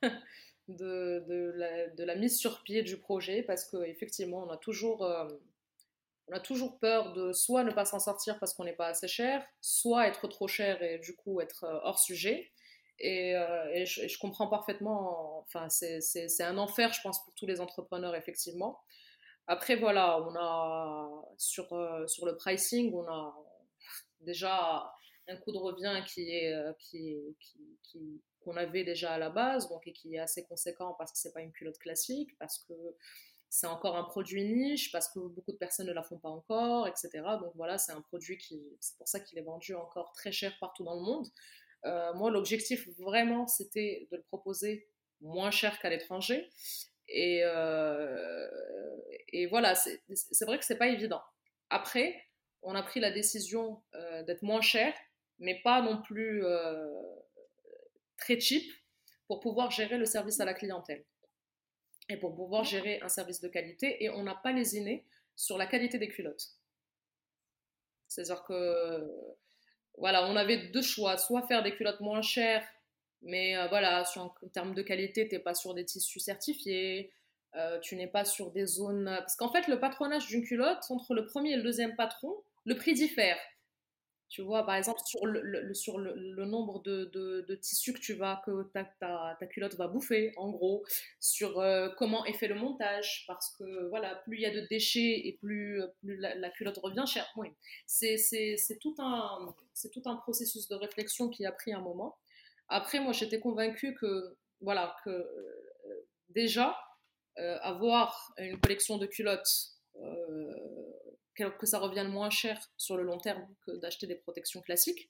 de, 0.68 1.24
de, 1.96 2.04
la, 2.04 2.14
mise 2.14 2.38
sur 2.38 2.62
pied 2.62 2.84
du 2.84 2.98
projet 2.98 3.42
parce 3.42 3.64
qu'effectivement, 3.64 4.44
on 4.44 4.50
a 4.50 4.56
toujours... 4.58 5.02
Euh, 5.02 5.28
on 6.28 6.32
a 6.36 6.40
toujours 6.40 6.78
peur 6.78 7.12
de 7.12 7.32
soit 7.32 7.64
ne 7.64 7.72
pas 7.72 7.84
s'en 7.84 7.98
sortir 7.98 8.38
parce 8.38 8.54
qu'on 8.54 8.64
n'est 8.64 8.76
pas 8.76 8.88
assez 8.88 9.08
cher, 9.08 9.44
soit 9.60 10.08
être 10.08 10.28
trop 10.28 10.48
cher 10.48 10.82
et 10.82 10.98
du 10.98 11.14
coup 11.16 11.40
être 11.40 11.64
euh, 11.64 11.80
hors 11.82 11.98
sujet. 11.98 12.52
Et, 13.00 13.36
euh, 13.36 13.84
je, 13.84 14.18
comprends 14.18 14.48
parfaitement, 14.48 15.38
enfin, 15.40 15.68
c'est 15.68 16.42
un 16.42 16.58
enfer, 16.58 16.92
je 16.92 17.00
pense, 17.00 17.22
pour 17.24 17.32
tous 17.34 17.46
les 17.46 17.60
entrepreneurs, 17.60 18.16
effectivement. 18.16 18.80
Après, 19.46 19.76
voilà, 19.76 20.20
on 20.20 20.34
a, 20.36 21.08
sur, 21.38 21.68
sur 22.08 22.26
le 22.26 22.36
pricing, 22.36 22.92
on 22.92 23.06
a 23.06 23.34
déjà 24.20 24.92
un 25.28 25.36
coût 25.36 25.52
de 25.52 25.58
revient 25.58 26.02
qui 26.06 26.30
est, 26.30 26.52
euh, 26.52 26.72
qui, 26.78 27.16
qu'on 28.40 28.56
avait 28.56 28.84
déjà 28.84 29.12
à 29.12 29.18
la 29.18 29.30
base, 29.30 29.68
donc 29.68 29.86
et 29.86 29.92
qui 29.92 30.14
est 30.14 30.18
assez 30.18 30.44
conséquent 30.44 30.94
parce 30.98 31.12
que 31.12 31.18
c'est 31.18 31.32
pas 31.32 31.42
une 31.42 31.52
culotte 31.52 31.78
classique, 31.78 32.36
parce 32.38 32.58
que 32.58 32.74
c'est 33.50 33.66
encore 33.66 33.96
un 33.96 34.04
produit 34.04 34.44
niche, 34.44 34.92
parce 34.92 35.08
que 35.08 35.20
beaucoup 35.20 35.52
de 35.52 35.56
personnes 35.56 35.86
ne 35.86 35.92
la 35.92 36.02
font 36.02 36.18
pas 36.18 36.28
encore, 36.28 36.86
etc. 36.86 37.10
Donc 37.40 37.52
voilà, 37.54 37.78
c'est 37.78 37.92
un 37.92 38.00
produit 38.00 38.38
qui, 38.38 38.60
c'est 38.80 38.96
pour 38.98 39.08
ça 39.08 39.20
qu'il 39.20 39.38
est 39.38 39.42
vendu 39.42 39.74
encore 39.74 40.12
très 40.12 40.32
cher 40.32 40.56
partout 40.60 40.84
dans 40.84 40.94
le 40.94 41.02
monde. 41.02 41.26
Euh, 41.84 42.12
moi, 42.14 42.30
l'objectif 42.30 42.88
vraiment, 42.98 43.46
c'était 43.46 44.08
de 44.10 44.16
le 44.16 44.22
proposer 44.24 44.88
moins 45.20 45.50
cher 45.50 45.78
qu'à 45.78 45.90
l'étranger. 45.90 46.48
Et, 47.08 47.42
euh, 47.44 48.48
voilà, 49.50 49.74
c'est, 49.74 50.02
vrai 50.42 50.58
que 50.58 50.64
c'est 50.64 50.78
pas 50.78 50.88
évident. 50.88 51.22
Après, 51.70 52.14
on 52.62 52.74
a 52.74 52.82
pris 52.82 53.00
la 53.00 53.10
décision 53.10 53.82
d'être 54.26 54.42
moins 54.42 54.60
cher 54.60 54.92
mais 55.38 55.60
pas 55.62 55.82
non 55.82 56.00
plus 56.02 56.44
euh, 56.44 56.86
très 58.16 58.38
cheap 58.40 58.70
pour 59.26 59.40
pouvoir 59.40 59.70
gérer 59.70 59.98
le 59.98 60.04
service 60.04 60.40
à 60.40 60.44
la 60.44 60.54
clientèle 60.54 61.04
et 62.08 62.16
pour 62.16 62.34
pouvoir 62.34 62.64
gérer 62.64 63.00
un 63.02 63.08
service 63.08 63.40
de 63.40 63.48
qualité. 63.48 64.02
Et 64.04 64.10
on 64.10 64.22
n'a 64.22 64.34
pas 64.34 64.52
lésiné 64.52 65.04
sur 65.36 65.58
la 65.58 65.66
qualité 65.66 65.98
des 65.98 66.08
culottes. 66.08 66.48
C'est-à-dire 68.08 68.42
que, 68.44 69.10
voilà, 69.98 70.26
on 70.28 70.36
avait 70.36 70.68
deux 70.68 70.82
choix, 70.82 71.16
soit 71.16 71.46
faire 71.46 71.62
des 71.62 71.74
culottes 71.74 72.00
moins 72.00 72.22
chères, 72.22 72.66
mais 73.22 73.56
euh, 73.56 73.66
voilà, 73.68 74.04
en 74.16 74.48
termes 74.52 74.74
de 74.74 74.82
qualité, 74.82 75.28
tu 75.28 75.34
n'es 75.34 75.40
pas 75.40 75.54
sur 75.54 75.74
des 75.74 75.84
tissus 75.84 76.20
certifiés, 76.20 77.12
euh, 77.56 77.78
tu 77.80 77.96
n'es 77.96 78.06
pas 78.06 78.24
sur 78.24 78.50
des 78.50 78.66
zones... 78.66 79.06
Parce 79.18 79.36
qu'en 79.36 79.50
fait, 79.50 79.68
le 79.68 79.78
patronage 79.78 80.26
d'une 80.28 80.44
culotte, 80.44 80.84
entre 80.90 81.14
le 81.14 81.26
premier 81.26 81.52
et 81.52 81.56
le 81.56 81.62
deuxième 81.62 81.96
patron, 81.96 82.34
le 82.64 82.76
prix 82.76 82.94
diffère. 82.94 83.38
Tu 84.28 84.42
vois, 84.42 84.66
par 84.66 84.74
exemple, 84.74 85.00
sur 85.06 85.24
le, 85.24 85.72
sur 85.72 85.98
le, 85.98 86.44
nombre 86.44 86.82
de, 86.82 87.06
de, 87.06 87.54
tissus 87.54 87.94
que 87.94 87.98
tu 87.98 88.12
vas, 88.12 88.42
que 88.44 88.64
ta, 88.74 88.84
ta, 89.00 89.46
culotte 89.46 89.74
va 89.76 89.88
bouffer, 89.88 90.32
en 90.36 90.50
gros, 90.50 90.84
sur 91.18 91.58
euh, 91.60 91.88
comment 91.96 92.26
est 92.26 92.34
fait 92.34 92.48
le 92.48 92.54
montage, 92.54 93.24
parce 93.26 93.56
que 93.56 93.88
voilà, 93.88 94.16
plus 94.26 94.36
il 94.36 94.42
y 94.42 94.46
a 94.46 94.50
de 94.50 94.66
déchets 94.68 95.22
et 95.24 95.38
plus, 95.40 95.80
la, 96.02 96.50
culotte 96.50 96.78
revient 96.82 97.04
cher. 97.06 97.26
Oui, 97.36 97.48
c'est 97.86 98.18
tout, 98.80 98.94
un, 98.98 99.54
tout 99.92 100.02
un 100.04 100.16
processus 100.16 100.68
de 100.68 100.74
réflexion 100.74 101.30
qui 101.30 101.46
a 101.46 101.52
pris 101.52 101.72
un 101.72 101.80
moment. 101.80 102.18
Après, 102.68 103.00
moi, 103.00 103.14
j'étais 103.14 103.40
convaincue 103.40 103.94
que, 103.94 104.36
voilà, 104.60 104.94
que 105.04 105.10
euh, 105.10 106.06
déjà, 106.28 106.78
euh, 107.38 107.56
avoir 107.62 108.34
une 108.36 108.60
collection 108.60 108.98
de 108.98 109.06
culottes 109.06 109.78
que 111.58 111.66
ça 111.66 111.78
revienne 111.78 112.08
moins 112.08 112.30
cher 112.30 112.70
sur 112.76 112.96
le 112.96 113.02
long 113.02 113.18
terme 113.18 113.46
que 113.66 113.72
d'acheter 113.72 114.06
des 114.06 114.16
protections 114.16 114.60
classiques. 114.60 115.08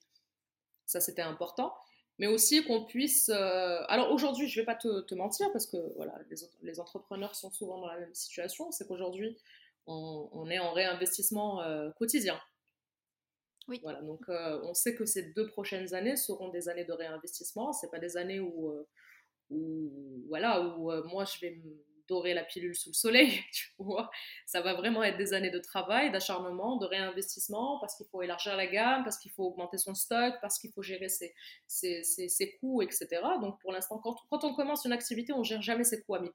Ça, 0.87 1.01
c'était 1.01 1.23
important. 1.23 1.75
Mais 2.19 2.27
aussi 2.27 2.65
qu'on 2.65 2.85
puisse... 2.85 3.29
Euh, 3.29 3.83
alors 3.89 4.11
aujourd'hui, 4.13 4.49
je 4.49 4.59
ne 4.59 4.63
vais 4.63 4.67
pas 4.67 4.75
te, 4.75 5.15
mentir, 5.15 5.51
parce 5.53 5.67
que 5.67 5.77
voilà, 5.95 6.19
les, 6.31 6.37
les, 6.63 6.81
entrepreneurs 6.81 7.35
sont 7.37 7.51
souvent 7.51 7.79
dans 7.81 7.87
la 7.87 7.99
même 7.99 8.15
situation, 8.15 8.73
c'est 8.73 8.89
qu'aujourd'hui, 8.89 9.39
on, 9.87 10.51
est 10.51 10.59
en 10.59 10.73
réinvestissement 10.73 11.63
euh, 11.63 11.91
quotidien. 11.93 12.39
Oui. 13.69 13.81
Voilà, 13.83 14.03
donc 14.03 14.29
euh, 14.29 14.61
on 14.65 14.75
sait 14.75 14.95
que 14.95 15.05
ces 15.05 15.33
deux 15.33 15.47
prochaines 15.47 15.95
années 15.95 16.17
seront 16.17 16.49
des 16.49 16.69
années 16.69 16.85
de 16.85 16.93
réinvestissement. 16.93 17.73
Ce 17.73 17.87
pas 17.87 17.99
des 17.99 18.17
années 18.17 18.41
où, 18.41 18.75
où 19.51 20.25
voilà, 20.29 20.61
où 20.61 20.91
moi 21.09 21.25
je 21.25 21.41
vais 21.41 21.61
dorer 22.09 22.35
la 22.35 22.43
pilule 22.43 22.75
sous 22.75 22.91
le 22.91 22.95
soleil, 22.95 23.41
tu 23.53 23.71
vois. 23.79 24.11
Ça 24.47 24.61
va 24.61 24.75
vraiment 24.75 25.03
être 25.03 25.17
des 25.17 25.35
années 25.35 25.51
de 25.51 25.59
travail, 25.59 26.11
d'acharnement, 26.11 26.77
de 26.77 26.87
réinvestissement, 26.87 27.79
parce 27.81 27.95
qu'il 27.97 28.07
faut 28.07 28.23
élargir 28.23 28.57
la 28.57 28.67
gamme, 28.67 29.05
parce 29.05 29.19
qu'il 29.19 29.31
faut 29.31 29.45
augmenter 29.45 29.79
son 29.79 29.95
stock, 29.95 30.35
parce 30.41 30.59
qu'il 30.59 30.73
faut 30.73 30.83
gérer 30.83 31.09
ses, 31.09 31.35
ses, 31.67 32.03
ses, 32.03 32.57
coûts, 32.59 32.83
etc. 32.83 33.07
Donc 33.41 33.61
pour 33.61 33.73
l'instant, 33.73 33.99
quand, 33.99 34.45
on 34.45 34.55
commence 34.55 34.85
une 34.85 34.93
activité, 34.93 35.33
on 35.33 35.41
ne 35.41 35.45
gère 35.45 35.63
jamais 35.63 35.85
ses 35.85 36.03
coûts 36.03 36.15
à 36.15 36.21
1000%. 36.21 36.31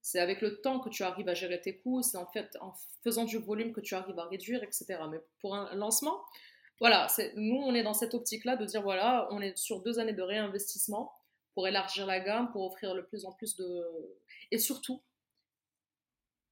C'est 0.00 0.20
avec 0.20 0.40
le 0.40 0.60
temps 0.62 0.80
que 0.80 0.88
tu 0.88 1.02
arrives 1.02 1.28
à 1.28 1.34
gérer 1.34 1.60
tes 1.60 1.78
coûts, 1.78 2.02
c'est 2.02 2.16
en 2.16 2.26
fait 2.26 2.56
en 2.60 2.72
faisant 3.04 3.24
du 3.24 3.36
volume 3.36 3.72
que 3.72 3.80
tu 3.80 3.94
arrives 3.94 4.18
à 4.18 4.24
réduire, 4.24 4.62
etc. 4.62 4.96
Mais 5.10 5.18
pour 5.40 5.54
un 5.54 5.74
lancement, 5.74 6.24
voilà, 6.80 7.08
nous 7.34 7.56
on 7.56 7.74
est 7.74 7.82
dans 7.82 7.92
cette 7.92 8.14
optique-là 8.14 8.56
de 8.56 8.64
dire 8.64 8.80
voilà, 8.80 9.28
on 9.32 9.42
est 9.42 9.56
sur 9.58 9.82
deux 9.82 9.98
années 9.98 10.14
de 10.14 10.22
réinvestissement 10.22 11.17
pour 11.58 11.66
élargir 11.66 12.06
la 12.06 12.20
gamme, 12.20 12.52
pour 12.52 12.64
offrir 12.64 12.94
le 12.94 13.04
plus 13.04 13.24
en 13.24 13.32
plus 13.32 13.56
de... 13.56 13.84
Et 14.52 14.58
surtout, 14.58 15.02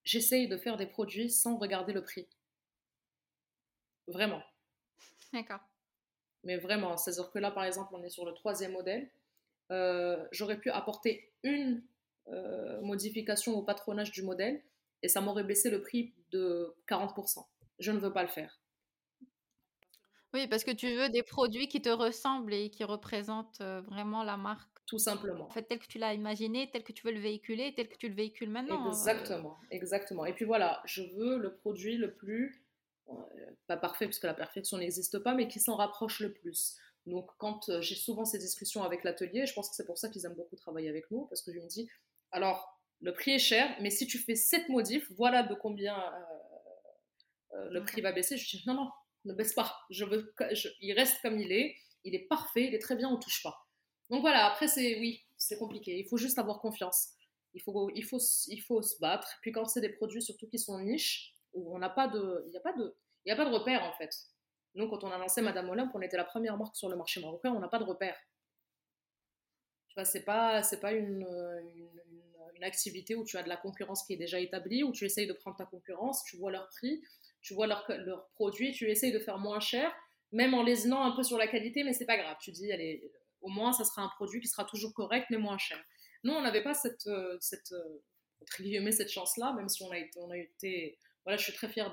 j'essaye 0.03 0.49
de 0.49 0.57
faire 0.57 0.77
des 0.77 0.89
produits 0.89 1.31
sans 1.31 1.59
regarder 1.59 1.93
le 1.93 2.03
prix. 2.03 2.27
Vraiment. 4.09 4.43
D'accord. 5.33 5.61
Mais 6.43 6.57
vraiment, 6.57 6.97
c'est-à-dire 6.97 7.31
que 7.31 7.39
là, 7.39 7.53
par 7.53 7.63
exemple, 7.63 7.95
on 7.95 8.03
est 8.03 8.09
sur 8.09 8.25
le 8.25 8.35
troisième 8.35 8.73
modèle. 8.73 9.09
Euh, 9.71 10.27
j'aurais 10.33 10.59
pu 10.59 10.71
apporter 10.71 11.33
une 11.45 11.85
euh, 12.27 12.81
modification 12.81 13.55
au 13.55 13.63
patronage 13.63 14.11
du 14.11 14.25
modèle 14.25 14.61
et 15.05 15.09
ça 15.09 15.21
m'aurait 15.21 15.45
baissé 15.45 15.71
le 15.71 15.83
prix 15.83 16.15
de 16.33 16.75
40%. 16.89 17.47
Je 17.79 17.93
ne 17.93 18.01
veux 18.01 18.13
pas 18.13 18.25
le 18.25 18.29
faire. 18.29 18.61
Oui, 20.35 20.49
parce 20.49 20.65
que 20.65 20.73
tu 20.73 20.93
veux 20.97 21.11
des 21.11 21.23
produits 21.23 21.69
qui 21.69 21.81
te 21.81 21.91
ressemblent 21.91 22.55
et 22.55 22.71
qui 22.71 22.83
représentent 22.83 23.61
euh, 23.61 23.81
vraiment 23.83 24.25
la 24.25 24.37
marque 24.37 24.76
tout 24.87 24.99
simplement. 24.99 25.47
En 25.47 25.51
fait, 25.51 25.65
tel 25.65 25.79
que 25.79 25.87
tu 25.87 25.99
l'as 25.99 26.15
imaginé, 26.15 26.71
tel 26.71 26.85
que 26.85 26.93
tu 26.93 27.07
veux 27.07 27.13
le 27.13 27.21
véhiculer, 27.21 27.75
tel 27.75 27.89
que 27.89 27.97
tu 27.97 28.09
le 28.09 28.15
véhicules 28.15 28.51
maintenant. 28.51 28.85
Hein, 28.85 28.89
exactement, 28.89 29.59
exactement. 29.71 30.25
Et 30.25 30.33
puis 30.33 30.45
voilà, 30.45 30.81
je 30.85 31.03
veux 31.03 31.39
le 31.39 31.55
produit 31.55 31.97
le 31.97 32.15
plus, 32.15 32.63
euh, 33.09 33.15
pas 33.67 33.77
parfait 33.77 34.07
puisque 34.07 34.25
la 34.25 34.35
perfection 34.35 34.79
n'existe 34.79 35.19
pas, 35.19 35.35
mais 35.35 35.49
qui 35.49 35.59
s'en 35.59 35.77
rapproche 35.77 36.21
le 36.21 36.33
plus. 36.33 36.77
Donc 37.07 37.31
quand 37.39 37.69
euh, 37.69 37.81
j'ai 37.81 37.95
souvent 37.97 38.25
ces 38.25 38.39
discussions 38.39 38.83
avec 38.85 39.05
l'atelier, 39.05 39.47
je 39.47 39.55
pense 39.55 39.69
que 39.69 39.77
c'est 39.77 39.87
pour 39.87 39.99
ça 39.99 40.09
qu'ils 40.09 40.25
aiment 40.25 40.35
beaucoup 40.35 40.57
travailler 40.57 40.89
avec 40.89 41.11
nous, 41.11 41.27
parce 41.27 41.43
que 41.43 41.53
je 41.53 41.59
me 41.59 41.67
dis, 41.67 41.89
alors 42.31 42.81
le 43.01 43.13
prix 43.13 43.33
est 43.33 43.39
cher, 43.39 43.77
mais 43.81 43.91
si 43.91 44.07
tu 44.07 44.19
fais 44.19 44.37
cette 44.37 44.69
modif, 44.69 45.11
voilà 45.17 45.43
de 45.43 45.55
combien 45.55 45.99
euh, 47.55 47.71
le 47.71 47.83
prix 47.83 48.01
va 48.01 48.13
baisser. 48.13 48.37
Je 48.37 48.57
dis, 48.57 48.63
non, 48.67 48.75
non, 48.75 48.91
ne 49.25 49.35
baisse 49.35 49.53
pas. 49.53 49.77
Je 49.91 50.05
veux, 50.05 50.33
il 50.81 50.93
reste 50.93 51.21
comme 51.23 51.41
il 51.41 51.53
est, 51.53 51.77
il 52.05 52.15
est 52.15 52.27
parfait, 52.29 52.65
il 52.65 52.75
est 52.75 52.79
très 52.79 52.97
bien, 52.97 53.09
on 53.09 53.19
touche 53.19 53.43
pas. 53.43 53.66
Donc 54.11 54.21
voilà, 54.21 54.47
après, 54.47 54.69
c'est 54.69 54.99
oui, 55.01 55.25
c'est 55.37 55.59
compliqué. 55.59 55.99
Il 55.99 56.07
faut 56.07 56.17
juste 56.17 56.39
avoir 56.39 56.61
confiance. 56.61 57.11
Il 57.55 57.63
faut, 57.63 57.91
il 57.95 58.05
faut, 58.05 58.19
il 58.49 58.61
faut 58.61 58.83
se 58.83 58.99
battre. 59.01 59.29
Puis 59.41 59.53
quand 59.53 59.65
c'est 59.67 59.81
des 59.81 59.89
produits, 59.89 60.23
surtout 60.23 60.47
qui 60.49 60.59
sont 60.59 60.79
niches, 60.81 61.35
où 61.55 61.75
on 61.75 61.79
n'a 61.79 61.91
pas 61.91 62.09
de. 62.09 62.45
Il 62.49 62.57
a 62.57 62.61
pas 62.61 62.73
de. 62.73 62.95
Il 63.25 63.33
a 63.33 63.37
pas 63.37 63.45
de 63.45 63.53
repère 63.53 63.83
en 63.83 63.93
fait. 63.95 64.11
Nous, 64.75 64.89
quand 64.89 65.03
on 65.05 65.11
a 65.11 65.19
lancé 65.19 65.41
Madame 65.41 65.71
Olympe, 65.71 65.91
on 65.95 66.03
était 66.03 66.19
la 66.19 66.25
première 66.25 66.57
marque 66.59 66.77
sur 66.77 66.91
le 66.91 66.97
marché 66.97 67.21
marocain, 67.21 67.51
on 67.51 67.61
n'a 67.61 67.69
pas 67.69 67.79
de 67.79 67.85
repère. 67.85 68.17
Tu 69.89 69.95
vois, 69.95 70.05
c'est 70.05 70.25
pas, 70.25 70.63
c'est 70.63 70.81
pas 70.81 70.93
une, 70.93 71.27
activité 72.63 73.15
où 73.15 73.25
tu 73.25 73.37
as 73.37 73.43
de 73.43 73.49
la 73.49 73.57
concurrence 73.57 74.03
qui 74.05 74.15
est 74.15 74.17
déjà 74.17 74.41
établie, 74.41 74.83
où 74.83 74.91
tu 74.91 75.05
essayes 75.05 75.27
de 75.27 75.33
prendre 75.35 75.57
ta 75.57 75.67
concurrence, 75.67 76.25
tu 76.25 76.37
vois 76.37 76.51
leur 76.51 76.69
prix, 76.71 77.03
tu 77.41 77.55
vois 77.55 77.67
leurs 77.67 77.85
leur 77.89 78.29
produits, 78.31 78.73
tu 78.73 78.91
essayes 78.91 79.13
de 79.13 79.19
faire 79.19 79.39
moins 79.39 79.61
cher, 79.61 79.95
même 80.33 80.53
en 80.55 80.63
lésinant 80.63 81.03
un 81.05 81.15
peu 81.15 81.23
sur 81.23 81.39
la 81.39 81.47
qualité, 81.47 81.85
mais 81.85 81.93
c'est 81.93 82.07
pas 82.07 82.17
grave. 82.17 82.37
Tu 82.41 82.51
dis, 82.51 82.73
allez, 82.73 83.13
au 83.47 83.49
moins, 83.49 83.73
ça 83.73 83.85
sera 83.85 84.03
un 84.03 84.09
produit 84.09 84.41
qui 84.41 84.49
sera 84.49 84.65
toujours 84.65 84.93
correct, 84.93 85.29
mais 85.31 85.39
moins 85.39 85.57
cher. 85.57 85.79
Nous, 86.25 86.33
on 86.33 86.43
n'avait 86.43 86.65
pas 86.65 86.75
cette, 86.75 87.07
euh, 87.07 87.37
cette, 87.41 87.73
euh, 87.73 88.91
cette 88.91 89.11
chance-là, 89.11 89.53
même 89.53 89.69
si 89.69 89.83
on 89.85 89.91
a 89.93 89.99
été, 89.99 90.19
on 90.19 90.31
a 90.31 90.37
été 90.37 90.99
voilà, 91.25 91.39
je 91.39 91.43
suis 91.43 91.53
très 91.53 91.69
fière 91.69 91.93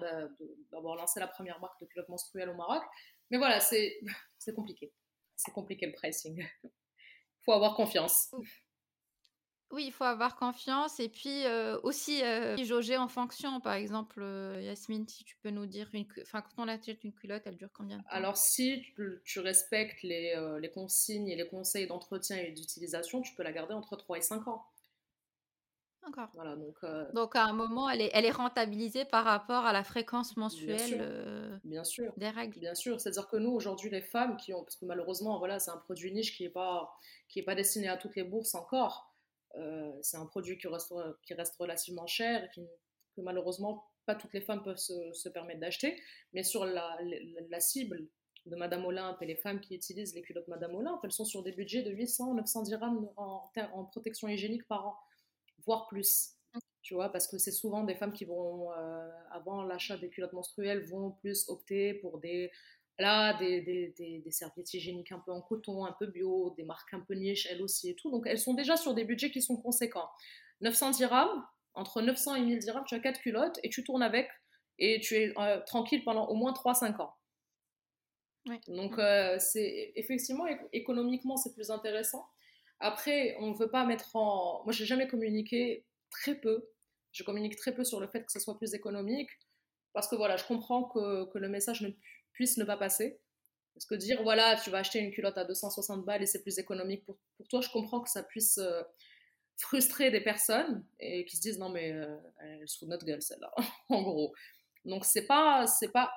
d'avoir 0.71 0.95
lancé 0.95 1.19
la 1.19 1.27
première 1.27 1.59
marque 1.59 1.79
de 1.81 1.87
culottes 1.87 2.09
menstruelles 2.09 2.49
au 2.49 2.55
Maroc. 2.55 2.83
Mais 3.31 3.37
voilà, 3.37 3.59
c'est 4.37 4.53
compliqué. 4.55 4.91
C'est 5.35 5.51
compliqué 5.51 5.87
le 5.87 5.93
pricing. 5.93 6.47
Il 6.63 6.69
faut 7.45 7.51
avoir 7.51 7.75
confiance. 7.75 8.31
Oui, 9.73 9.85
il 9.87 9.91
faut 9.91 10.03
avoir 10.03 10.35
confiance 10.35 10.99
et 10.99 11.09
puis 11.09 11.47
euh, 11.47 11.79
aussi 11.81 12.21
euh, 12.21 12.55
jauger 12.63 12.95
en 12.95 13.07
fonction. 13.07 13.59
Par 13.59 13.73
exemple, 13.73 14.21
euh, 14.21 14.61
Yasmine, 14.61 15.07
si 15.07 15.23
tu 15.23 15.35
peux 15.37 15.49
nous 15.49 15.65
dire, 15.65 15.89
une, 15.93 16.05
enfin, 16.21 16.43
quand 16.43 16.63
on 16.63 16.67
achète 16.67 17.03
une 17.03 17.11
culotte, 17.11 17.41
elle 17.45 17.57
dure 17.57 17.71
combien 17.73 17.97
de 17.97 18.03
temps? 18.03 18.09
Alors, 18.11 18.37
si 18.37 18.83
tu, 19.25 19.39
respectes 19.39 20.03
les, 20.03 20.35
les, 20.61 20.69
consignes 20.69 21.27
et 21.27 21.35
les 21.35 21.47
conseils 21.47 21.87
d'entretien 21.87 22.37
et 22.37 22.51
d'utilisation, 22.51 23.21
tu 23.21 23.33
peux 23.33 23.41
la 23.41 23.51
garder 23.51 23.73
entre 23.73 23.95
3 23.95 24.19
et 24.19 24.21
5 24.21 24.47
ans. 24.47 24.63
D'accord. 26.05 26.29
Voilà, 26.35 26.55
donc, 26.55 26.75
donc, 27.13 27.35
à 27.35 27.45
un 27.45 27.53
moment, 27.53 27.89
elle 27.89 28.01
est, 28.01 28.11
elle 28.13 28.25
est 28.25 28.31
rentabilisée 28.31 29.05
par 29.05 29.23
rapport 29.23 29.65
à 29.65 29.73
la 29.73 29.83
fréquence 29.83 30.37
mensuelle 30.37 31.59
bien 31.63 31.83
sûr, 31.83 32.13
des 32.17 32.29
règles. 32.29 32.59
Bien 32.59 32.75
sûr. 32.75 33.01
C'est-à-dire 33.01 33.27
que 33.27 33.37
nous, 33.37 33.51
aujourd'hui, 33.51 33.89
les 33.89 34.01
femmes 34.01 34.37
qui 34.37 34.53
ont, 34.53 34.63
parce 34.63 34.75
que 34.75 34.85
malheureusement, 34.85 35.39
voilà, 35.39 35.57
c'est 35.57 35.71
un 35.71 35.77
produit 35.77 36.11
niche 36.11 36.37
qui 36.37 36.43
n'est 36.43 36.49
pas, 36.49 36.93
qui 37.27 37.39
est 37.39 37.43
pas 37.43 37.55
destiné 37.55 37.87
à 37.87 37.97
toutes 37.97 38.15
les 38.15 38.23
bourses 38.23 38.53
encore. 38.53 39.12
Euh, 39.55 39.91
c'est 40.01 40.17
un 40.17 40.25
produit 40.25 40.57
qui 40.57 40.67
reste, 40.67 40.93
qui 41.21 41.33
reste 41.33 41.55
relativement 41.57 42.07
cher 42.07 42.43
et 42.43 42.49
qui, 42.49 42.61
que 43.15 43.21
malheureusement 43.21 43.85
pas 44.05 44.15
toutes 44.15 44.33
les 44.33 44.41
femmes 44.41 44.63
peuvent 44.63 44.77
se, 44.77 45.29
permettre 45.29 45.59
d'acheter. 45.59 46.01
Mais 46.33 46.43
sur 46.43 46.65
la, 46.65 46.97
la, 47.49 47.59
cible 47.59 48.07
de 48.45 48.55
Madame 48.55 48.85
Olympe 48.85 49.21
et 49.21 49.25
les 49.25 49.35
femmes 49.35 49.61
qui 49.61 49.75
utilisent 49.75 50.13
les 50.13 50.21
culottes 50.21 50.47
Madame 50.47 50.75
Olympe, 50.75 50.99
elles 51.03 51.11
sont 51.11 51.25
sur 51.25 51.43
des 51.43 51.53
budgets 51.53 51.83
de 51.83 51.91
800, 51.91 52.33
900 52.33 52.63
dirhams 52.63 53.09
en, 53.15 53.49
en 53.73 53.85
protection 53.85 54.27
hygiénique 54.27 54.67
par 54.67 54.87
an, 54.87 54.97
voire 55.65 55.87
plus. 55.87 56.35
Tu 56.81 56.95
vois, 56.95 57.09
parce 57.09 57.27
que 57.27 57.37
c'est 57.37 57.51
souvent 57.51 57.85
des 57.85 57.95
femmes 57.95 58.11
qui 58.11 58.25
vont, 58.25 58.73
euh, 58.73 59.09
avant 59.31 59.63
l'achat 59.63 59.97
des 59.97 60.09
culottes 60.09 60.33
menstruelles, 60.33 60.83
vont 60.83 61.11
plus 61.11 61.47
opter 61.47 61.93
pour 61.93 62.19
des 62.19 62.51
Là, 62.99 63.33
des, 63.39 63.61
des, 63.61 64.21
des, 64.23 64.31
serviettes 64.31 64.71
hygiéniques 64.71 65.11
un 65.11 65.19
peu 65.19 65.31
en 65.31 65.41
coton, 65.41 65.83
un 65.85 65.95
peu 65.97 66.05
bio, 66.05 66.53
des 66.57 66.63
marques 66.63 66.93
un 66.93 66.99
peu 66.99 67.15
niche, 67.15 67.47
elles 67.49 67.63
aussi 67.63 67.89
et 67.89 67.95
tout. 67.95 68.11
Donc, 68.11 68.27
elles 68.27 68.37
sont 68.37 68.53
déjà 68.53 68.77
sur 68.77 68.93
des 68.93 69.03
budgets 69.03 69.31
qui 69.31 69.41
sont 69.41 69.57
conséquents. 69.57 70.09
900 70.61 70.91
dirhams, 70.91 71.43
entre 71.73 72.01
900 72.01 72.35
et 72.35 72.41
1000 72.41 72.59
dirhams, 72.59 72.83
tu 72.85 72.93
as 72.93 72.99
4 72.99 73.19
culottes 73.19 73.59
et 73.63 73.69
tu 73.69 73.83
tournes 73.83 74.03
avec 74.03 74.29
et 74.77 74.99
tu 74.99 75.15
es 75.15 75.33
euh, 75.39 75.59
tranquille 75.65 76.03
pendant 76.03 76.27
au 76.27 76.35
moins 76.35 76.53
3-5 76.53 77.01
ans. 77.01 77.15
Donc, 78.67 78.99
euh, 78.99 79.37
c'est 79.39 79.93
effectivement, 79.95 80.45
économiquement, 80.71 81.37
c'est 81.37 81.53
plus 81.53 81.71
intéressant. 81.71 82.27
Après, 82.79 83.35
on 83.39 83.51
ne 83.51 83.55
veut 83.55 83.69
pas 83.69 83.85
mettre 83.85 84.15
en. 84.15 84.61
Moi, 84.65 84.73
j'ai 84.73 84.85
jamais 84.85 85.07
communiqué 85.07 85.85
très 86.11 86.35
peu. 86.35 86.69
Je 87.11 87.23
communique 87.23 87.55
très 87.55 87.73
peu 87.73 87.83
sur 87.83 87.99
le 87.99 88.07
fait 88.07 88.25
que 88.25 88.31
ce 88.31 88.39
soit 88.39 88.57
plus 88.57 88.73
économique 88.73 89.29
parce 89.93 90.07
que 90.07 90.15
voilà, 90.15 90.35
je 90.37 90.45
comprends 90.45 90.83
que, 90.85 91.25
que 91.31 91.37
le 91.37 91.47
message 91.47 91.81
ne 91.81 91.89
puisse 92.33 92.57
ne 92.57 92.65
pas 92.65 92.77
passer. 92.77 93.19
Parce 93.73 93.85
que 93.85 93.95
dire, 93.95 94.21
voilà, 94.21 94.55
tu 94.55 94.69
vas 94.69 94.79
acheter 94.79 94.99
une 94.99 95.11
culotte 95.11 95.37
à 95.37 95.45
260 95.45 96.05
balles 96.05 96.21
et 96.21 96.27
c'est 96.27 96.43
plus 96.43 96.59
économique 96.59 97.05
pour, 97.05 97.17
pour, 97.37 97.47
toi, 97.47 97.61
je 97.61 97.69
comprends 97.69 98.01
que 98.01 98.09
ça 98.09 98.21
puisse 98.21 98.59
euh, 98.59 98.83
frustrer 99.57 100.11
des 100.11 100.21
personnes 100.21 100.85
et 100.99 101.25
qui 101.25 101.37
se 101.37 101.41
disent, 101.41 101.57
non, 101.57 101.69
mais 101.69 101.91
euh, 101.91 102.15
elle 102.39 102.67
se 102.67 102.77
fout 102.77 102.87
notre 102.87 103.05
gueule, 103.05 103.21
celle-là, 103.21 103.51
en 103.89 104.01
gros. 104.03 104.33
Donc, 104.85 105.05
c'est 105.05 105.25
pas, 105.25 105.65
c'est 105.65 105.91
pas, 105.91 106.13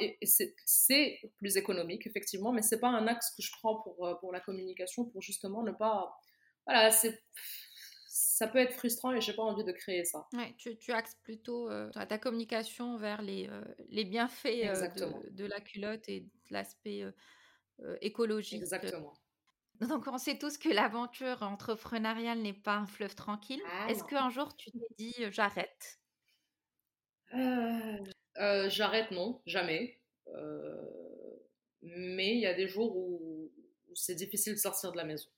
c'est 0.64 1.20
plus 1.36 1.56
économique, 1.56 2.06
effectivement, 2.06 2.52
mais 2.52 2.62
c'est 2.62 2.80
pas 2.80 2.88
un 2.88 3.06
axe 3.06 3.30
que 3.34 3.42
je 3.42 3.52
prends 3.52 3.80
pour, 3.80 4.06
euh, 4.06 4.14
pour 4.16 4.32
la 4.32 4.40
communication, 4.40 5.04
pour 5.04 5.22
justement 5.22 5.62
ne 5.62 5.72
pas, 5.72 6.14
voilà, 6.66 6.90
c'est 6.90 7.22
ça 8.16 8.48
peut 8.48 8.58
être 8.58 8.72
frustrant 8.72 9.12
et 9.12 9.20
j'ai 9.20 9.34
pas 9.34 9.42
envie 9.42 9.64
de 9.64 9.72
créer 9.72 10.04
ça. 10.04 10.26
Ouais, 10.32 10.54
tu, 10.56 10.78
tu 10.78 10.90
axes 10.92 11.16
plutôt 11.22 11.70
euh, 11.70 11.90
ta 11.90 12.18
communication 12.18 12.96
vers 12.96 13.20
les, 13.20 13.46
euh, 13.50 13.62
les 13.90 14.04
bienfaits 14.04 14.46
euh, 14.64 14.88
de, 14.88 15.30
de, 15.32 15.44
la 15.44 15.60
culotte 15.60 16.08
et 16.08 16.20
de 16.20 16.30
l'aspect 16.50 17.04
écologique. 18.00 18.62
Exactement. 18.62 19.12
Donc 19.80 20.06
on 20.06 20.16
sait 20.16 20.38
tous 20.38 20.56
que 20.56 20.70
l'aventure 20.70 21.42
entrepreneuriale 21.42 22.38
n'est 22.38 22.54
pas 22.54 22.76
un 22.76 22.86
fleuve 22.86 23.14
tranquille. 23.14 23.60
Ah 23.66 23.90
Est-ce 23.90 24.02
qu'un 24.04 24.30
jour 24.30 24.56
tu 24.56 24.70
t'es 24.70 24.86
dit 24.96 25.14
j'arrête? 25.30 26.00
J'arrête 28.68 29.10
non, 29.10 29.42
jamais. 29.44 30.00
mais 31.82 32.34
il 32.34 32.40
y 32.40 32.46
a 32.46 32.54
des 32.54 32.66
jours 32.66 32.96
où 32.96 33.52
c'est 33.94 34.14
difficile 34.14 34.54
de 34.54 34.58
sortir 34.58 34.92
de 34.92 34.96
la 34.96 35.04
maison. 35.04 35.28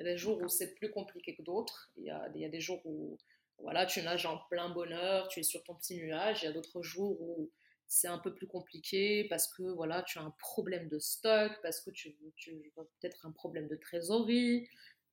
Il 0.00 0.06
y 0.06 0.08
a 0.08 0.12
des 0.12 0.18
jours 0.18 0.40
où 0.40 0.48
c'est 0.48 0.74
plus 0.74 0.90
compliqué 0.90 1.34
que 1.34 1.42
d'autres. 1.42 1.90
Il 1.98 2.04
y 2.04 2.10
a, 2.10 2.26
il 2.34 2.40
y 2.40 2.44
a 2.46 2.48
des 2.48 2.60
jours 2.60 2.80
où 2.86 3.18
voilà, 3.58 3.84
tu 3.84 4.00
nages 4.00 4.24
en 4.24 4.38
plein 4.48 4.70
bonheur, 4.70 5.28
tu 5.28 5.40
es 5.40 5.42
sur 5.42 5.62
ton 5.62 5.74
petit 5.74 5.96
nuage. 5.96 6.42
Il 6.42 6.46
y 6.46 6.48
a 6.48 6.52
d'autres 6.52 6.80
jours 6.80 7.20
où 7.20 7.50
c'est 7.86 8.08
un 8.08 8.18
peu 8.18 8.32
plus 8.32 8.46
compliqué 8.46 9.26
parce 9.28 9.46
que 9.52 9.62
voilà, 9.62 10.02
tu 10.02 10.18
as 10.18 10.22
un 10.22 10.34
problème 10.38 10.88
de 10.88 10.98
stock, 10.98 11.52
parce 11.62 11.82
que 11.82 11.90
tu, 11.90 12.16
tu 12.36 12.72
as 12.78 12.82
peut-être 12.82 13.26
un 13.26 13.32
problème 13.32 13.68
de 13.68 13.76
trésorerie, 13.76 14.68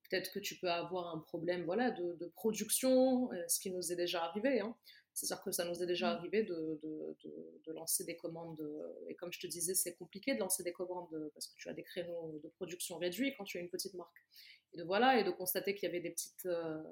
peut-être 0.10 0.32
que 0.32 0.40
tu 0.40 0.56
peux 0.56 0.72
avoir 0.72 1.14
un 1.14 1.20
problème 1.20 1.66
voilà, 1.66 1.92
de, 1.92 2.14
de 2.14 2.28
production, 2.28 3.30
euh, 3.34 3.44
ce 3.50 3.60
qui 3.60 3.72
nous 3.72 3.92
est 3.92 3.98
déjà 3.98 4.24
arrivé. 4.24 4.62
Hein. 4.62 4.74
C'est-à-dire 5.14 5.44
que 5.44 5.52
ça 5.52 5.66
nous 5.66 5.82
est 5.82 5.88
déjà 5.88 6.14
mmh. 6.14 6.18
arrivé 6.18 6.44
de, 6.44 6.80
de, 7.66 7.72
lancer 7.74 8.06
des 8.06 8.16
commandes. 8.16 8.62
Et 9.10 9.16
comme 9.16 9.34
je 9.34 9.40
te 9.40 9.48
disais, 9.48 9.74
c'est 9.74 9.96
compliqué 9.96 10.36
de 10.36 10.40
lancer 10.40 10.64
des 10.64 10.72
commandes 10.72 11.32
parce 11.34 11.48
que 11.48 11.56
tu 11.58 11.68
as 11.70 11.74
des 11.74 11.84
créneaux 11.84 12.40
de 12.44 12.48
production 12.50 12.98
réduits 12.98 13.34
quand 13.36 13.44
tu 13.44 13.58
as 13.58 13.62
une 13.62 13.70
petite 13.70 13.96
marque. 13.96 14.24
Et 14.74 14.78
de, 14.78 14.84
voilà, 14.84 15.20
et 15.20 15.24
de 15.24 15.32
constater 15.32 15.76
qu'il 15.76 15.88
y 15.88 15.90
avait 15.90 16.02
des 16.02 16.12
petites, 16.12 16.46
euh, 16.46 16.84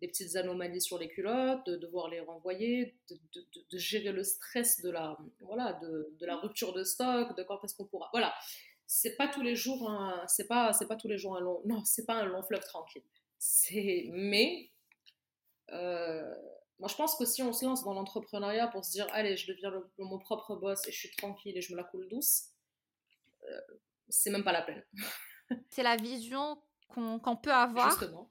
des 0.00 0.08
petites 0.08 0.36
anomalies 0.36 0.80
sur 0.80 0.98
les 0.98 1.08
culottes, 1.08 1.66
de 1.66 1.76
devoir 1.76 2.08
les 2.08 2.20
renvoyer, 2.20 2.94
de, 3.10 3.78
gérer 3.78 4.12
le 4.12 4.22
stress 4.22 4.80
de 4.82 4.90
la, 4.90 5.16
voilà, 5.40 5.74
de, 5.82 6.26
la 6.26 6.36
rupture 6.36 6.72
de 6.72 6.84
stock, 6.84 7.36
de 7.36 7.42
quand 7.42 7.62
est-ce 7.64 7.74
qu'on 7.74 7.86
pourra. 7.86 8.10
Voilà. 8.12 8.34
C'est 8.86 9.16
pas 9.16 9.28
tous 9.28 9.40
les 9.40 9.56
jours 9.56 9.90
c'est 10.28 10.46
pas, 10.46 10.72
c'est 10.74 10.86
pas 10.86 10.96
tous 10.96 11.08
les 11.08 11.16
jours 11.16 11.36
un 11.36 11.40
long, 11.40 11.62
non, 11.64 11.82
c'est 11.84 12.04
pas 12.04 12.14
un 12.14 12.26
long 12.26 12.42
fleuve 12.42 12.64
tranquille. 12.64 13.02
C'est, 13.38 14.06
mais, 14.12 14.70
euh, 15.70 16.34
moi, 16.78 16.88
je 16.88 16.96
pense 16.96 17.16
que 17.16 17.24
si 17.24 17.42
on 17.42 17.52
se 17.52 17.64
lance 17.64 17.84
dans 17.84 17.94
l'entrepreneuriat 17.94 18.68
pour 18.68 18.84
se 18.84 18.90
dire, 18.92 19.06
allez, 19.12 19.36
je 19.36 19.50
deviens 19.50 19.72
mon 19.98 20.18
propre 20.18 20.56
boss 20.56 20.86
et 20.86 20.92
je 20.92 20.98
suis 20.98 21.16
tranquille 21.16 21.56
et 21.56 21.60
je 21.60 21.72
me 21.72 21.76
la 21.76 21.84
coule 21.84 22.08
douce, 22.08 22.50
euh, 23.48 23.60
c'est 24.08 24.30
même 24.30 24.44
pas 24.44 24.52
la 24.52 24.62
peine. 24.62 24.84
c'est 25.70 25.82
la 25.82 25.96
vision 25.96 26.60
qu'on 26.88 27.36
peut 27.36 27.52
avoir. 27.52 27.90
Justement. 27.90 28.30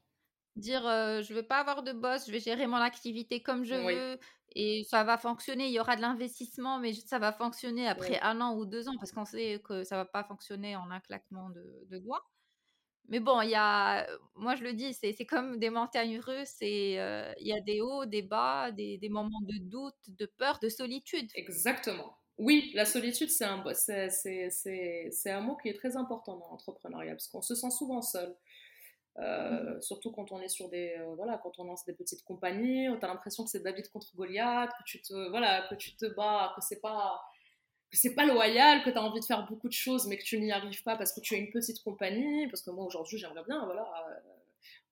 Dire, 0.55 0.85
euh, 0.85 1.23
je 1.23 1.33
veux 1.33 1.41
pas 1.41 1.59
avoir 1.59 1.81
de 1.81 1.93
boss, 1.93 2.27
je 2.27 2.31
vais 2.31 2.39
gérer 2.39 2.67
mon 2.67 2.77
activité 2.77 3.41
comme 3.41 3.63
je 3.63 3.73
veux 3.73 4.19
et 4.55 4.83
ça 4.87 5.03
va 5.03 5.17
fonctionner. 5.17 5.65
Il 5.67 5.73
y 5.73 5.79
aura 5.79 5.95
de 5.95 6.01
l'investissement, 6.01 6.77
mais 6.77 6.93
ça 6.93 7.17
va 7.17 7.31
fonctionner 7.31 7.87
après 7.87 8.19
un 8.21 8.39
an 8.39 8.55
ou 8.55 8.65
deux 8.67 8.87
ans 8.87 8.95
parce 8.99 9.11
qu'on 9.11 9.25
sait 9.25 9.59
que 9.65 9.83
ça 9.83 9.95
va 9.95 10.05
pas 10.05 10.23
fonctionner 10.23 10.75
en 10.75 10.91
un 10.91 10.99
claquement 10.99 11.49
de, 11.49 11.87
de 11.89 11.97
doigts. 11.97 12.23
Mais 13.09 13.19
bon, 13.19 13.41
il 13.41 13.49
y 13.49 13.55
a, 13.55 14.07
moi 14.35 14.55
je 14.55 14.63
le 14.63 14.73
dis, 14.73 14.93
c'est 14.93 15.25
comme 15.25 15.57
des 15.57 15.71
montagnes 15.71 16.19
russes 16.19 16.57
et 16.61 16.97
il 17.39 17.47
y 17.47 17.53
a 17.53 17.61
des 17.61 17.81
hauts, 17.81 18.05
des 18.05 18.21
bas, 18.21 18.71
des, 18.71 18.99
des, 18.99 19.09
moments 19.09 19.41
de 19.41 19.57
doute, 19.57 19.95
de 20.07 20.27
peur, 20.37 20.59
de 20.59 20.69
solitude. 20.69 21.31
Exactement. 21.33 22.15
Oui, 22.39 22.71
la 22.73 22.85
solitude, 22.85 23.29
c'est 23.29 23.45
un, 23.45 23.63
c'est, 23.73 25.31
un 25.31 25.41
mot 25.41 25.55
qui 25.55 25.69
est 25.69 25.75
très 25.75 25.95
important 25.95 26.37
dans 26.37 26.47
l'entrepreneuriat 26.49 27.11
parce 27.11 27.27
qu'on 27.27 27.41
se 27.41 27.53
sent 27.53 27.69
souvent 27.69 28.01
seul. 28.01 28.35
Euh, 29.19 29.79
surtout 29.79 30.11
quand 30.11 30.31
on 30.31 30.41
est 30.41 30.49
sur 30.49 30.69
des 30.69 30.95
euh, 30.97 31.13
voilà 31.13 31.39
quand 31.43 31.59
on 31.59 31.65
lance 31.65 31.85
des 31.85 31.93
petites 31.93 32.23
compagnies 32.23 32.87
tu 32.99 33.05
as 33.05 33.07
l'impression 33.07 33.43
que 33.43 33.49
c'est 33.51 33.61
David 33.61 33.87
contre 33.91 34.07
Goliath 34.15 34.71
que 34.71 34.83
tu 34.87 35.03
te 35.03 35.29
voilà 35.29 35.67
que 35.69 35.75
tu 35.75 35.95
te 35.95 36.07
bats 36.15 36.51
que 36.55 36.65
c'est 36.65 36.81
pas 36.81 37.21
que 37.91 37.97
c'est 37.99 38.15
pas 38.15 38.25
loyal 38.25 38.83
que 38.83 38.89
tu 38.89 38.97
as 38.97 39.03
envie 39.03 39.19
de 39.19 39.25
faire 39.25 39.45
beaucoup 39.45 39.67
de 39.67 39.73
choses 39.73 40.07
mais 40.07 40.17
que 40.17 40.23
tu 40.23 40.39
n'y 40.39 40.51
arrives 40.51 40.81
pas 40.81 40.97
parce 40.97 41.13
que 41.13 41.19
tu 41.19 41.35
as 41.35 41.37
une 41.37 41.51
petite 41.51 41.83
compagnie 41.83 42.47
parce 42.47 42.63
que 42.63 42.71
moi 42.71 42.85
aujourd'hui 42.85 43.19
j'aimerais 43.19 43.43
bien 43.43 43.63
voilà 43.65 43.83
euh, 43.83 44.19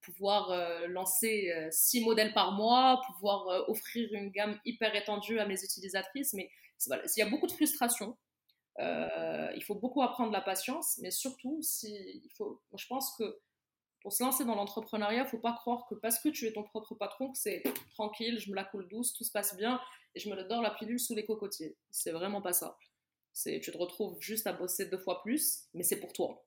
pouvoir 0.02 0.56
lancer 0.90 1.52
six 1.72 2.04
modèles 2.06 2.34
par 2.34 2.52
mois 2.52 3.02
pouvoir 3.08 3.68
offrir 3.70 4.08
une 4.14 4.30
gamme 4.30 4.60
hyper 4.66 4.96
étendue 4.96 5.40
à 5.40 5.48
mes 5.48 5.64
utilisatrices 5.64 6.34
mais 6.34 6.52
voilà, 6.88 7.04
il 7.16 7.20
y 7.20 7.24
a 7.24 7.30
beaucoup 7.30 7.48
de 7.48 7.52
frustration 7.52 8.18
il 8.80 9.64
faut 9.66 9.76
beaucoup 9.76 10.02
apprendre 10.02 10.32
la 10.32 10.42
patience 10.42 10.98
mais 11.02 11.12
surtout 11.12 11.62
si 11.62 11.94
il 11.94 12.30
faut 12.36 12.62
je 12.76 12.88
pense 12.88 13.16
que 13.18 13.40
pour 14.02 14.14
se 14.14 14.24
lancer 14.24 14.46
dans 14.46 14.56
l'entrepreneuriat, 14.56 15.24
il 15.24 15.30
faut 15.30 15.38
pas 15.38 15.54
croire 15.54 15.86
que 15.88 15.96
parce 15.96 16.20
que 16.20 16.30
tu 16.30 16.48
es 16.48 16.54
ton 16.54 16.64
propre 16.64 16.96
patron, 16.96 17.32
que 17.32 17.38
c'est 17.38 17.64
tranquille, 17.94 18.40
je 18.40 18.50
me 18.50 18.56
la 18.56 18.64
coule 18.64 18.88
douce, 18.88 19.14
tout 19.14 19.24
se 19.24 19.32
passe 19.32 19.56
bien 19.56 19.80
et 20.16 20.20
je 20.20 20.30
me 20.30 20.44
dors 20.44 20.62
la 20.62 20.72
pilule 20.72 21.00
sous 21.00 21.16
les 21.16 21.26
cocotiers. 21.26 21.78
C'est 21.92 22.12
vraiment 22.12 22.42
pas 22.42 22.54
ça. 22.54 22.78
C'est, 23.32 23.60
tu 23.60 23.72
te 23.72 23.78
retrouves 23.78 24.20
juste 24.20 24.48
à 24.48 24.54
bosser 24.54 24.88
deux 24.88 24.98
fois 24.98 25.22
plus, 25.22 25.66
mais 25.74 25.84
c'est 25.84 26.00
pour 26.00 26.14
toi. 26.14 26.44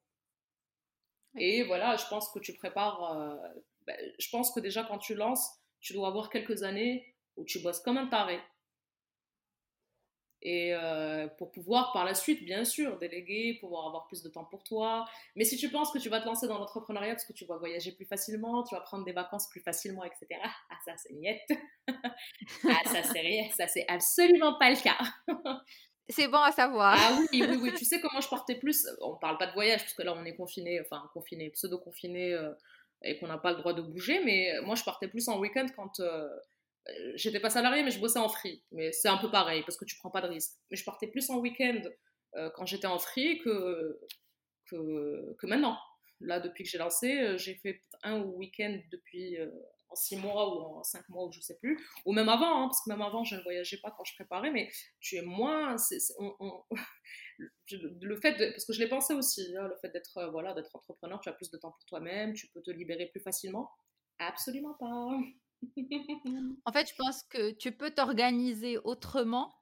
Et 1.36 1.62
voilà, 1.64 1.96
je 1.96 2.06
pense 2.08 2.28
que 2.30 2.38
tu 2.40 2.54
prépares. 2.54 3.18
Euh, 3.18 3.36
ben, 3.86 3.96
je 4.18 4.28
pense 4.30 4.52
que 4.52 4.60
déjà 4.60 4.84
quand 4.84 4.98
tu 4.98 5.14
lances, 5.14 5.48
tu 5.80 5.92
dois 5.92 6.08
avoir 6.08 6.30
quelques 6.30 6.62
années 6.62 7.14
où 7.36 7.44
tu 7.44 7.60
bosses 7.60 7.80
comme 7.80 7.98
un 7.98 8.06
taré 8.06 8.40
et 10.44 10.74
euh, 10.74 11.26
pour 11.38 11.50
pouvoir 11.50 11.90
par 11.92 12.04
la 12.04 12.14
suite, 12.14 12.44
bien 12.44 12.64
sûr, 12.64 12.98
déléguer, 12.98 13.56
pouvoir 13.60 13.86
avoir 13.86 14.06
plus 14.06 14.22
de 14.22 14.28
temps 14.28 14.44
pour 14.44 14.62
toi. 14.62 15.06
Mais 15.36 15.44
si 15.44 15.56
tu 15.56 15.70
penses 15.70 15.90
que 15.90 15.98
tu 15.98 16.10
vas 16.10 16.20
te 16.20 16.26
lancer 16.26 16.46
dans 16.46 16.58
l'entrepreneuriat 16.58 17.14
parce 17.14 17.24
que 17.24 17.32
tu 17.32 17.46
vas 17.46 17.56
voyager 17.56 17.92
plus 17.92 18.04
facilement, 18.04 18.62
tu 18.62 18.74
vas 18.74 18.82
prendre 18.82 19.04
des 19.04 19.12
vacances 19.12 19.48
plus 19.48 19.62
facilement, 19.62 20.04
etc., 20.04 20.26
ah 20.70 20.76
ça 20.84 20.92
c'est 20.98 21.14
niette. 21.14 21.48
ah 21.88 22.80
ça 22.84 23.02
c'est 23.02 23.20
rien, 23.20 23.48
ça 23.56 23.66
c'est 23.68 23.86
absolument 23.88 24.58
pas 24.58 24.68
le 24.68 24.76
cas. 24.76 24.98
c'est 26.10 26.28
bon 26.28 26.42
à 26.42 26.52
savoir. 26.52 26.94
Ah 26.98 27.18
oui, 27.32 27.42
oui, 27.48 27.58
oui. 27.62 27.72
Tu 27.74 27.86
sais 27.86 28.00
comment 28.00 28.20
je 28.20 28.28
partais 28.28 28.56
plus 28.56 28.86
On 29.00 29.16
parle 29.16 29.38
pas 29.38 29.46
de 29.46 29.52
voyage 29.52 29.80
parce 29.80 29.94
que 29.94 30.02
là 30.02 30.14
on 30.14 30.26
est 30.26 30.36
confiné, 30.36 30.78
enfin 30.82 31.08
confiné, 31.14 31.48
pseudo-confiné 31.50 32.34
euh, 32.34 32.52
et 33.02 33.18
qu'on 33.18 33.28
n'a 33.28 33.38
pas 33.38 33.52
le 33.52 33.56
droit 33.56 33.72
de 33.72 33.80
bouger, 33.80 34.22
mais 34.22 34.52
moi 34.62 34.74
je 34.74 34.84
partais 34.84 35.08
plus 35.08 35.26
en 35.28 35.38
week-end 35.38 35.66
quand... 35.74 36.00
Euh, 36.00 36.28
j'étais 37.14 37.40
pas 37.40 37.50
salarié, 37.50 37.82
mais 37.82 37.90
je 37.90 38.00
bossais 38.00 38.18
en 38.18 38.28
free. 38.28 38.62
Mais 38.72 38.92
c'est 38.92 39.08
un 39.08 39.18
peu 39.18 39.30
pareil 39.30 39.62
parce 39.62 39.76
que 39.76 39.84
tu 39.84 39.96
prends 39.98 40.10
pas 40.10 40.20
de 40.20 40.28
risque. 40.28 40.52
Mais 40.70 40.76
je 40.76 40.84
partais 40.84 41.06
plus 41.06 41.28
en 41.30 41.38
week-end 41.38 41.80
euh, 42.36 42.50
quand 42.54 42.66
j'étais 42.66 42.86
en 42.86 42.98
free 42.98 43.38
que, 43.38 44.00
que, 44.66 45.34
que, 45.38 45.46
maintenant. 45.46 45.78
Là, 46.20 46.40
depuis 46.40 46.64
que 46.64 46.70
j'ai 46.70 46.78
lancé, 46.78 47.20
euh, 47.20 47.36
j'ai 47.38 47.54
fait 47.56 47.82
un 48.02 48.20
week-end 48.22 48.78
depuis 48.90 49.36
en 49.88 49.96
six 49.96 50.16
mois 50.16 50.54
ou 50.54 50.78
en 50.78 50.82
cinq 50.82 51.08
mois 51.08 51.26
ou 51.26 51.32
je 51.32 51.40
sais 51.40 51.56
plus. 51.58 51.78
Ou 52.04 52.12
même 52.12 52.28
avant, 52.28 52.62
hein, 52.62 52.68
parce 52.68 52.82
que 52.84 52.90
même 52.90 53.02
avant, 53.02 53.24
je 53.24 53.36
ne 53.36 53.42
voyageais 53.42 53.78
pas 53.78 53.92
quand 53.96 54.04
je 54.04 54.14
préparais, 54.14 54.50
mais 54.50 54.70
tu 55.00 55.16
es 55.16 55.22
moins. 55.22 55.76
le 57.70 58.20
fait 58.20 58.36
parce 58.52 58.64
que 58.64 58.72
je 58.72 58.78
l'ai 58.78 58.88
pensé 58.88 59.14
aussi, 59.14 59.54
hein, 59.56 59.68
le 59.68 59.76
fait 59.76 59.90
d'être 59.90 60.28
voilà, 60.30 60.54
d'être 60.54 60.74
entrepreneur, 60.74 61.20
tu 61.20 61.28
as 61.28 61.32
plus 61.32 61.50
de 61.50 61.56
temps 61.56 61.72
pour 61.72 61.84
toi-même, 61.86 62.34
tu 62.34 62.46
peux 62.48 62.62
te 62.62 62.70
libérer 62.70 63.06
plus 63.06 63.20
facilement. 63.20 63.70
Absolument 64.18 64.74
pas 64.78 65.18
en 66.64 66.72
fait, 66.72 66.88
je 66.88 66.94
pense 66.96 67.22
que 67.24 67.52
tu 67.52 67.72
peux 67.72 67.90
t'organiser 67.90 68.78
autrement, 68.78 69.54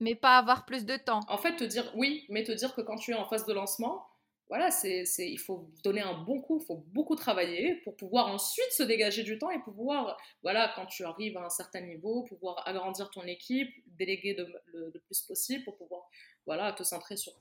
mais 0.00 0.14
pas 0.14 0.38
avoir 0.38 0.66
plus 0.66 0.84
de 0.84 0.96
temps. 0.96 1.20
En 1.28 1.38
fait, 1.38 1.56
te 1.56 1.64
dire 1.64 1.90
oui, 1.94 2.26
mais 2.28 2.44
te 2.44 2.52
dire 2.52 2.74
que 2.74 2.80
quand 2.80 2.96
tu 2.96 3.12
es 3.12 3.14
en 3.14 3.24
phase 3.24 3.46
de 3.46 3.52
lancement, 3.52 4.06
voilà, 4.48 4.70
c'est, 4.70 5.04
il 5.18 5.38
faut 5.38 5.68
donner 5.82 6.02
un 6.02 6.22
bon 6.22 6.40
coup, 6.40 6.60
il 6.62 6.66
faut 6.66 6.84
beaucoup 6.92 7.16
travailler 7.16 7.74
pour 7.82 7.96
pouvoir 7.96 8.28
ensuite 8.28 8.70
se 8.70 8.84
dégager 8.84 9.24
du 9.24 9.38
temps 9.38 9.50
et 9.50 9.58
pouvoir, 9.58 10.16
voilà, 10.42 10.72
quand 10.76 10.86
tu 10.86 11.04
arrives 11.04 11.36
à 11.36 11.46
un 11.46 11.50
certain 11.50 11.80
niveau, 11.80 12.22
pouvoir 12.22 12.62
agrandir 12.66 13.10
ton 13.10 13.22
équipe, 13.22 13.68
déléguer 13.86 14.36
le, 14.72 15.00
plus 15.06 15.20
possible 15.22 15.64
pour 15.64 15.76
pouvoir, 15.76 16.08
voilà, 16.46 16.72
te 16.72 16.84
centrer 16.84 17.16
sur 17.16 17.32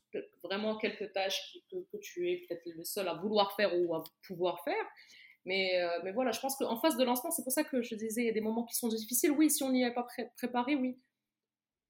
vraiment 0.44 0.78
quelques 0.78 1.14
tâches 1.14 1.60
que, 1.70 1.76
que 1.92 1.98
tu 1.98 2.32
es 2.32 2.38
peut-être 2.38 2.66
le 2.76 2.84
seul 2.84 3.08
à 3.08 3.14
vouloir 3.14 3.56
faire 3.56 3.78
ou 3.78 3.94
à 3.94 4.04
pouvoir 4.26 4.64
faire. 4.64 4.86
Mais, 5.46 5.80
euh, 5.80 6.00
mais 6.04 6.12
voilà, 6.12 6.32
je 6.32 6.40
pense 6.40 6.56
qu'en 6.56 6.78
phase 6.78 6.98
de 6.98 7.04
lancement, 7.04 7.32
c'est 7.32 7.44
pour 7.44 7.52
ça 7.52 7.64
que 7.64 7.82
je 7.82 7.96
disais, 7.96 8.24
il 8.24 8.26
y 8.26 8.30
a 8.30 8.34
des 8.34 8.42
moments 8.42 8.66
qui 8.66 8.76
sont 8.76 8.88
difficiles. 8.88 9.32
Oui, 9.32 9.50
si 9.50 9.64
on 9.64 9.72
n'y 9.72 9.84
est 9.84 9.94
pas 9.94 10.08
préparé, 10.38 10.76
oui. 10.76 10.98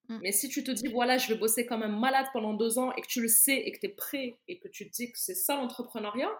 Mm. 0.10 0.20
Mais 0.22 0.32
si 0.32 0.50
tu 0.50 0.64
te 0.64 0.72
dis, 0.72 0.88
voilà, 0.88 1.18
je 1.18 1.34
vais 1.34 1.40
bosser 1.40 1.66
comme 1.66 1.84
un 1.84 1.88
malade 1.88 2.28
pendant 2.34 2.54
deux 2.54 2.78
ans 2.78 2.94
et 2.94 3.02
que 3.02 3.08
tu 3.08 3.22
le 3.22 3.28
sais 3.28 3.56
et 3.56 3.72
que 3.72 3.80
tu 3.80 3.86
es 3.88 3.90
prêt 3.90 4.38
et 4.48 4.60
que 4.60 4.68
tu 4.68 4.90
te 4.90 4.96
dis 4.96 5.12
que 5.12 5.18
c'est 5.18 5.36
ça 5.36 5.56
l'entrepreneuriat, 5.56 6.32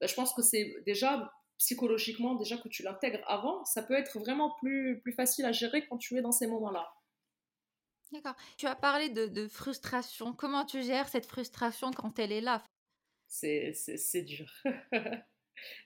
bah, 0.00 0.06
je 0.06 0.14
pense 0.14 0.32
que 0.32 0.42
c'est 0.42 0.76
déjà 0.86 1.32
psychologiquement, 1.58 2.34
déjà 2.34 2.56
que 2.56 2.68
tu 2.68 2.82
l'intègres 2.82 3.22
avant, 3.26 3.64
ça 3.64 3.82
peut 3.82 3.94
être 3.94 4.18
vraiment 4.18 4.54
plus, 4.60 5.00
plus 5.00 5.12
facile 5.12 5.44
à 5.44 5.52
gérer 5.52 5.86
quand 5.86 5.98
tu 5.98 6.16
es 6.16 6.22
dans 6.22 6.32
ces 6.32 6.46
moments-là. 6.46 6.92
D'accord. 8.12 8.34
Tu 8.56 8.66
as 8.66 8.76
parlé 8.76 9.08
de, 9.08 9.26
de, 9.26 9.48
frustration. 9.48 10.34
Comment 10.34 10.64
tu 10.64 10.82
gères 10.82 11.08
cette 11.08 11.26
frustration 11.26 11.90
quand 11.90 12.18
elle 12.18 12.32
est 12.32 12.40
là? 12.40 12.62
C'est 13.26 14.22
dur. 14.22 14.52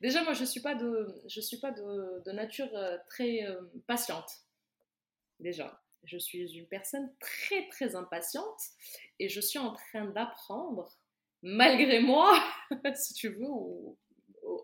Déjà, 0.01 0.23
moi, 0.25 0.33
je 0.33 0.43
ne 0.43 0.47
suis 0.47 0.61
pas, 0.61 0.75
de, 0.75 1.23
je 1.29 1.41
suis 1.41 1.59
pas 1.59 1.71
de, 1.71 2.33
nature 2.33 2.69
euh, 2.75 2.97
très 3.09 3.45
euh, 3.45 3.61
patiente. 3.87 4.31
Déjà, 5.41 5.83
je 6.05 6.19
suis 6.19 6.53
une 6.57 6.66
personne 6.69 7.12
très, 7.21 7.69
très 7.69 7.97
impatiente 7.97 8.61
et 9.19 9.29
je 9.29 9.41
suis 9.41 9.59
en 9.59 9.73
train 9.73 10.07
d'apprendre, 10.07 10.97
malgré 11.43 12.01
moi, 12.01 12.33
si 12.95 13.14
tu 13.14 13.29
veux, 13.31 13.49
ou, 13.49 13.97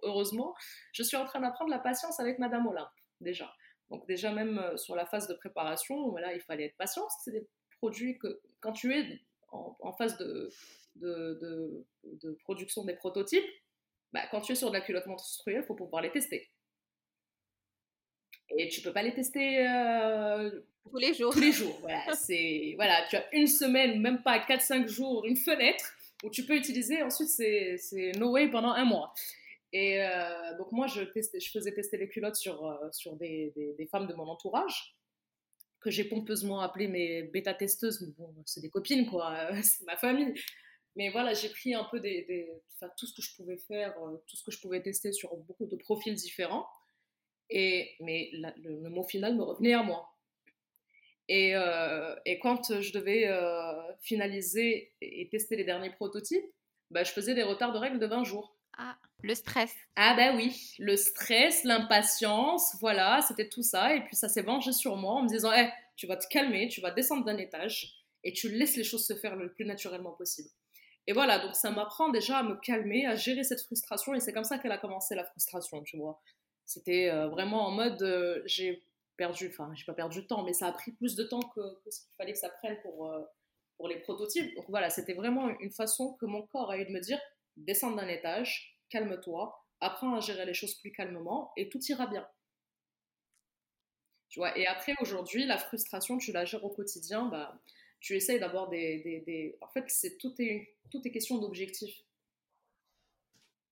heureusement, 0.03 0.55
je 0.93 1.03
suis 1.03 1.17
en 1.17 1.25
train 1.25 1.41
d'apprendre 1.41 1.71
la 1.71 1.79
patience 1.79 2.21
avec 2.21 2.39
Madame 2.39 2.67
Olympe, 2.67 2.89
déjà. 3.21 3.53
Donc, 3.91 4.07
déjà, 4.07 4.33
même 4.33 4.59
euh, 4.59 4.77
sur 4.77 4.97
la 4.97 5.07
phase 5.07 5.29
de 5.29 5.35
préparation, 5.35 6.11
voilà, 6.11 6.35
il 6.35 6.41
fallait 6.41 6.67
être 6.67 6.77
patient. 6.77 7.07
C'est 7.23 7.33
des 7.33 7.47
produits 7.79 8.19
que, 8.19 8.41
quand 8.61 8.73
tu 8.73 8.95
es 8.95 9.21
en, 9.51 9.93
phase 9.93 10.17
de, 10.19 10.51
de, 10.97 11.87
de 12.03 12.33
production 12.43 12.85
des 12.85 12.97
prototypes, 12.97 13.45
bah, 14.15 14.23
quand 14.31 14.41
tu 14.41 14.53
es 14.53 14.55
sur 14.55 14.69
de 14.69 14.75
la 14.75 14.81
culotte 14.81 15.07
menstruelle, 15.07 15.63
il 15.63 15.67
faut 15.67 15.75
pouvoir 15.75 16.01
les 16.01 16.11
tester. 16.13 16.49
Et 18.57 18.69
tu 18.69 18.81
peux 18.81 18.93
pas 18.93 19.03
les 19.03 19.13
tester 19.13 19.67
euh, 19.67 20.51
tous 20.89 20.99
les 20.99 21.13
jours. 21.13 21.33
Tous 21.33 21.41
les 21.41 21.51
jours, 21.51 21.77
voilà. 21.81 22.15
c'est, 22.15 22.75
voilà, 22.77 23.05
tu 23.11 23.17
as 23.17 23.35
une 23.35 23.49
semaine, 23.49 24.01
même 24.01 24.23
pas 24.23 24.39
4-5 24.39 24.87
jours, 24.87 25.27
une 25.27 25.37
fenêtre 25.37 25.93
où 26.23 26.31
tu 26.31 26.47
peux 26.47 26.55
utiliser. 26.55 27.03
Ensuite, 27.03 27.29
c'est, 27.29 27.77
c'est 27.77 28.13
no 28.13 28.31
way 28.31 28.49
pendant 28.49 28.71
un 28.71 28.85
mois. 28.85 29.13
Et 29.73 30.01
euh, 30.01 30.57
donc 30.59 30.71
moi, 30.71 30.87
je, 30.87 31.01
testais, 31.03 31.41
je 31.41 31.51
faisais 31.51 31.73
tester 31.73 31.97
les 31.97 32.09
culottes 32.09 32.37
sur, 32.37 32.65
euh, 32.65 32.77
sur 32.93 33.17
des, 33.17 33.53
des, 33.57 33.87
femmes 33.87 34.07
de 34.07 34.15
mon 34.15 34.29
entourage 34.29 34.97
que 35.81 35.91
j'ai 35.91 36.05
pompeusement 36.05 36.61
appelées 36.61 36.87
mes 36.87 37.25
bêta-testeuses. 37.25 38.01
Mais 38.03 38.13
bon, 38.17 38.33
c'est 38.47 38.61
des 38.61 38.71
copines, 38.71 39.07
quoi. 39.07 39.51
c'est 39.65 39.85
ma 39.85 39.97
famille. 39.97 40.35
Mais 40.97 41.11
voilà, 41.11 41.35
j'ai 41.35 41.49
pris 41.49 41.75
un 41.75 41.85
peu 41.85 41.99
des, 42.01 42.49
tout 42.97 43.07
ce 43.07 43.15
que 43.15 43.23
je 43.23 43.35
pouvais 43.37 43.57
faire, 43.57 43.97
euh, 44.03 44.17
tout 44.29 44.37
ce 44.37 44.45
que 44.45 44.51
je 44.51 44.61
pouvais 44.61 44.83
tester 44.83 45.13
sur 45.13 45.37
beaucoup 45.37 45.67
de 45.67 45.77
profils 45.77 46.15
différents. 46.15 46.67
Et, 47.51 47.97
mais 48.01 48.31
le, 48.33 48.89
mot 48.89 49.03
final 49.03 49.35
me 49.37 49.43
revenait 49.43 49.75
à 49.75 49.83
moi. 49.83 50.11
Et, 51.29 51.57
euh, 51.57 52.15
et 52.27 52.39
quand 52.39 52.81
je 52.81 52.93
devais 52.93 53.27
euh, 53.29 53.73
finaliser 54.01 54.93
et 55.01 55.29
tester 55.31 55.57
les 55.57 55.65
derniers 55.65 55.91
prototypes, 55.91 56.45
bah, 56.91 57.03
je 57.03 57.13
faisais 57.13 57.35
des 57.35 57.43
retards 57.43 57.73
de 57.73 57.79
règles 57.79 57.99
de 57.99 58.07
20 58.07 58.25
jours. 58.25 58.57
Ah, 58.77 58.97
le 59.23 59.35
stress. 59.35 59.75
Ah 59.97 60.15
bah 60.17 60.35
oui, 60.37 60.75
le 60.79 60.97
stress, 60.97 61.65
l'impatience, 61.65 62.77
voilà, 62.81 63.21
c'était 63.27 63.49
tout 63.49 63.63
ça. 63.63 63.95
Et 63.95 64.05
puis 64.05 64.17
ça 64.17 64.29
s'est 64.29 64.43
vengé 64.43 64.73
sur 64.73 64.97
moi 64.97 65.15
en 65.15 65.23
me 65.23 65.29
disant, 65.29 65.53
hey, 65.53 65.71
tu 65.97 66.07
vas 66.07 66.17
te 66.17 66.27
calmer, 66.29 66.69
tu 66.69 66.81
vas 66.81 66.91
descendre 66.91 67.25
d'un 67.25 67.39
étage 67.39 68.05
et 68.23 68.33
tu 68.33 68.49
laisses 68.49 68.77
les 68.77 68.85
choses 68.85 69.07
se 69.07 69.15
faire 69.15 69.37
le 69.37 69.53
plus 69.53 69.65
naturellement 69.65 70.13
possible. 70.13 70.51
Et 71.07 71.13
voilà, 71.13 71.39
donc 71.39 71.55
ça 71.55 71.71
m'apprend 71.71 72.09
déjà 72.09 72.39
à 72.39 72.43
me 72.43 72.57
calmer, 72.57 73.07
à 73.07 73.15
gérer 73.15 73.45
cette 73.45 73.61
frustration, 73.61 74.15
et 74.15 74.21
c'est 74.21 74.33
comme 74.33 74.45
ça 74.45 74.59
qu'elle 74.59 74.73
a 74.73 74.79
commencé 74.79 75.15
la 75.15 75.25
frustration, 75.25 75.83
tu 75.83 75.99
vois. 75.99 76.21
C'était 76.65 77.11
euh, 77.11 77.29
vraiment 77.29 77.67
en 77.67 77.73
mode, 77.73 78.03
euh, 78.03 78.43
j'ai 78.47 78.83
perdu, 79.17 79.49
enfin, 79.49 79.71
j'ai 79.75 79.85
pas 79.85 79.93
perdu 79.93 80.23
de 80.23 80.27
temps, 80.27 80.45
mais 80.45 80.55
ça 80.55 80.67
a 80.67 80.73
pris 80.73 80.93
plus 80.93 81.15
de 81.15 81.25
temps 81.25 81.43
que, 81.43 81.61
ce 81.91 82.01
qu'il 82.01 82.15
fallait 82.17 82.33
que 82.33 82.39
ça 82.39 82.49
prenne 82.49 82.81
pour, 82.81 83.07
euh, 83.07 83.23
pour 83.77 83.89
les 83.89 83.99
prototypes. 84.01 84.55
Donc 84.57 84.65
voilà, 84.69 84.89
c'était 84.89 85.13
vraiment 85.13 85.49
une 85.61 85.73
façon 85.73 86.15
que 86.15 86.27
mon 86.27 86.47
corps 86.47 86.71
a 86.71 86.79
eu 86.79 86.87
de 86.87 86.91
me 86.91 87.01
dire, 87.01 87.21
descends 87.59 87.91
d'un 87.93 88.09
étage, 88.09 88.79
calme-toi, 88.89 89.63
apprends 89.81 90.15
à 90.15 90.21
gérer 90.21 90.47
les 90.47 90.55
choses 90.55 90.75
plus 90.77 90.91
calmement, 90.91 91.53
et 91.59 91.69
tout 91.69 91.81
ira 91.89 92.07
bien. 92.07 92.27
Tu 94.31 94.41
vois, 94.41 94.57
et 94.59 94.67
après, 94.67 94.95
aujourd'hui, 95.01 95.45
la 95.45 95.59
frustration, 95.59 96.17
tu 96.19 96.33
la 96.33 96.45
gères 96.47 96.65
au 96.65 96.71
quotidien, 96.71 97.27
bah, 97.27 97.61
tu 98.05 98.15
essayes 98.15 98.39
d'avoir 98.39 98.69
des, 98.69 99.23
des, 99.27 99.57
En 99.63 99.69
fait, 99.69 99.87
c'est 99.89 100.19
tout 100.19 100.35
est, 100.39 100.77
tout 100.91 101.01
est 101.07 101.11
question 101.11 101.39
d'objectif. 101.39 102.03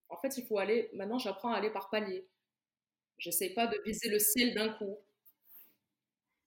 En 0.08 0.16
fait, 0.16 0.38
il 0.38 0.46
faut 0.46 0.58
aller... 0.58 0.88
Maintenant, 0.94 1.18
j'apprends 1.18 1.52
à 1.52 1.58
aller 1.58 1.68
par 1.68 1.90
palier. 1.90 2.26
J'essaie 3.18 3.50
pas 3.50 3.66
de 3.66 3.78
viser 3.84 4.08
le 4.08 4.18
ciel 4.18 4.54
d'un 4.54 4.70
coup. 4.70 4.96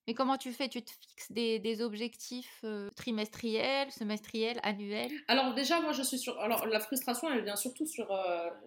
Mais 0.08 0.16
comment 0.16 0.36
tu 0.38 0.52
fais? 0.52 0.68
Tu 0.68 0.82
te 0.82 0.90
fixes 0.90 1.32
des, 1.32 1.82
objectifs 1.84 2.66
trimestriels, 2.96 3.92
semestriels, 3.92 4.60
annuels? 4.64 5.12
Alors 5.28 5.54
déjà, 5.54 5.80
moi, 5.80 5.92
je 5.92 6.02
suis 6.02 6.18
sur... 6.18 6.40
Alors 6.40 6.66
la 6.66 6.80
frustration, 6.80 7.32
elle 7.32 7.44
vient 7.44 7.56
surtout 7.56 7.86
sur, 7.86 8.08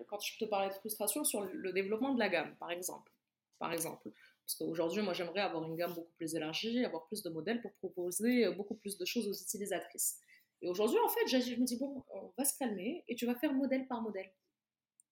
quand 0.06 0.20
je 0.20 0.38
te 0.38 0.44
parlais 0.44 0.68
de 0.68 0.74
frustration, 0.74 1.24
sur 1.24 1.42
le 1.42 1.72
développement 1.72 2.14
de 2.14 2.20
la 2.20 2.28
gamme, 2.28 2.54
par 2.60 2.70
exemple. 2.70 3.10
Par 3.58 3.72
exemple. 3.72 4.12
Parce 4.48 4.56
qu'aujourd'hui, 4.56 5.02
moi, 5.02 5.12
j'aimerais 5.12 5.42
avoir 5.42 5.62
une 5.64 5.76
gamme 5.76 5.92
beaucoup 5.92 6.12
plus 6.16 6.34
élargie, 6.34 6.82
avoir 6.82 7.06
plus 7.06 7.22
de 7.22 7.28
modèles 7.28 7.60
pour 7.60 7.74
proposer 7.74 8.48
beaucoup 8.54 8.76
plus 8.76 8.96
de 8.96 9.04
choses 9.04 9.28
aux 9.28 9.34
utilisatrices. 9.34 10.20
Et 10.62 10.68
aujourd'hui, 10.70 10.98
en 11.04 11.08
fait, 11.10 11.26
je 11.26 11.54
me 11.60 11.66
dis, 11.66 11.76
bon, 11.76 12.02
on 12.08 12.32
va 12.38 12.46
se 12.46 12.56
calmer 12.56 13.04
et 13.08 13.14
tu 13.14 13.26
vas 13.26 13.34
faire 13.34 13.52
modèle 13.52 13.86
par 13.86 14.00
modèle 14.00 14.32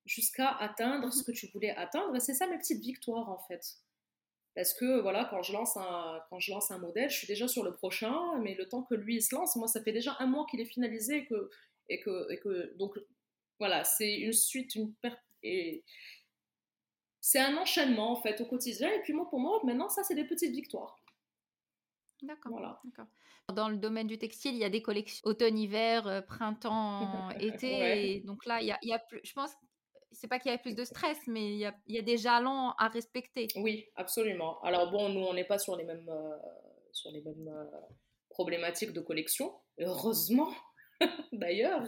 jusqu'à 0.06 0.56
atteindre 0.56 1.12
ce 1.12 1.22
que 1.22 1.32
tu 1.32 1.48
voulais 1.48 1.72
atteindre. 1.72 2.16
Et 2.16 2.20
c'est 2.20 2.32
ça 2.32 2.46
mes 2.46 2.56
petites 2.56 2.80
victoires, 2.80 3.28
en 3.28 3.38
fait. 3.46 3.74
Parce 4.54 4.72
que 4.72 5.02
voilà, 5.02 5.26
quand 5.30 5.42
je, 5.42 5.52
lance 5.52 5.76
un, 5.76 6.18
quand 6.30 6.38
je 6.38 6.52
lance 6.52 6.70
un 6.70 6.78
modèle, 6.78 7.10
je 7.10 7.18
suis 7.18 7.26
déjà 7.26 7.46
sur 7.46 7.62
le 7.62 7.74
prochain, 7.74 8.38
mais 8.40 8.54
le 8.54 8.66
temps 8.66 8.84
que 8.84 8.94
lui 8.94 9.20
se 9.20 9.34
lance, 9.34 9.54
moi, 9.56 9.68
ça 9.68 9.82
fait 9.82 9.92
déjà 9.92 10.16
un 10.18 10.26
mois 10.26 10.46
qu'il 10.50 10.62
est 10.62 10.64
finalisé 10.64 11.18
et 11.18 11.26
que, 11.26 11.50
et 11.90 12.00
que, 12.00 12.32
et 12.32 12.38
que 12.38 12.74
donc 12.78 12.98
voilà, 13.58 13.84
c'est 13.84 14.14
une 14.14 14.32
suite, 14.32 14.74
une 14.76 14.94
et 15.42 15.84
c'est 17.26 17.40
un 17.40 17.56
enchaînement 17.56 18.12
en 18.12 18.22
fait 18.22 18.40
au 18.40 18.46
quotidien. 18.46 18.88
Et 18.88 19.00
puis 19.00 19.12
pour 19.12 19.40
moi, 19.40 19.60
maintenant, 19.64 19.88
ça, 19.88 20.04
c'est 20.04 20.14
des 20.14 20.26
petites 20.28 20.52
victoires. 20.52 20.96
D'accord. 22.22 22.52
Voilà. 22.52 22.80
Dans 23.52 23.68
le 23.68 23.78
domaine 23.78 24.06
du 24.06 24.16
textile, 24.16 24.54
il 24.54 24.60
y 24.60 24.64
a 24.64 24.70
des 24.70 24.80
collections 24.80 25.22
automne-hiver, 25.24 26.06
euh, 26.06 26.20
printemps, 26.20 27.30
été. 27.40 28.20
donc 28.20 28.46
là, 28.46 28.60
il 28.60 28.68
y 28.68 28.70
a, 28.70 28.78
il 28.82 28.90
y 28.90 28.92
a 28.92 29.00
plus, 29.00 29.20
je 29.24 29.32
pense 29.32 29.50
c'est 30.12 30.28
pas 30.28 30.38
qu'il 30.38 30.52
y 30.52 30.54
a 30.54 30.58
plus 30.58 30.76
de 30.76 30.84
stress, 30.84 31.18
mais 31.26 31.52
il 31.52 31.58
y 31.58 31.66
a, 31.66 31.74
y 31.88 31.98
a, 31.98 32.02
des 32.02 32.16
jalons 32.16 32.70
à 32.78 32.86
respecter. 32.86 33.48
Oui, 33.56 33.86
absolument. 33.96 34.60
Alors 34.62 34.92
bon, 34.92 35.08
nous, 35.08 35.20
on 35.20 35.34
n'est 35.34 35.44
pas 35.44 35.58
sur 35.58 35.74
les 35.74 35.82
mêmes, 35.82 36.08
euh, 36.08 36.36
sur 36.92 37.10
les 37.10 37.22
mêmes 37.22 37.48
euh, 37.48 37.64
problématiques 38.30 38.92
de 38.92 39.00
collection, 39.00 39.52
heureusement 39.80 40.52
d'ailleurs. 41.32 41.82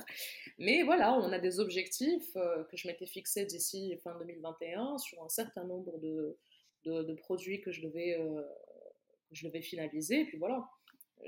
Mais 0.59 0.83
voilà, 0.83 1.15
on 1.15 1.33
a 1.33 1.39
des 1.39 1.61
objectifs 1.61 2.37
euh, 2.37 2.65
que 2.65 2.77
je 2.77 2.87
m'étais 2.89 3.07
fixés 3.07 3.47
d'ici 3.47 3.97
fin 4.03 4.17
2021 4.19 4.99
sur 4.99 5.23
un 5.23 5.29
certain 5.29 5.65
nombre 5.65 5.99
de, 5.99 6.37
de, 6.85 7.15
produits 7.15 7.61
que 7.61 7.71
je, 7.71 7.83
devais, 7.83 8.19
que 9.29 9.35
je 9.35 9.47
devais 9.47 9.63
finaliser. 9.63 10.21
Et 10.21 10.25
puis 10.25 10.39
voilà, 10.39 10.69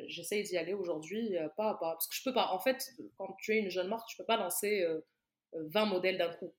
j'essaye 0.06 0.42
d'y 0.42 0.56
aller 0.56 0.74
aujourd'hui 0.74 1.36
pas 1.56 1.70
à 1.70 1.74
pas. 1.74 1.92
Parce 1.92 2.08
que 2.08 2.14
je 2.14 2.22
peux 2.24 2.34
pas, 2.34 2.52
en 2.52 2.58
fait, 2.58 2.90
quand 3.16 3.36
tu 3.40 3.52
es 3.52 3.58
une 3.58 3.70
jeune 3.70 3.88
marque, 3.88 4.08
tu 4.08 4.16
peux 4.16 4.24
pas 4.24 4.36
lancer 4.36 4.86
20 5.52 5.86
modèles 5.86 6.18
d'un 6.18 6.32
coup. 6.34 6.52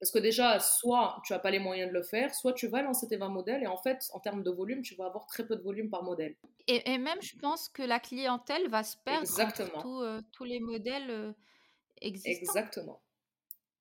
Parce 0.00 0.10
que 0.10 0.18
déjà, 0.18 0.60
soit 0.60 1.20
tu 1.24 1.32
n'as 1.32 1.38
pas 1.38 1.50
les 1.50 1.58
moyens 1.58 1.88
de 1.88 1.94
le 1.94 2.02
faire, 2.02 2.34
soit 2.34 2.52
tu 2.52 2.66
vas 2.66 2.82
lancer 2.82 3.06
tes 3.08 3.16
20 3.16 3.28
modèles 3.28 3.62
et 3.62 3.66
en 3.66 3.76
fait, 3.76 4.10
en 4.12 4.20
termes 4.20 4.42
de 4.42 4.50
volume, 4.50 4.82
tu 4.82 4.94
vas 4.96 5.06
avoir 5.06 5.26
très 5.26 5.46
peu 5.46 5.56
de 5.56 5.62
volume 5.62 5.88
par 5.88 6.02
modèle. 6.02 6.36
Et, 6.66 6.98
même, 6.98 7.20
je 7.22 7.36
pense 7.36 7.68
que 7.68 7.82
la 7.82 8.00
clientèle 8.00 8.68
va 8.68 8.82
se 8.82 8.96
perdre 8.96 9.22
Exactement. 9.22 10.02
Euh, 10.02 10.20
tous 10.32 10.44
les 10.44 10.60
modèles 10.60 11.10
euh, 11.10 11.32
existants. 12.00 12.42
Exactement. 12.42 13.02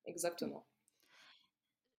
Exactement. 0.05 0.65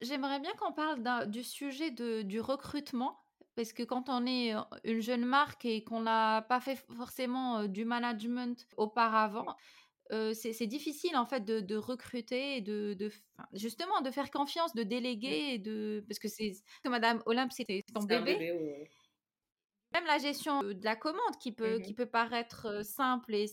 J'aimerais 0.01 0.41
bien 0.41 0.53
qu'on 0.55 0.73
parle 0.73 1.31
du 1.31 1.43
sujet 1.43 1.91
de, 1.91 2.23
du 2.23 2.41
recrutement. 2.41 3.21
Parce 3.57 3.73
que 3.73 3.85
quand 3.85 4.09
on 4.09 4.27
est 4.27 4.55
euh, 4.55 4.61
une 4.85 5.01
jeune 5.01 5.25
marque 5.25 5.65
et 5.65 5.85
qu'on 5.85 6.01
n'a 6.01 6.43
pas 6.43 6.61
fait 6.61 6.77
forcément 6.97 7.65
du 7.67 7.85
management 7.85 8.67
auparavant, 8.77 9.47
c'est 10.11 10.67
difficile 10.67 11.17
en 11.17 11.27
fait 11.27 11.45
de, 11.45 11.77
recruter 11.77 12.57
et 12.57 12.61
de, 12.61 12.97
justement 13.53 14.01
de 14.01 14.11
faire 14.11 14.31
confiance, 14.31 14.75
de 14.75 14.83
déléguer, 14.83 15.59
de 15.59 16.05
parce 16.09 16.19
que 16.19 16.29
c'est 16.29 16.53
Madame 16.85 17.23
Olympe 17.27 17.53
c'était 17.53 17.83
ton 17.93 18.03
bébé. 18.03 18.89
Même 19.93 20.07
la 20.07 20.19
gestion 20.19 20.63
de 20.63 20.85
la 20.85 20.97
commande 20.97 21.39
qui 21.41 21.53
peut, 21.53 21.79
mmh 21.79 21.83
qui 21.83 21.95
peut 21.95 22.07
paraître 22.07 22.85
simple 22.85 23.33
et 23.33 23.47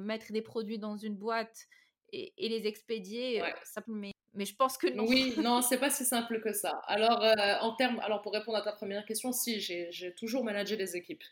mettre 0.00 0.32
des 0.32 0.40
produits 0.40 0.78
dans 0.78 0.96
une 0.96 1.14
boîte 1.14 1.66
et, 2.12 2.32
les 2.38 2.66
expédier, 2.66 3.42
ça, 3.64 3.82
mais, 3.88 4.12
mais 4.34 4.46
je 4.46 4.54
pense 4.54 4.78
que 4.78 4.86
non. 4.86 5.04
Oui, 5.06 5.34
non, 5.36 5.62
c'est 5.62 5.78
pas 5.78 5.90
si 5.90 6.04
simple 6.04 6.40
que 6.40 6.52
ça. 6.52 6.70
Alors, 6.86 7.22
en 7.60 7.74
termes, 7.74 7.98
alors 8.00 8.22
pour 8.22 8.32
répondre 8.32 8.56
à 8.56 8.62
ta 8.62 8.72
première 8.72 9.04
question, 9.04 9.32
si 9.32 9.60
j'ai 9.60 10.14
toujours 10.16 10.44
managé 10.44 10.76
des 10.76 10.96
équipes. 10.96 11.24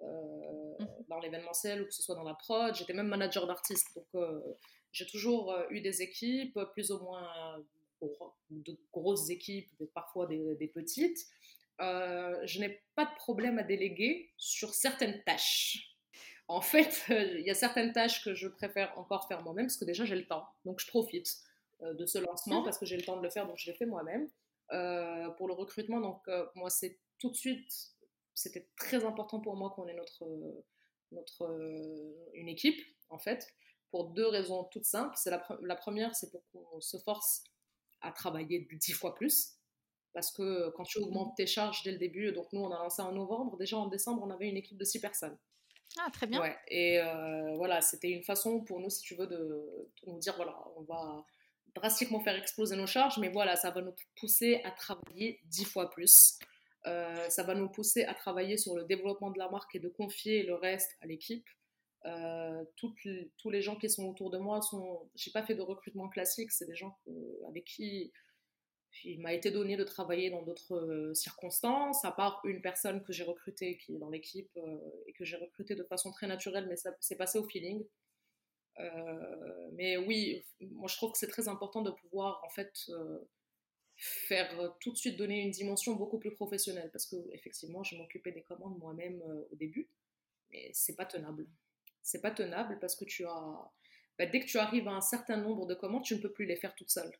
Mmh. 0.00 0.67
Dans 1.08 1.18
l'événementiel 1.18 1.82
ou 1.82 1.86
que 1.86 1.94
ce 1.94 2.02
soit 2.02 2.14
dans 2.14 2.22
la 2.22 2.34
prod. 2.34 2.74
J'étais 2.74 2.92
même 2.92 3.08
manager 3.08 3.46
d'artistes, 3.46 3.88
donc 3.94 4.06
euh, 4.14 4.40
j'ai 4.92 5.06
toujours 5.06 5.52
euh, 5.52 5.64
eu 5.70 5.80
des 5.80 6.02
équipes, 6.02 6.58
plus 6.72 6.90
ou 6.90 6.98
moins 7.00 7.28
de 8.50 8.78
grosses 8.92 9.28
équipes, 9.30 9.70
parfois 9.92 10.26
des, 10.26 10.70
petites. 10.72 11.18
Euh, 11.80 12.38
je 12.44 12.60
n'ai 12.60 12.80
pas 12.94 13.04
de 13.04 13.14
problème 13.16 13.58
à 13.58 13.62
déléguer 13.62 14.32
sur 14.36 14.74
certaines 14.74 15.22
tâches. 15.24 15.96
En 16.46 16.60
fait, 16.60 17.04
il 17.08 17.44
y 17.44 17.50
a 17.50 17.54
certaines 17.54 17.92
tâches 17.92 18.24
que 18.24 18.34
je 18.34 18.48
préfère 18.48 18.96
encore 18.98 19.26
faire 19.26 19.42
moi-même 19.42 19.66
parce 19.66 19.76
que 19.76 19.84
déjà 19.84 20.04
j'ai 20.04 20.16
le 20.16 20.26
temps, 20.26 20.46
donc 20.64 20.80
je 20.80 20.86
profite 20.86 21.28
de 21.80 22.06
ce 22.06 22.18
lancement 22.18 22.62
mmh. 22.62 22.64
parce 22.64 22.78
que 22.78 22.86
j'ai 22.86 22.96
le 22.96 23.04
temps 23.04 23.16
de 23.16 23.22
le 23.22 23.30
faire, 23.30 23.46
donc 23.46 23.56
je 23.58 23.70
l'ai 23.70 23.76
fait 23.76 23.86
moi-même. 23.86 24.28
pour 25.36 25.48
le 25.48 25.54
recrutement, 25.54 26.00
donc 26.00 26.22
moi 26.54 26.70
c'est 26.70 26.98
tout 27.18 27.30
de 27.30 27.36
suite 27.36 27.92
c'était 28.34 28.68
très 28.76 29.04
important 29.04 29.40
pour 29.40 29.56
moi 29.56 29.70
qu'on 29.70 29.88
ait 29.88 29.94
notre, 29.94 30.24
notre, 31.12 31.44
euh, 31.44 32.30
une 32.34 32.48
équipe, 32.48 32.80
en 33.10 33.18
fait, 33.18 33.46
pour 33.90 34.10
deux 34.10 34.26
raisons 34.26 34.64
toutes 34.64 34.84
simples. 34.84 35.14
C'est 35.16 35.30
la, 35.30 35.46
la, 35.62 35.76
première, 35.76 36.14
c'est 36.14 36.30
pour 36.30 36.42
qu'on 36.52 36.80
se 36.80 36.98
force 36.98 37.44
à 38.00 38.12
travailler 38.12 38.66
dix 38.72 38.92
fois 38.92 39.14
plus. 39.14 39.54
Parce 40.12 40.32
que 40.32 40.70
quand 40.70 40.84
tu 40.84 40.98
augmentes 40.98 41.36
tes 41.36 41.46
charges 41.46 41.82
dès 41.82 41.92
le 41.92 41.98
début, 41.98 42.32
donc 42.32 42.52
nous 42.52 42.60
on 42.60 42.70
a 42.70 42.78
lancé 42.78 43.02
en 43.02 43.12
novembre, 43.12 43.56
déjà 43.56 43.76
en 43.76 43.86
décembre 43.86 44.22
on 44.24 44.30
avait 44.30 44.48
une 44.48 44.56
équipe 44.56 44.78
de 44.78 44.84
six 44.84 45.00
personnes. 45.00 45.36
Ah, 45.98 46.10
très 46.12 46.26
bien. 46.26 46.40
Ouais, 46.40 46.56
et 46.68 46.98
euh, 47.00 47.54
voilà, 47.56 47.80
c'était 47.80 48.10
une 48.10 48.22
façon 48.22 48.60
pour 48.62 48.80
nous, 48.80 48.90
si 48.90 49.02
tu 49.02 49.14
veux, 49.14 49.26
de, 49.26 49.36
de, 49.36 49.90
nous 50.06 50.18
dire 50.18 50.34
voilà, 50.36 50.56
on 50.76 50.82
va 50.82 51.24
drastiquement 51.74 52.20
faire 52.20 52.36
exploser 52.36 52.76
nos 52.76 52.86
charges, 52.86 53.18
mais 53.18 53.28
voilà, 53.28 53.56
ça 53.56 53.70
va 53.70 53.80
nous 53.80 53.94
pousser 54.16 54.60
à 54.64 54.70
travailler 54.70 55.40
dix 55.44 55.64
fois 55.64 55.90
plus. 55.90 56.38
Euh, 56.86 57.28
ça 57.28 57.42
va 57.42 57.54
nous 57.54 57.68
pousser 57.68 58.04
à 58.04 58.14
travailler 58.14 58.56
sur 58.56 58.74
le 58.74 58.84
développement 58.84 59.30
de 59.30 59.38
la 59.38 59.48
marque 59.50 59.74
et 59.74 59.80
de 59.80 59.88
confier 59.88 60.44
le 60.44 60.54
reste 60.54 60.96
à 61.00 61.06
l'équipe. 61.06 61.46
Euh, 62.06 62.64
tous 62.76 63.50
les 63.50 63.62
gens 63.62 63.76
qui 63.76 63.90
sont 63.90 64.04
autour 64.04 64.30
de 64.30 64.38
moi 64.38 64.62
sont. 64.62 65.10
J'ai 65.14 65.32
pas 65.32 65.42
fait 65.42 65.56
de 65.56 65.62
recrutement 65.62 66.08
classique, 66.08 66.52
c'est 66.52 66.66
des 66.66 66.76
gens 66.76 66.96
avec 67.48 67.64
qui 67.64 68.12
il 69.04 69.20
m'a 69.20 69.34
été 69.34 69.50
donné 69.50 69.76
de 69.76 69.84
travailler 69.84 70.30
dans 70.30 70.42
d'autres 70.42 70.74
euh, 70.74 71.14
circonstances, 71.14 72.04
à 72.04 72.10
part 72.10 72.40
une 72.44 72.62
personne 72.62 73.02
que 73.04 73.12
j'ai 73.12 73.22
recrutée 73.22 73.76
qui 73.76 73.94
est 73.94 73.98
dans 73.98 74.08
l'équipe 74.08 74.58
et 75.06 75.12
que 75.12 75.24
j'ai 75.24 75.36
recrutée 75.36 75.74
de 75.74 75.84
façon 75.84 76.10
très 76.10 76.26
naturelle, 76.26 76.66
mais 76.68 76.76
ça 76.76 76.90
s'est 77.00 77.16
passé 77.16 77.38
au 77.38 77.44
feeling. 77.44 77.84
mais 79.72 79.96
oui, 79.96 80.44
moi 80.60 80.88
je 80.88 80.96
trouve 80.96 81.12
que 81.12 81.18
c'est 81.18 81.28
très 81.28 81.48
important 81.48 81.82
de 81.82 81.90
pouvoir 81.90 82.40
en 82.44 82.48
fait 82.50 82.72
faire 83.98 84.60
euh, 84.60 84.68
tout 84.80 84.92
de 84.92 84.96
suite 84.96 85.16
donner 85.16 85.40
une 85.40 85.50
dimension 85.50 85.94
beaucoup 85.96 86.18
plus 86.18 86.30
professionnelle 86.30 86.88
parce 86.92 87.06
que 87.06 87.16
effectivement 87.32 87.82
je 87.82 87.96
m'occupais 87.96 88.30
des 88.30 88.42
commandes 88.42 88.78
moi-même 88.78 89.20
euh, 89.22 89.48
au 89.50 89.56
début. 89.56 89.88
Mais 90.50 90.70
c'est 90.72 90.96
pas 90.96 91.04
tenable. 91.04 91.46
C'est 92.02 92.22
pas 92.22 92.30
tenable 92.30 92.78
parce 92.80 92.94
que 92.94 93.04
tu 93.04 93.26
as 93.26 93.72
bah, 94.18 94.26
dès 94.26 94.40
que 94.40 94.46
tu 94.46 94.58
arrives 94.58 94.88
à 94.88 94.92
un 94.92 95.00
certain 95.00 95.36
nombre 95.36 95.66
de 95.66 95.74
commandes 95.74 96.04
tu 96.04 96.14
ne 96.14 96.20
peux 96.20 96.32
plus 96.32 96.46
les 96.46 96.56
faire 96.56 96.74
toute 96.76 96.90
seule. 96.90 97.12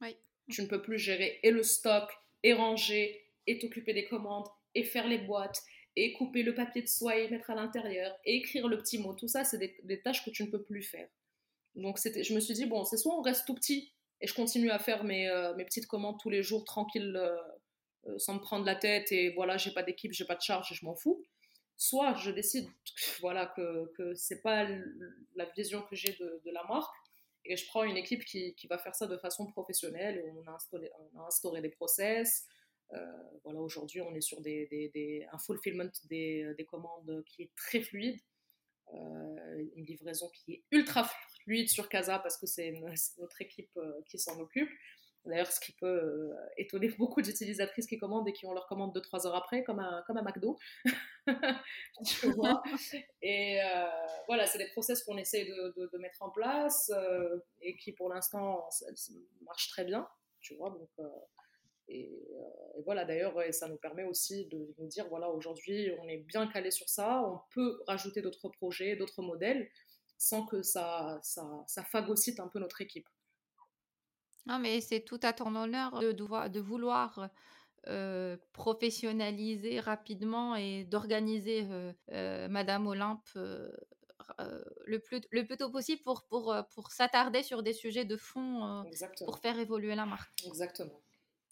Oui. 0.00 0.16
tu 0.48 0.62
ne 0.62 0.68
peux 0.68 0.80
plus 0.80 0.98
gérer 0.98 1.40
et 1.42 1.50
le 1.50 1.64
stock 1.64 2.08
et 2.44 2.52
ranger 2.52 3.20
et 3.48 3.58
t'occuper 3.58 3.92
des 3.92 4.06
commandes 4.06 4.46
et 4.76 4.84
faire 4.84 5.08
les 5.08 5.18
boîtes 5.18 5.60
et 5.96 6.12
couper 6.12 6.44
le 6.44 6.54
papier 6.54 6.82
de 6.82 6.86
soie 6.86 7.16
et 7.16 7.28
mettre 7.28 7.50
à 7.50 7.56
l'intérieur 7.56 8.16
et 8.24 8.36
écrire 8.36 8.68
le 8.68 8.78
petit 8.78 8.98
mot. 8.98 9.14
Tout 9.14 9.26
ça 9.26 9.42
c'est 9.42 9.58
des, 9.58 9.76
des 9.82 10.00
tâches 10.00 10.24
que 10.24 10.30
tu 10.30 10.44
ne 10.44 10.50
peux 10.50 10.62
plus 10.62 10.82
faire. 10.82 11.08
Donc 11.74 11.98
je 11.98 12.34
me 12.34 12.38
suis 12.38 12.54
dit 12.54 12.66
bon 12.66 12.84
c'est 12.84 12.96
soit 12.96 13.18
on 13.18 13.22
reste 13.22 13.44
tout 13.44 13.54
petit 13.54 13.92
et 14.20 14.26
je 14.26 14.34
continue 14.34 14.70
à 14.70 14.78
faire 14.78 15.04
mes, 15.04 15.28
euh, 15.28 15.54
mes 15.54 15.64
petites 15.64 15.86
commandes 15.86 16.18
tous 16.20 16.30
les 16.30 16.42
jours 16.42 16.64
tranquille, 16.64 17.16
euh, 17.16 17.36
euh, 18.06 18.18
sans 18.18 18.34
me 18.34 18.40
prendre 18.40 18.64
la 18.64 18.74
tête 18.74 19.12
et 19.12 19.30
voilà, 19.30 19.56
j'ai 19.56 19.72
pas 19.72 19.82
d'équipe, 19.82 20.12
j'ai 20.12 20.24
pas 20.24 20.34
de 20.34 20.40
charge 20.40 20.72
je 20.72 20.84
m'en 20.84 20.94
fous. 20.94 21.24
Soit 21.76 22.14
je 22.14 22.32
décide 22.32 22.68
voilà, 23.20 23.46
que, 23.46 23.92
que 23.96 24.14
c'est 24.14 24.42
pas 24.42 24.68
la 25.36 25.44
vision 25.56 25.82
que 25.82 25.94
j'ai 25.94 26.12
de, 26.14 26.50
la 26.50 26.64
marque 26.64 26.94
et 27.44 27.56
je 27.56 27.66
prends 27.66 27.84
une 27.84 27.96
équipe 27.96 28.24
qui, 28.24 28.54
qui, 28.56 28.66
va 28.66 28.78
faire 28.78 28.96
ça 28.96 29.06
de 29.06 29.16
façon 29.16 29.46
professionnelle 29.46 30.24
on 30.36 30.50
a 30.50 30.54
instauré, 30.54 30.90
on 31.14 31.20
a 31.20 31.26
instauré 31.26 31.60
des 31.60 31.68
process. 31.68 32.46
voilà, 33.44 33.60
aujourd'hui, 33.60 34.00
on 34.00 34.12
est 34.16 34.20
sur 34.20 34.40
des, 34.40 34.66
des, 34.66 34.88
des, 34.88 35.24
un 35.30 35.38
fulfillment 35.38 35.90
des, 36.10 36.52
des 36.56 36.64
commandes 36.64 37.22
qui 37.26 37.42
est 37.42 37.50
très 37.54 37.80
fluide. 37.80 38.20
une 38.92 39.84
livraison 39.84 40.28
qui 40.30 40.54
est 40.54 40.64
ultra 40.72 41.08
fluide 41.48 41.68
sur 41.70 41.88
Casa 41.88 42.18
parce 42.18 42.36
que 42.36 42.46
c'est 42.46 42.72
notre 43.18 43.40
équipe 43.40 43.74
euh, 43.78 44.02
qui 44.06 44.18
s'en 44.18 44.38
occupe. 44.38 44.68
D'ailleurs, 45.24 45.50
ce 45.50 45.60
qui 45.60 45.72
peut 45.72 45.86
euh, 45.86 46.34
étonner 46.58 46.88
beaucoup 46.98 47.22
d'utilisatrices 47.22 47.86
qui 47.86 47.98
commandent 47.98 48.28
et 48.28 48.34
qui 48.34 48.46
ont 48.46 48.52
leur 48.52 48.66
commande 48.66 48.96
2-3 48.96 49.26
heures 49.26 49.34
après, 49.34 49.64
comme 49.64 49.80
un, 49.80 50.04
comme 50.06 50.18
un 50.18 50.22
McDo. 50.22 50.58
et 53.22 53.62
euh, 53.62 53.86
voilà, 54.26 54.46
c'est 54.46 54.58
des 54.58 54.68
process 54.68 55.02
qu'on 55.02 55.16
essaie 55.16 55.46
de, 55.46 55.98
mettre 55.98 56.22
en 56.22 56.30
place 56.30 56.92
et 57.60 57.76
qui, 57.76 57.92
pour 57.92 58.10
l'instant, 58.10 58.68
marchent 59.42 59.68
très 59.68 59.84
bien. 59.84 60.06
Tu 60.40 60.54
vois, 60.54 60.70
donc 60.70 60.88
et, 61.88 62.22
voilà, 62.84 63.04
d'ailleurs, 63.04 63.34
ça 63.50 63.66
nous 63.68 63.78
permet 63.78 64.04
aussi 64.04 64.46
de 64.46 64.74
nous 64.78 64.86
dire, 64.86 65.08
voilà, 65.08 65.30
aujourd'hui, 65.30 65.90
on 66.00 66.08
est 66.08 66.18
bien 66.18 66.46
calé 66.46 66.70
sur 66.70 66.88
ça, 66.88 67.22
on 67.26 67.40
peut 67.52 67.80
rajouter 67.86 68.22
d'autres 68.22 68.48
projets, 68.50 68.94
d'autres 68.94 69.22
modèles, 69.22 69.68
sans 70.18 70.44
que 70.44 70.62
ça, 70.62 71.18
ça, 71.22 71.64
ça 71.66 71.84
phagocyte 71.84 72.40
un 72.40 72.48
peu 72.48 72.58
notre 72.58 72.80
équipe. 72.82 73.08
Non, 74.46 74.58
mais 74.58 74.80
c'est 74.80 75.00
tout 75.00 75.20
à 75.22 75.32
ton 75.32 75.54
honneur 75.54 75.98
de, 76.00 76.12
de 76.12 76.60
vouloir 76.60 77.30
professionnaliser 78.52 79.80
rapidement 79.80 80.56
et 80.56 80.84
d'organiser 80.84 81.66
Madame 82.10 82.86
Olympe 82.86 83.28
le, 83.34 84.98
plus, 84.98 85.20
le 85.30 85.46
plus 85.46 85.56
tôt 85.56 85.70
possible 85.70 86.02
pour, 86.02 86.24
pour, 86.24 86.54
pour 86.74 86.90
s'attarder 86.90 87.42
sur 87.42 87.62
des 87.62 87.72
sujets 87.72 88.04
de 88.04 88.16
fond 88.16 88.84
pour 89.24 89.38
faire 89.38 89.58
évoluer 89.58 89.94
la 89.94 90.06
marque. 90.06 90.32
Exactement. 90.46 91.00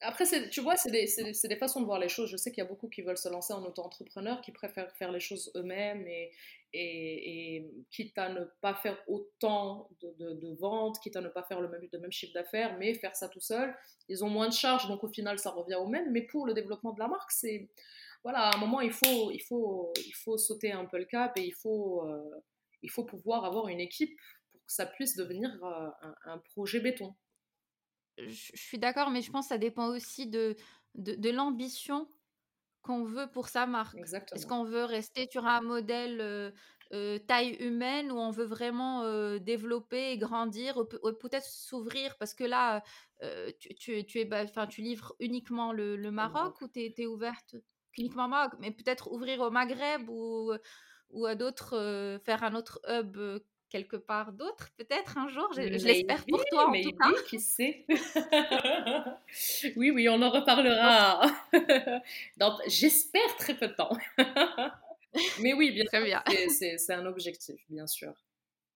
Après, 0.06 0.24
tu 0.50 0.60
vois, 0.60 0.76
c'est 0.76 0.90
des, 0.92 1.56
façons 1.56 1.80
de 1.80 1.84
voir 1.84 1.98
les 1.98 2.08
choses. 2.08 2.30
Je 2.30 2.36
sais 2.36 2.52
qu'il 2.52 2.62
y 2.62 2.66
a 2.66 2.68
beaucoup 2.68 2.88
qui 2.88 3.02
veulent 3.02 3.18
se 3.18 3.28
lancer 3.28 3.52
en 3.52 3.64
auto-entrepreneur, 3.64 4.40
qui 4.40 4.52
préfèrent 4.52 4.94
faire 4.94 5.10
les 5.10 5.18
choses 5.18 5.50
eux-mêmes 5.56 6.06
et, 6.06 6.30
et, 6.72 7.56
et, 7.56 7.70
quitte 7.90 8.16
à 8.16 8.28
ne 8.28 8.44
pas 8.60 8.74
faire 8.74 8.96
autant 9.08 9.90
de, 10.00 10.54
ventes, 10.60 11.00
quitte 11.00 11.16
à 11.16 11.20
ne 11.20 11.28
pas 11.28 11.42
faire 11.42 11.60
le 11.60 11.68
même, 11.68 12.12
chiffre 12.12 12.32
d'affaires, 12.34 12.78
mais 12.78 12.94
faire 12.94 13.16
ça 13.16 13.28
tout 13.28 13.40
seul. 13.40 13.74
Ils 14.08 14.24
ont 14.24 14.30
moins 14.30 14.46
de 14.46 14.52
charges, 14.52 14.86
donc 14.86 15.02
au 15.02 15.08
final, 15.08 15.40
ça 15.40 15.50
revient 15.50 15.74
au 15.74 15.88
même. 15.88 16.12
Mais 16.12 16.22
pour 16.22 16.46
le 16.46 16.54
développement 16.54 16.92
de 16.92 17.00
la 17.00 17.08
marque, 17.08 17.32
c'est. 17.32 17.68
Voilà, 18.22 18.42
à 18.42 18.56
un 18.56 18.60
moment, 18.60 18.80
il 18.80 18.92
faut, 18.92 19.32
il, 19.32 19.42
faut, 19.42 19.92
il 20.06 20.14
faut 20.14 20.38
sauter 20.38 20.70
un 20.70 20.84
peu 20.84 20.98
le 20.98 21.04
cap 21.04 21.36
et 21.36 21.42
il 21.42 21.54
faut, 21.54 22.06
euh, 22.06 22.42
il 22.82 22.90
faut 22.90 23.04
pouvoir 23.04 23.44
avoir 23.44 23.68
une 23.68 23.80
équipe 23.80 24.16
pour 24.50 24.60
que 24.64 24.72
ça 24.72 24.86
puisse 24.86 25.16
devenir 25.16 25.50
euh, 25.64 25.88
un 26.24 26.38
projet 26.38 26.80
béton 26.80 27.14
je 28.18 28.50
suis 28.54 28.78
d'accord, 28.78 29.10
mais 29.10 29.22
je 29.22 29.30
pense 29.30 29.46
que 29.46 29.48
ça 29.50 29.58
dépend 29.58 29.88
aussi 29.88 30.26
de, 30.26 30.56
de, 30.94 31.30
l'ambition 31.30 32.08
qu'on 32.82 33.04
veut 33.04 33.26
pour 33.30 33.48
sa 33.48 33.66
marque. 33.66 33.96
Est-ce 33.96 34.46
qu'on 34.46 34.64
veut 34.64 34.84
rester 34.84 35.28
sur 35.30 35.44
un 35.46 35.60
modèle 35.60 36.20
euh, 36.20 36.50
euh, 36.92 37.18
taille 37.18 37.56
humaine 37.60 38.12
ou 38.12 38.16
on 38.16 38.30
veut 38.30 38.44
vraiment 38.44 39.02
euh, 39.02 39.38
développer 39.38 40.12
et 40.12 40.18
grandir 40.18 40.78
ou, 40.78 40.84
peut-être 40.84 41.44
s'ouvrir 41.44 42.16
Parce 42.18 42.34
que 42.34 42.44
là, 42.44 42.82
tu, 43.58 43.74
tu, 43.74 44.06
tu, 44.06 44.20
es, 44.20 44.28
tu 44.70 44.80
livres 44.82 45.14
uniquement 45.20 45.72
le, 45.72 46.10
Maroc 46.10 46.60
ou 46.60 46.68
tu 46.68 46.80
es, 46.80 47.06
ouverte 47.06 47.56
uniquement 47.98 48.28
Maroc 48.28 48.52
Mais 48.60 48.70
peut-être 48.70 49.10
ouvrir 49.10 49.40
au 49.40 49.50
Maghreb 49.50 50.08
ou, 50.08 50.52
ou 51.10 51.26
à 51.26 51.34
d'autres, 51.34 52.18
faire 52.24 52.44
un 52.44 52.54
autre 52.54 52.80
hub 52.88 53.40
quelque 53.70 53.96
part 53.96 54.32
d'autre, 54.32 54.70
peut-être 54.76 55.18
un 55.18 55.28
jour. 55.28 55.52
Je, 55.54 55.62
l'espère 55.62 56.24
pour 56.26 56.44
toi, 56.46 56.68
en 56.68 56.72
tout 56.72 56.92
cas. 56.92 57.22
qui 57.28 57.40
sait? 57.40 57.86
Oui, 59.76 59.90
oui, 59.90 60.08
on 60.08 60.22
en 60.22 60.30
reparlera. 60.30 61.22
Donc, 62.36 62.54
j'espère 62.66 63.36
très 63.36 63.54
peu 63.54 63.68
de 63.68 63.74
temps. 63.74 63.96
mais 65.40 65.52
oui, 65.52 65.72
bien 65.72 65.84
très 65.84 66.04
bien. 66.04 66.22
C'est 66.48 66.92
un 66.92 67.06
objectif, 67.06 67.60
bien 67.68 67.86
sûr. 67.86 68.14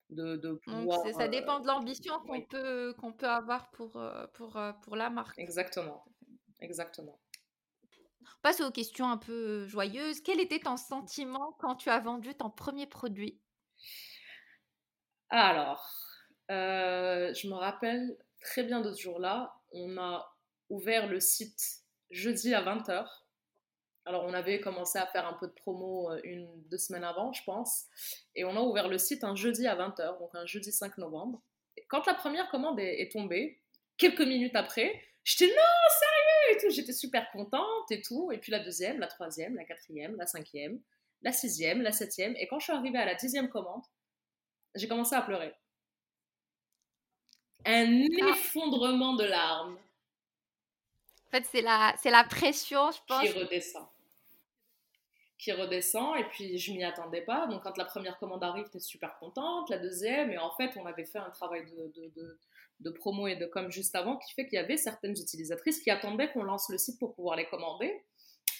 De, 0.09 0.35
de 0.35 0.53
pouvoir, 0.65 0.99
ça 1.13 1.29
dépend 1.29 1.59
euh, 1.59 1.61
de 1.61 1.67
l'ambition 1.67 2.19
qu'on 2.27 2.41
peut, 2.41 2.93
qu'on 2.99 3.13
peut 3.13 3.29
avoir 3.29 3.71
pour, 3.71 3.95
euh, 3.95 4.27
pour, 4.33 4.57
euh, 4.57 4.73
pour 4.83 4.97
la 4.97 5.09
marque. 5.09 5.39
Exactement. 5.39 6.03
Exactement. 6.59 7.17
On 8.21 8.41
passe 8.41 8.59
aux 8.59 8.71
questions 8.71 9.09
un 9.09 9.15
peu 9.17 9.65
joyeuses. 9.67 10.19
Quel 10.19 10.41
était 10.41 10.59
ton 10.59 10.75
sentiment 10.75 11.55
quand 11.59 11.75
tu 11.75 11.89
as 11.89 11.99
vendu 11.99 12.35
ton 12.35 12.49
premier 12.49 12.87
produit? 12.87 13.39
Alors, 15.31 15.89
euh, 16.51 17.33
je 17.33 17.47
me 17.47 17.53
rappelle 17.53 18.17
très 18.41 18.63
bien 18.63 18.81
de 18.81 18.91
ce 18.91 19.01
jour-là. 19.01 19.53
On 19.71 19.97
a 19.97 20.35
ouvert 20.69 21.07
le 21.07 21.19
site 21.19 21.61
jeudi 22.09 22.53
à 22.53 22.61
20h. 22.61 23.07
Alors, 24.05 24.25
on 24.25 24.33
avait 24.33 24.59
commencé 24.59 24.99
à 24.99 25.05
faire 25.05 25.27
un 25.27 25.33
peu 25.33 25.47
de 25.47 25.53
promo 25.53 26.11
euh, 26.11 26.19
une, 26.23 26.49
deux 26.69 26.77
semaines 26.77 27.03
avant, 27.03 27.31
je 27.31 27.43
pense. 27.43 27.85
Et 28.35 28.43
on 28.43 28.57
a 28.57 28.59
ouvert 28.59 28.89
le 28.89 28.97
site 28.97 29.23
un 29.23 29.35
jeudi 29.35 29.67
à 29.67 29.75
20h, 29.75 30.19
donc 30.19 30.31
un 30.33 30.45
jeudi 30.45 30.71
5 30.71 30.97
novembre. 30.97 31.41
quand 31.87 32.05
la 32.05 32.15
première 32.15 32.49
commande 32.49 32.79
est, 32.79 33.11
tombée, 33.11 33.61
quelques 33.97 34.21
minutes 34.21 34.55
après, 34.55 35.01
j'étais 35.23 35.47
non, 35.47 35.89
sérieux 35.99 36.57
et 36.57 36.61
tout. 36.61 36.75
J'étais 36.75 36.93
super 36.93 37.31
contente 37.31 37.91
et 37.91 38.01
tout. 38.01 38.31
Et 38.33 38.37
puis 38.39 38.51
la 38.51 38.59
deuxième, 38.59 38.99
la 38.99 39.07
troisième, 39.07 39.55
la 39.55 39.63
quatrième, 39.63 40.17
la 40.17 40.25
cinquième, 40.25 40.81
la 41.21 41.31
sixième, 41.31 41.81
la 41.81 41.93
septième. 41.93 42.35
Et 42.37 42.47
quand 42.47 42.59
je 42.59 42.65
suis 42.65 42.73
arrivée 42.73 42.97
à 42.97 43.05
la 43.05 43.15
dixième 43.15 43.49
commande, 43.49 43.83
j'ai 44.75 44.87
commencé 44.87 45.15
à 45.15 45.21
pleurer. 45.21 45.53
Un 47.65 48.07
ah. 48.21 48.29
effondrement 48.29 49.13
de 49.13 49.25
larmes. 49.25 49.77
En 51.27 51.31
fait, 51.31 51.45
c'est 51.45 51.61
la, 51.61 51.95
c'est 52.01 52.09
la 52.09 52.23
pression, 52.23 52.91
je 52.91 52.99
pense. 53.07 53.21
Qui 53.21 53.31
redescend. 53.31 53.87
Qui 55.37 55.51
redescend, 55.53 56.17
et 56.17 56.23
puis 56.25 56.57
je 56.57 56.71
m'y 56.73 56.83
attendais 56.83 57.21
pas. 57.21 57.47
Donc, 57.47 57.63
quand 57.63 57.77
la 57.77 57.85
première 57.85 58.17
commande 58.19 58.43
arrive, 58.43 58.69
tu 58.69 58.77
es 58.77 58.79
super 58.79 59.17
contente. 59.17 59.69
La 59.69 59.77
deuxième, 59.77 60.31
et 60.31 60.37
en 60.37 60.51
fait, 60.51 60.75
on 60.75 60.85
avait 60.85 61.05
fait 61.05 61.19
un 61.19 61.29
travail 61.29 61.65
de, 61.65 61.87
de, 61.95 62.11
de, 62.15 62.39
de 62.81 62.89
promo 62.89 63.27
et 63.27 63.35
de 63.35 63.45
com 63.45 63.71
juste 63.71 63.95
avant 63.95 64.17
qui 64.17 64.33
fait 64.33 64.45
qu'il 64.45 64.57
y 64.57 64.61
avait 64.61 64.77
certaines 64.77 65.17
utilisatrices 65.17 65.81
qui 65.81 65.89
attendaient 65.89 66.31
qu'on 66.31 66.43
lance 66.43 66.69
le 66.69 66.77
site 66.77 66.99
pour 66.99 67.15
pouvoir 67.15 67.35
les 67.37 67.45
commander. 67.45 68.03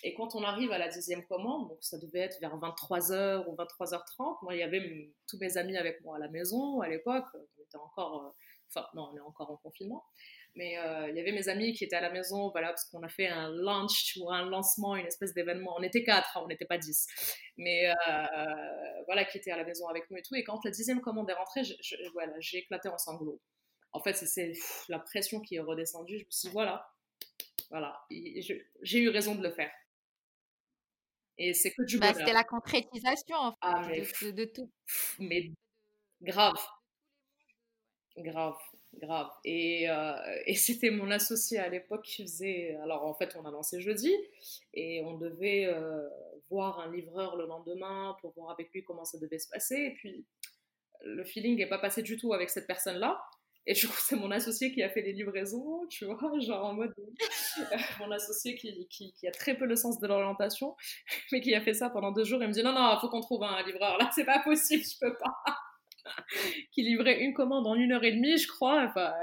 Et 0.03 0.13
quand 0.15 0.35
on 0.35 0.43
arrive 0.43 0.71
à 0.71 0.77
la 0.77 0.87
dixième 0.87 1.25
commande, 1.25 1.69
donc 1.69 1.77
ça 1.81 1.97
devait 1.99 2.19
être 2.19 2.39
vers 2.39 2.57
23h 2.57 3.45
ou 3.47 3.55
23h30, 3.55 4.37
moi, 4.41 4.55
il 4.55 4.59
y 4.59 4.63
avait 4.63 5.13
tous 5.27 5.37
mes 5.37 5.57
amis 5.57 5.77
avec 5.77 6.01
moi 6.03 6.15
à 6.15 6.19
la 6.19 6.27
maison 6.27 6.81
à 6.81 6.87
l'époque. 6.87 7.25
On 7.33 7.63
était 7.63 7.77
encore, 7.77 8.25
euh, 8.25 8.29
enfin, 8.69 8.87
non, 8.95 9.09
on 9.11 9.17
est 9.17 9.21
encore 9.21 9.51
en 9.51 9.57
confinement. 9.57 10.03
Mais 10.55 10.77
euh, 10.79 11.09
il 11.09 11.15
y 11.15 11.19
avait 11.19 11.31
mes 11.31 11.47
amis 11.49 11.73
qui 11.73 11.83
étaient 11.83 11.95
à 11.95 12.01
la 12.01 12.09
maison, 12.09 12.49
voilà, 12.49 12.69
parce 12.69 12.85
qu'on 12.85 13.03
a 13.03 13.09
fait 13.09 13.27
un 13.27 13.49
launch 13.49 14.17
un 14.29 14.49
lancement, 14.49 14.95
une 14.95 15.05
espèce 15.05 15.33
d'événement. 15.33 15.75
On 15.77 15.83
était 15.83 16.03
quatre, 16.03 16.35
hein, 16.35 16.41
on 16.43 16.47
n'était 16.47 16.65
pas 16.65 16.77
dix. 16.77 17.07
Mais 17.57 17.89
euh, 17.89 17.93
voilà, 19.05 19.23
qui 19.23 19.37
étaient 19.37 19.51
à 19.51 19.57
la 19.57 19.63
maison 19.63 19.87
avec 19.87 20.09
nous 20.09 20.17
et 20.17 20.21
tout. 20.23 20.35
Et 20.35 20.43
quand 20.43 20.63
la 20.65 20.71
dixième 20.71 20.99
commande 20.99 21.29
est 21.29 21.33
rentrée, 21.33 21.61
voilà, 22.13 22.33
j'ai 22.39 22.57
éclaté 22.57 22.89
en 22.89 22.97
sanglots. 22.97 23.39
En 23.93 24.01
fait, 24.01 24.13
c'est 24.13 24.53
la 24.89 24.99
pression 24.99 25.41
qui 25.41 25.55
est 25.55 25.59
redescendue. 25.59 26.17
Je 26.17 26.25
me 26.25 26.31
suis 26.31 26.47
dit, 26.47 26.53
voilà, 26.53 26.89
voilà, 27.69 28.01
j'ai 28.09 28.99
eu 28.99 29.09
raison 29.09 29.35
de 29.35 29.43
le 29.43 29.51
faire. 29.51 29.71
Et 31.43 31.53
c'est 31.55 31.71
que 31.71 31.81
du 31.81 31.97
bah, 31.97 32.13
C'était 32.13 32.33
la 32.33 32.43
concrétisation 32.43 33.35
en 33.35 33.51
fait, 33.51 33.57
ah, 33.61 33.87
mais, 33.89 34.31
de, 34.31 34.45
tout. 34.45 34.71
Mais 35.17 35.51
grave. 36.21 36.63
Grave, 38.15 38.57
grave. 38.93 39.31
Et, 39.43 39.89
euh, 39.89 40.13
et 40.45 40.53
c'était 40.55 40.91
mon 40.91 41.09
associé 41.09 41.57
à 41.57 41.67
l'époque 41.67 42.03
qui 42.03 42.21
faisait. 42.21 42.75
Alors 42.83 43.07
en 43.07 43.15
fait, 43.15 43.35
on 43.35 43.45
a 43.45 43.49
lancé 43.49 43.81
jeudi 43.81 44.15
et 44.75 45.01
on 45.03 45.17
devait 45.17 45.65
euh, 45.65 46.07
voir 46.51 46.79
un 46.79 46.91
livreur 46.91 47.35
le 47.37 47.47
lendemain 47.47 48.15
pour 48.21 48.33
voir 48.33 48.51
avec 48.51 48.71
lui 48.71 48.83
comment 48.83 49.03
ça 49.03 49.17
devait 49.17 49.39
se 49.39 49.49
passer. 49.49 49.77
Et 49.77 49.93
puis 49.95 50.27
le 51.03 51.23
feeling 51.23 51.57
n'est 51.57 51.69
pas 51.69 51.79
passé 51.79 52.03
du 52.03 52.17
tout 52.17 52.33
avec 52.33 52.51
cette 52.51 52.67
personne-là. 52.67 53.19
Et 53.67 53.73
du 53.73 53.87
coup, 53.87 53.97
c'est 53.99 54.15
mon 54.15 54.31
associé 54.31 54.71
qui 54.71 54.81
a 54.81 54.89
fait 54.89 55.01
les 55.01 55.13
livraisons, 55.13 55.85
tu 55.87 56.05
vois, 56.05 56.17
genre 56.39 56.65
en 56.65 56.73
mode. 56.73 56.93
Euh, 56.97 57.77
mon 57.99 58.11
associé 58.11 58.55
qui, 58.55 58.87
qui, 58.89 59.13
qui, 59.13 59.27
a 59.27 59.31
très 59.31 59.55
peu 59.55 59.65
le 59.65 59.75
sens 59.75 59.99
de 59.99 60.07
l'orientation, 60.07 60.75
mais 61.31 61.41
qui 61.41 61.53
a 61.53 61.61
fait 61.61 61.73
ça 61.73 61.89
pendant 61.89 62.11
deux 62.11 62.23
jours. 62.23 62.41
Il 62.41 62.47
me 62.47 62.53
dit 62.53 62.63
non, 62.63 62.73
non, 62.73 62.95
il 62.95 62.99
faut 62.99 63.09
qu'on 63.09 63.21
trouve 63.21 63.43
un 63.43 63.63
livreur. 63.63 63.97
Là, 63.97 64.09
c'est 64.15 64.25
pas 64.25 64.39
possible, 64.39 64.83
je 64.83 64.97
peux 64.99 65.15
pas. 65.17 65.35
qui 66.71 66.81
livrait 66.81 67.21
une 67.21 67.35
commande 67.35 67.67
en 67.67 67.75
une 67.75 67.91
heure 67.91 68.03
et 68.03 68.11
demie, 68.11 68.37
je 68.37 68.47
crois. 68.47 68.83
Enfin, 68.89 69.13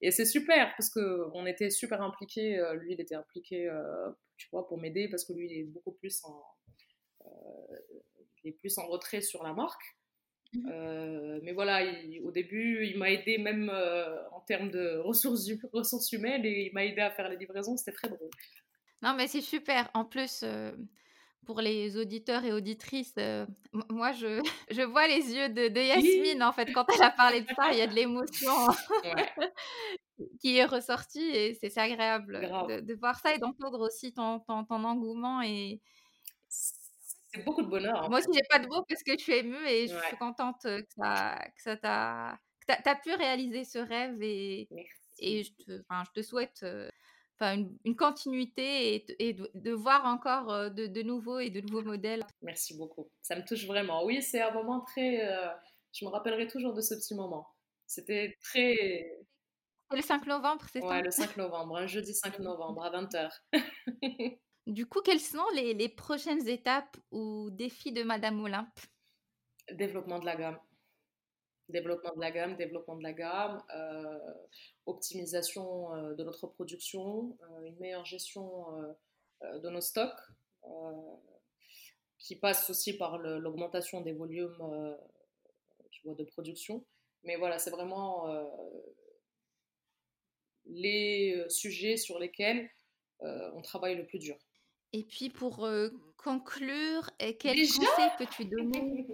et 0.00 0.10
c'est 0.12 0.24
super 0.24 0.72
parce 0.76 0.90
qu'on 0.90 1.46
était 1.46 1.70
super 1.70 2.00
impliqués. 2.02 2.58
Euh, 2.58 2.74
lui, 2.74 2.92
il 2.92 3.00
était 3.00 3.16
impliqué, 3.16 3.68
euh, 3.68 4.10
tu 4.36 4.48
vois, 4.52 4.68
pour 4.68 4.78
m'aider 4.78 5.08
parce 5.08 5.24
que 5.24 5.32
lui, 5.32 5.46
il 5.50 5.58
est 5.58 5.64
beaucoup 5.64 5.92
plus 5.92 6.22
en, 6.24 6.42
il 8.44 8.50
est 8.50 8.52
plus 8.52 8.78
en 8.78 8.86
retrait 8.86 9.20
sur 9.20 9.42
la 9.42 9.52
marque. 9.52 9.97
Mmh 10.54 10.68
euh, 10.70 11.40
mais 11.42 11.52
voilà, 11.52 11.82
au 12.24 12.30
début, 12.30 12.86
il 12.86 12.98
m'a 12.98 13.10
aidé 13.10 13.38
même 13.38 13.70
euh, 13.72 14.16
en 14.32 14.40
termes 14.40 14.70
de 14.70 14.98
ressources, 14.98 15.50
ressources 15.72 16.10
humaines 16.12 16.44
et 16.44 16.66
il 16.66 16.72
m'a 16.72 16.84
aidé 16.84 17.00
à 17.00 17.10
faire 17.10 17.28
les 17.28 17.36
livraisons. 17.36 17.76
C'était 17.76 17.92
très 17.92 18.08
drôle. 18.08 18.30
Non, 19.02 19.14
mais 19.14 19.28
c'est 19.28 19.42
super. 19.42 19.90
En 19.94 20.04
plus, 20.04 20.40
euh, 20.42 20.72
pour 21.44 21.60
les 21.60 21.98
auditeurs 21.98 22.44
et 22.44 22.52
auditrices, 22.52 23.14
moi, 23.90 24.12
je, 24.12 24.40
je, 24.70 24.82
vois 24.82 25.06
les 25.06 25.34
yeux 25.34 25.48
de, 25.50 25.68
de 25.68 25.80
Yasmine, 25.80 26.42
en 26.42 26.52
fait, 26.52 26.72
quand 26.72 26.86
elle 26.94 27.02
a 27.02 27.10
parlé 27.10 27.42
de 27.42 27.48
ça, 27.54 27.70
il 27.72 27.78
y 27.78 27.82
a 27.82 27.86
de 27.86 27.94
l'émotion 27.94 28.52
qui 30.40 30.56
est 30.56 30.64
ressortie 30.64 31.28
et 31.30 31.54
c'est 31.54 31.76
agréable 31.78 32.40
de, 32.68 32.80
de, 32.80 32.94
voir 32.94 33.20
ça 33.20 33.34
et 33.34 33.38
d'entendre 33.38 33.80
aussi 33.80 34.12
ton, 34.12 34.40
ton, 34.40 34.64
ton 34.64 34.82
engouement 34.84 35.42
et, 35.42 35.80
c'est 37.38 37.44
beaucoup 37.44 37.62
de 37.62 37.68
bonheur. 37.68 38.08
Moi 38.10 38.18
aussi, 38.18 38.28
j'ai 38.32 38.46
pas 38.48 38.58
de 38.58 38.66
mots 38.66 38.84
parce 38.88 39.02
que 39.02 39.12
je 39.12 39.22
suis 39.22 39.34
émue 39.34 39.66
et 39.66 39.86
je 39.86 39.98
suis 39.98 40.16
contente 40.16 40.56
que 40.62 40.84
ça, 40.96 41.38
que 41.56 41.62
ça 41.62 41.76
t'a, 41.76 42.38
que 42.66 42.88
as, 42.88 42.96
pu 42.96 43.14
réaliser 43.14 43.64
ce 43.64 43.78
rêve 43.78 44.20
et, 44.22 44.68
et 45.18 45.44
je 45.44 45.52
te, 45.52 45.70
je 45.70 46.10
te 46.14 46.22
souhaite 46.22 46.64
enfin, 47.36 47.54
une, 47.54 47.78
une, 47.84 47.96
continuité 47.96 48.94
et, 48.94 49.06
et 49.18 49.32
de, 49.34 49.72
voir 49.72 50.04
encore 50.04 50.70
de, 50.70 50.86
de, 50.86 51.02
nouveaux 51.02 51.38
et 51.38 51.50
de 51.50 51.60
nouveaux 51.60 51.82
modèles. 51.82 52.24
Merci 52.42 52.76
beaucoup. 52.76 53.10
Ça 53.22 53.36
me 53.36 53.44
touche 53.44 53.66
vraiment. 53.66 54.04
Oui, 54.04 54.22
c'est 54.22 54.40
un 54.40 54.52
moment 54.52 54.80
très. 54.80 55.26
je 55.92 56.04
me 56.04 56.10
rappellerai 56.10 56.46
toujours 56.46 56.74
de 56.74 56.80
ce 56.80 56.94
petit 56.94 57.14
moment. 57.14 57.48
C'était 57.86 58.36
très. 58.42 59.10
le 59.90 60.02
5 60.02 60.26
novembre, 60.26 60.64
c'est 60.70 60.80
ça? 60.80 60.86
Ouais, 60.86 61.02
le 61.02 61.10
5 61.10 61.36
novembre, 61.38 61.76
un 61.78 61.86
jeudi 61.86 62.14
5 62.14 62.38
novembre 62.40 62.84
à 62.84 62.90
20h. 62.90 63.30
du 64.68 64.86
coup, 64.86 65.00
quelles 65.00 65.20
sont 65.20 65.48
les, 65.54 65.88
prochaines 65.88 66.46
étapes 66.46 66.96
ou 67.10 67.48
défis 67.50 67.92
de 67.92 68.02
Madame 68.02 68.38
Olympe? 68.44 68.78
Développement 69.72 70.18
de 70.18 70.26
la 70.26 70.36
gamme. 70.36 70.58
Développement 71.70 72.14
de 72.14 72.20
la 72.20 72.30
gamme, 72.30 72.56
développement 72.56 72.96
de 72.96 73.02
la 73.02 73.12
gamme, 73.14 73.62
euh, 73.74 74.34
optimisation 74.86 75.94
euh, 75.94 76.14
de 76.14 76.24
notre 76.24 76.46
production, 76.46 77.36
euh, 77.42 77.62
une 77.62 77.78
meilleure 77.78 78.04
gestion 78.04 78.66
de 79.42 79.70
nos 79.70 79.80
stocks, 79.80 80.20
qui 82.18 82.36
passe 82.36 82.68
aussi 82.68 82.96
par 82.96 83.18
l'augmentation 83.18 84.00
des 84.00 84.12
volumes 84.12 84.96
de 86.04 86.24
production. 86.24 86.84
Mais 87.22 87.36
voilà, 87.36 87.58
c'est 87.58 87.70
vraiment 87.70 88.26
les 90.66 91.44
sujets 91.48 91.96
sur 91.96 92.18
lesquels 92.18 92.68
on 93.20 93.62
travaille 93.62 93.96
le 93.96 94.04
plus 94.04 94.18
dur. 94.18 94.36
Et 94.92 95.04
puis 95.04 95.30
pour 95.30 95.66
conclure, 96.16 97.10
quel 97.38 97.56
conseil 97.56 98.10
peux-tu 98.18 98.44
donner? 98.46 99.06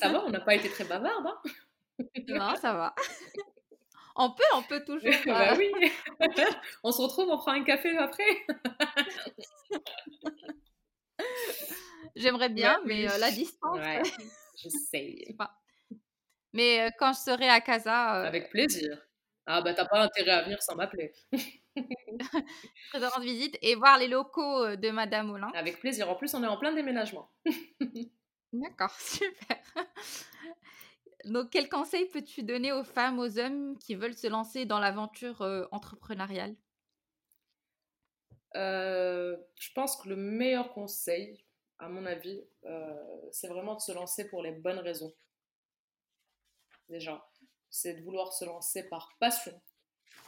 Ça 0.00 0.08
va, 0.08 0.24
on 0.24 0.30
n'a 0.30 0.40
pas 0.40 0.54
été 0.54 0.68
très 0.68 0.84
bavarde. 0.84 1.26
Hein? 1.26 1.40
Non, 2.28 2.56
ça 2.56 2.74
va. 2.74 2.94
On 4.16 4.30
peut, 4.30 4.42
on 4.54 4.62
peut 4.62 4.84
toujours. 4.86 5.12
bah 5.26 5.54
oui. 5.56 5.70
on 6.82 6.90
se 6.90 7.02
retrouve, 7.02 7.28
on 7.28 7.36
prend 7.36 7.52
un 7.52 7.64
café 7.64 7.96
après. 7.96 8.46
J'aimerais 12.16 12.48
bien, 12.48 12.80
mais 12.86 13.06
la 13.18 13.30
distance. 13.30 13.78
Ouais, 13.78 14.02
j'essaye. 14.56 15.36
Mais 16.54 16.90
quand 16.98 17.12
je 17.12 17.18
serai 17.18 17.48
à 17.48 17.60
Casa. 17.60 18.22
Avec 18.22 18.50
plaisir. 18.50 18.98
Ah 19.44 19.60
bah 19.60 19.74
t'as 19.74 19.84
pas 19.84 20.00
intérêt 20.00 20.32
à 20.32 20.42
venir 20.42 20.60
sans 20.62 20.74
m'appeler. 20.74 21.12
Je 22.94 22.98
rendre 22.98 23.24
visite 23.24 23.58
et 23.62 23.74
voir 23.74 23.98
les 23.98 24.08
locaux 24.08 24.76
de 24.76 24.90
Madame 24.90 25.30
Olin. 25.30 25.50
Avec 25.54 25.80
plaisir. 25.80 26.08
En 26.08 26.14
plus, 26.14 26.34
on 26.34 26.42
est 26.42 26.46
en 26.46 26.56
plein 26.56 26.72
déménagement. 26.72 27.30
D'accord, 28.52 28.90
super. 29.00 29.58
Donc, 31.24 31.50
quel 31.50 31.68
conseil 31.68 32.06
peux-tu 32.06 32.42
donner 32.42 32.72
aux 32.72 32.84
femmes, 32.84 33.18
aux 33.18 33.38
hommes 33.38 33.76
qui 33.78 33.94
veulent 33.94 34.16
se 34.16 34.28
lancer 34.28 34.64
dans 34.64 34.78
l'aventure 34.78 35.42
entrepreneuriale? 35.72 36.56
Je 38.54 39.72
pense 39.74 39.96
que 39.96 40.08
le 40.08 40.16
meilleur 40.16 40.72
conseil, 40.72 41.44
à 41.78 41.88
mon 41.88 42.06
avis, 42.06 42.42
c'est 43.32 43.48
vraiment 43.48 43.74
de 43.74 43.80
se 43.80 43.92
lancer 43.92 44.28
pour 44.28 44.42
les 44.42 44.52
bonnes 44.52 44.78
raisons. 44.78 45.14
Déjà, 46.88 47.28
c'est 47.68 47.94
de 47.94 48.02
vouloir 48.02 48.32
se 48.32 48.44
lancer 48.44 48.88
par 48.88 49.16
passion. 49.18 49.60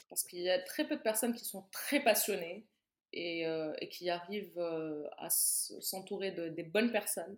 Parce 0.08 0.24
qu'il 0.24 0.40
y 0.40 0.50
a 0.50 0.58
très 0.60 0.86
peu 0.86 0.96
de 0.96 1.02
personnes 1.02 1.34
qui 1.34 1.44
sont 1.44 1.66
très 1.70 2.00
passionnées 2.02 2.66
et, 3.12 3.44
qui 3.90 4.10
arrivent 4.10 4.58
à 5.18 5.28
s'entourer 5.30 6.32
de, 6.32 6.48
des 6.48 6.62
bonnes 6.62 6.92
personnes 6.92 7.36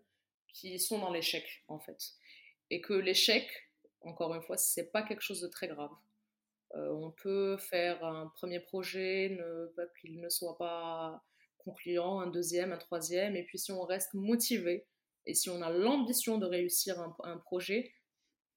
qui 0.52 0.78
sont 0.78 0.98
dans 0.98 1.12
l'échec, 1.12 1.64
en 1.68 1.78
fait. 1.78 2.12
Et 2.70 2.80
que 2.80 2.94
l'échec, 2.94 3.48
encore 4.02 4.34
une 4.34 4.42
fois, 4.42 4.56
c'est 4.56 4.90
pas 4.90 5.02
quelque 5.02 5.22
chose 5.22 5.40
de 5.40 5.48
très 5.48 5.68
grave. 5.68 5.90
Euh, 6.76 6.92
on 6.92 7.10
peut 7.10 7.56
faire 7.56 8.04
un 8.04 8.28
premier 8.28 8.60
projet, 8.60 9.36
qu'il 10.00 10.20
ne 10.20 10.28
soit 10.28 10.56
pas 10.56 11.24
concluant, 11.58 12.20
un 12.20 12.28
deuxième, 12.28 12.72
un 12.72 12.78
troisième, 12.78 13.36
et 13.36 13.44
puis 13.44 13.58
si 13.58 13.72
on 13.72 13.82
reste 13.82 14.14
motivé 14.14 14.86
et 15.26 15.34
si 15.34 15.50
on 15.50 15.60
a 15.62 15.70
l'ambition 15.70 16.38
de 16.38 16.46
réussir 16.46 16.98
un, 17.22 17.36
projet, 17.38 17.92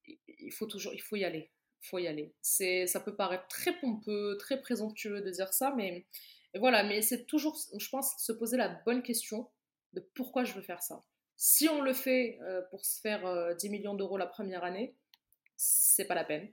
il 0.06 0.52
faut 0.52 0.66
toujours, 0.66 0.94
il 0.94 1.02
faut 1.02 1.16
y 1.16 1.26
aller, 1.26 1.52
faut 1.84 2.00
y 2.00 2.08
aller. 2.08 2.34
C'est, 2.42 2.88
ça 2.88 3.00
peut 3.00 3.16
paraître 3.16 3.48
très 3.48 3.78
pompeux, 3.80 4.38
très 4.40 4.62
présomptueux 4.62 5.22
de 5.22 5.30
dire 5.30 5.54
ça, 5.54 5.74
mais 5.76 6.06
voilà, 6.56 6.84
mais 6.84 7.02
c'est 7.02 7.26
toujours, 7.26 7.60
je 7.78 7.90
pense, 7.90 8.16
se 8.18 8.32
poser 8.32 8.58
la 8.58 8.70
bonne 8.86 9.04
question 9.04 9.50
de 9.94 10.00
pourquoi 10.00 10.44
je 10.44 10.54
veux 10.54 10.62
faire 10.62 10.82
ça. 10.82 11.04
Si 11.36 11.68
on 11.68 11.82
le 11.82 11.94
fait 11.94 12.40
euh, 12.42 12.62
pour 12.70 12.86
se 12.86 13.02
faire 13.02 13.22
10 13.56 13.68
euh, 13.68 13.70
millions 13.70 13.96
d'euros 13.96 14.18
la 14.18 14.28
première 14.28 14.64
année, 14.64 14.96
c'est 15.58 16.06
pas 16.06 16.16
la 16.16 16.24
peine. 16.24 16.52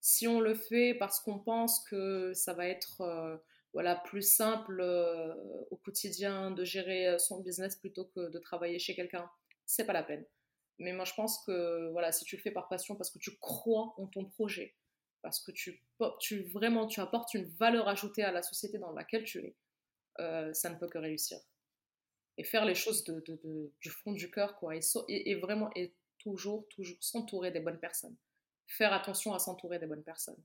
Si 0.00 0.28
on 0.28 0.40
le 0.40 0.54
fait 0.54 0.94
parce 0.94 1.20
qu'on 1.20 1.38
pense 1.38 1.82
que 1.88 2.32
ça 2.34 2.52
va 2.52 2.66
être 2.66 3.00
euh, 3.00 3.36
voilà, 3.72 3.96
plus 3.96 4.22
simple 4.22 4.80
au 5.70 5.76
quotidien 5.76 6.50
de 6.50 6.64
gérer 6.64 7.18
son 7.18 7.40
business 7.40 7.76
plutôt 7.76 8.06
que 8.06 8.30
de 8.30 8.38
travailler 8.38 8.78
chez 8.78 8.94
quelqu'un, 8.94 9.28
c'est 9.64 9.84
pas 9.84 9.92
la 9.92 10.02
peine. 10.02 10.24
Mais 10.78 10.92
moi, 10.92 11.04
je 11.04 11.14
pense 11.14 11.42
que 11.44 11.90
voilà, 11.92 12.12
si 12.12 12.24
tu 12.24 12.36
le 12.36 12.42
fais 12.42 12.50
par 12.50 12.68
passion, 12.68 12.96
parce 12.96 13.10
que 13.10 13.18
tu 13.18 13.36
crois 13.38 13.94
en 13.96 14.06
ton 14.06 14.24
projet, 14.24 14.74
parce 15.22 15.40
que 15.40 15.52
tu, 15.52 15.82
tu 16.20 16.42
vraiment 16.44 16.86
tu 16.86 17.00
apportes 17.00 17.34
une 17.34 17.46
valeur 17.56 17.88
ajoutée 17.88 18.22
à 18.22 18.32
la 18.32 18.42
société 18.42 18.78
dans 18.78 18.92
laquelle 18.92 19.24
tu 19.24 19.38
es, 19.38 19.56
ça 20.52 20.70
ne 20.70 20.76
peut 20.76 20.88
que 20.88 20.98
réussir 20.98 21.38
et 22.38 22.44
faire 22.44 22.64
les 22.64 22.74
choses 22.74 23.04
de, 23.04 23.22
du 23.80 23.90
fond 23.90 24.12
du 24.12 24.30
cœur, 24.30 24.56
quoi. 24.56 24.74
Et, 25.08 25.34
vraiment, 25.36 25.70
et 25.74 25.94
toujours, 26.18 26.66
toujours 26.68 26.96
s'entourer 27.00 27.50
des 27.50 27.60
bonnes 27.60 27.80
personnes. 27.80 28.16
Faire 28.66 28.92
attention 28.92 29.32
à 29.32 29.38
s'entourer 29.38 29.78
des 29.78 29.86
bonnes 29.86 30.02
personnes. 30.02 30.42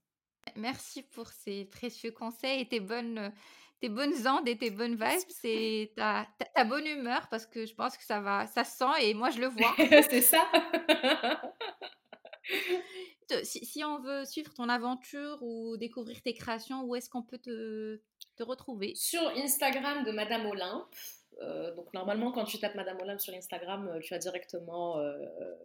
Merci 0.55 1.03
pour 1.03 1.27
ces 1.27 1.65
précieux 1.65 2.11
conseils 2.11 2.61
et 2.61 2.67
tes 2.67 2.79
bonnes, 2.79 3.33
tes 3.81 3.89
bonnes 3.89 4.27
ondes 4.27 4.47
et 4.47 4.57
tes 4.57 4.69
bonnes 4.69 4.95
vibes. 4.95 5.29
C'est 5.29 5.91
ta, 5.95 6.27
ta, 6.55 6.63
bonne 6.63 6.85
humeur 6.85 7.27
parce 7.29 7.45
que 7.45 7.65
je 7.65 7.73
pense 7.73 7.97
que 7.97 8.05
ça 8.05 8.21
va, 8.21 8.47
ça 8.47 8.63
sent 8.63 9.01
et 9.01 9.13
moi 9.13 9.29
je 9.29 9.39
le 9.39 9.47
vois. 9.47 9.73
C'est 9.77 10.21
ça. 10.21 10.49
si, 13.43 13.65
si, 13.65 13.83
on 13.83 13.99
veut 13.99 14.23
suivre 14.25 14.53
ton 14.53 14.69
aventure 14.69 15.37
ou 15.41 15.75
découvrir 15.77 16.21
tes 16.21 16.33
créations, 16.33 16.83
où 16.83 16.95
est-ce 16.95 17.09
qu'on 17.09 17.23
peut 17.23 17.39
te, 17.39 18.01
te 18.37 18.43
retrouver? 18.43 18.93
Sur 18.95 19.27
Instagram 19.37 20.05
de 20.05 20.11
Madame 20.11 20.45
Olympe. 20.45 20.95
Euh, 21.41 21.73
donc 21.75 21.91
normalement, 21.93 22.31
quand 22.31 22.43
tu 22.43 22.59
tapes 22.59 22.75
Madame 22.75 22.97
Olympe 23.01 23.19
sur 23.19 23.33
Instagram, 23.33 23.87
euh, 23.87 23.99
tu 23.99 24.13
as 24.13 24.19
directement 24.19 24.99
euh, 24.99 25.17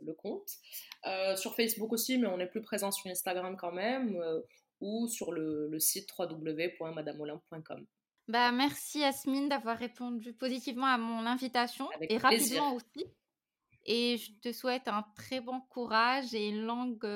le 0.02 0.14
compte. 0.14 0.48
sur 1.36 1.54
Facebook 1.54 1.92
aussi, 1.92 2.18
mais 2.18 2.28
on 2.28 2.38
est 2.38 2.46
plus 2.46 2.62
présent 2.62 2.90
sur 2.90 3.10
Instagram 3.10 3.56
quand 3.56 3.72
même, 3.72 4.22
ou 4.80 5.08
sur 5.08 5.32
le, 5.32 5.78
site 5.78 6.08
www.madameolympe.com. 6.18 7.86
Bah, 8.28 8.50
merci 8.52 9.00
Yasmine 9.00 9.48
d'avoir 9.48 9.78
répondu 9.78 10.32
positivement 10.32 10.86
à 10.86 10.98
mon 10.98 11.26
invitation 11.26 11.88
et 12.00 12.18
rapidement 12.18 12.74
aussi. 12.74 13.06
Et 13.88 14.16
je 14.16 14.32
te 14.40 14.52
souhaite 14.52 14.88
un 14.88 15.04
très 15.14 15.40
bon 15.40 15.60
courage 15.70 16.34
et 16.34 16.48
une 16.48 16.62
longue 16.62 17.06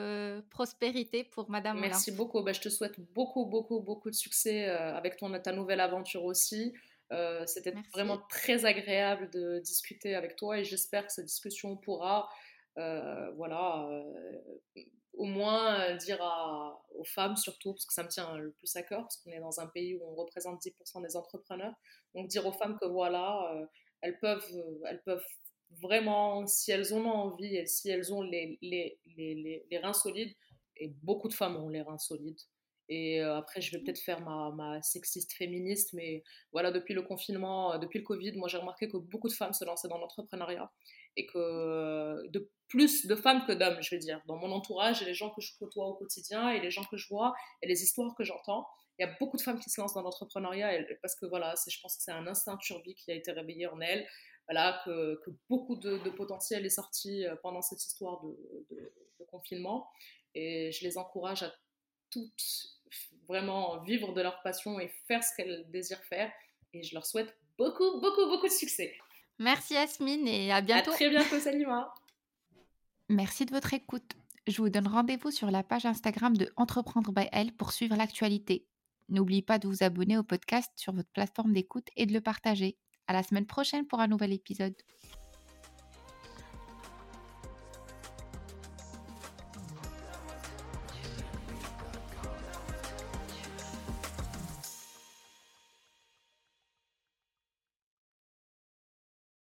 prospérité 0.51 1.25
pour 1.25 1.51
Madame 1.51 1.81
Merci 1.81 2.13
beaucoup. 2.13 2.43
Bah, 2.43 2.53
je 2.53 2.61
te 2.61 2.69
souhaite 2.69 3.01
beaucoup, 3.13 3.45
beaucoup, 3.47 3.81
beaucoup 3.81 4.09
de 4.09 4.15
succès 4.15 4.67
avec 4.67 5.17
ton, 5.17 5.37
ta 5.41 5.53
nouvelle 5.53 5.81
aventure 5.81 6.25
aussi. 6.25 6.73
Euh, 7.13 7.45
c'était 7.47 7.75
vraiment 7.93 8.19
très 8.29 8.65
agréable 8.65 9.31
de 9.31 9.59
discuter 9.59 10.15
avec 10.15 10.37
toi 10.37 10.59
et 10.59 10.65
j'espère 10.65 11.07
que 11.07 11.13
cette 11.13 11.27
discussion 11.27 11.77
pourra, 11.77 12.29
euh, 12.79 13.33
voilà, 13.33 13.89
euh, 13.91 14.83
au 15.15 15.25
moins 15.25 15.95
dire 15.97 16.21
aux 16.95 17.05
femmes 17.05 17.37
surtout, 17.37 17.73
parce 17.73 17.87
que 17.87 17.95
ça 17.95 18.03
me 18.03 18.09
tient 18.09 18.37
le 18.37 18.53
plus 18.53 18.75
à 18.77 18.83
cœur, 18.83 19.03
parce 19.03 19.17
qu'on 19.19 19.31
est 19.33 19.41
dans 19.41 19.61
un 19.61 19.67
pays 19.67 19.95
où 19.95 20.03
on 20.05 20.15
représente 20.15 20.61
10% 20.61 21.03
des 21.03 21.17
entrepreneurs, 21.17 21.75
donc 22.15 22.29
dire 22.29 22.47
aux 22.47 22.53
femmes 22.53 22.79
que 22.81 22.87
voilà, 22.87 23.53
elles 24.03 24.19
peuvent, 24.19 24.65
elles 24.87 25.03
peuvent 25.03 25.25
vraiment, 25.83 26.47
si 26.47 26.71
elles 26.73 26.95
ont 26.95 27.07
envie 27.07 27.57
et 27.57 27.67
si 27.67 27.91
elles 27.91 28.13
ont 28.13 28.23
les, 28.23 28.59
les, 28.63 28.99
les, 29.17 29.67
les 29.71 29.79
reins 29.79 29.93
solides, 29.93 30.35
et 30.77 30.89
beaucoup 31.03 31.29
de 31.29 31.35
femmes 31.35 31.57
ont 31.57 31.69
les 31.69 31.83
reins 31.83 31.99
solides, 31.99 32.41
et 32.93 33.21
après, 33.21 33.61
je 33.61 33.71
vais 33.71 33.79
peut-être 33.79 34.01
faire 34.01 34.21
ma, 34.21 34.51
ma, 34.51 34.83
sexiste 34.83 35.33
féministe, 35.35 35.93
mais 35.93 36.25
voilà, 36.51 36.73
depuis 36.73 36.93
le 36.93 37.03
confinement, 37.03 37.79
depuis 37.79 38.01
le 38.01 38.05
Covid, 38.05 38.33
moi 38.33 38.49
j'ai 38.49 38.59
remarqué 38.59 38.89
que 38.89 38.97
beaucoup 38.97 39.29
de 39.29 39.33
femmes 39.33 39.53
se 39.53 39.65
lançaient 39.65 39.87
dans 39.87 39.99
l'entrepreneuriat 39.99 40.73
et 41.17 41.27
que 41.27 42.27
de 42.29 42.51
plus 42.69 43.07
de 43.07 43.17
femmes 43.17 43.45
que 43.47 43.53
d'hommes, 43.53 43.83
je 43.83 43.91
vais 43.91 43.99
dire. 43.99 44.23
Dans 44.27 44.37
mon 44.37 44.53
entourage 44.53 45.03
et 45.03 45.05
les 45.05 45.15
gens 45.15 45.31
que 45.31 45.41
je 45.41 45.53
côtoie 45.59 45.87
au 45.87 45.95
quotidien 45.95 46.51
et 46.51 46.61
les 46.61 46.71
gens 46.71 46.85
que 46.85 46.97
je 46.97 47.09
vois 47.09 47.35
et 47.63 47.67
les 47.67 47.83
histoires 47.83 48.15
que 48.17 48.25
j'entends, 48.25 48.67
il 48.99 49.07
y 49.07 49.09
a 49.09 49.17
beaucoup 49.19 49.37
de 49.37 49.43
femmes 49.43 49.59
qui 49.59 49.71
se 49.71 49.81
lancent 49.81 49.95
dans 49.95 50.03
l'entrepreneuriat 50.03 50.85
parce 51.03 51.17
que 51.17 51.27
voilà, 51.27 51.55
je 51.67 51.81
pense 51.81 51.97
que 51.97 52.03
c'est 52.03 52.13
un 52.13 52.27
instinct 52.27 52.59
turbi 52.59 52.95
qui 52.95 53.11
a 53.11 53.15
été 53.15 53.33
réveillé 53.33 53.67
en 53.67 53.81
elles. 53.81 54.07
Voilà, 54.47 54.83
que, 54.85 55.21
beaucoup 55.49 55.77
de, 55.77 55.99
de, 55.99 56.11
potentiel 56.11 56.67
est 56.67 56.71
sorti 56.71 57.25
pendant 57.43 57.63
cette 57.63 57.85
histoire 57.85 58.21
de, 58.25 58.67
de, 58.71 58.93
de 59.21 59.25
confinement. 59.25 59.89
Et 60.35 60.73
je 60.73 60.85
les 60.85 60.99
encourage 60.99 61.43
à 61.43 61.53
toutes 62.11 62.43
vraiment 63.29 63.81
vivre 63.83 64.13
de 64.13 64.21
leur 64.21 64.43
passion 64.43 64.81
et 64.81 64.89
faire 65.07 65.23
ce 65.23 65.31
qu'elles 65.37 65.65
désirent 65.71 66.03
faire. 66.05 66.33
Et 66.73 66.83
je 66.83 66.95
leur 66.95 67.07
souhaite 67.07 67.33
beaucoup, 67.57 68.01
beaucoup, 68.01 68.27
beaucoup 68.27 68.49
de 68.49 68.53
succès. 68.53 68.97
Merci 69.41 69.73
Yasmine 69.73 70.29
et 70.29 70.53
à 70.53 70.61
bientôt. 70.61 70.91
À 70.91 70.95
très 70.95 71.09
bientôt, 71.09 71.41
Salima. 71.41 71.95
Merci 73.09 73.47
de 73.47 73.53
votre 73.53 73.73
écoute. 73.73 74.13
Je 74.47 74.61
vous 74.61 74.69
donne 74.69 74.87
rendez-vous 74.87 75.31
sur 75.31 75.51
la 75.51 75.63
page 75.63 75.87
Instagram 75.87 76.37
de 76.37 76.53
Entreprendre 76.57 77.11
by 77.11 77.27
Elle 77.33 77.53
pour 77.53 77.73
suivre 77.73 77.97
l'actualité. 77.97 78.67
N'oubliez 79.09 79.41
pas 79.41 79.59
de 79.59 79.67
vous 79.67 79.83
abonner 79.83 80.19
au 80.19 80.23
podcast 80.23 80.71
sur 80.77 80.93
votre 80.93 81.09
plateforme 81.09 81.55
d'écoute 81.55 81.89
et 81.97 82.05
de 82.05 82.13
le 82.13 82.21
partager. 82.21 82.77
À 83.07 83.15
la 83.15 83.23
semaine 83.23 83.47
prochaine 83.47 83.87
pour 83.87 84.01
un 84.01 84.09
nouvel 84.09 84.35
épisode. 84.35 84.75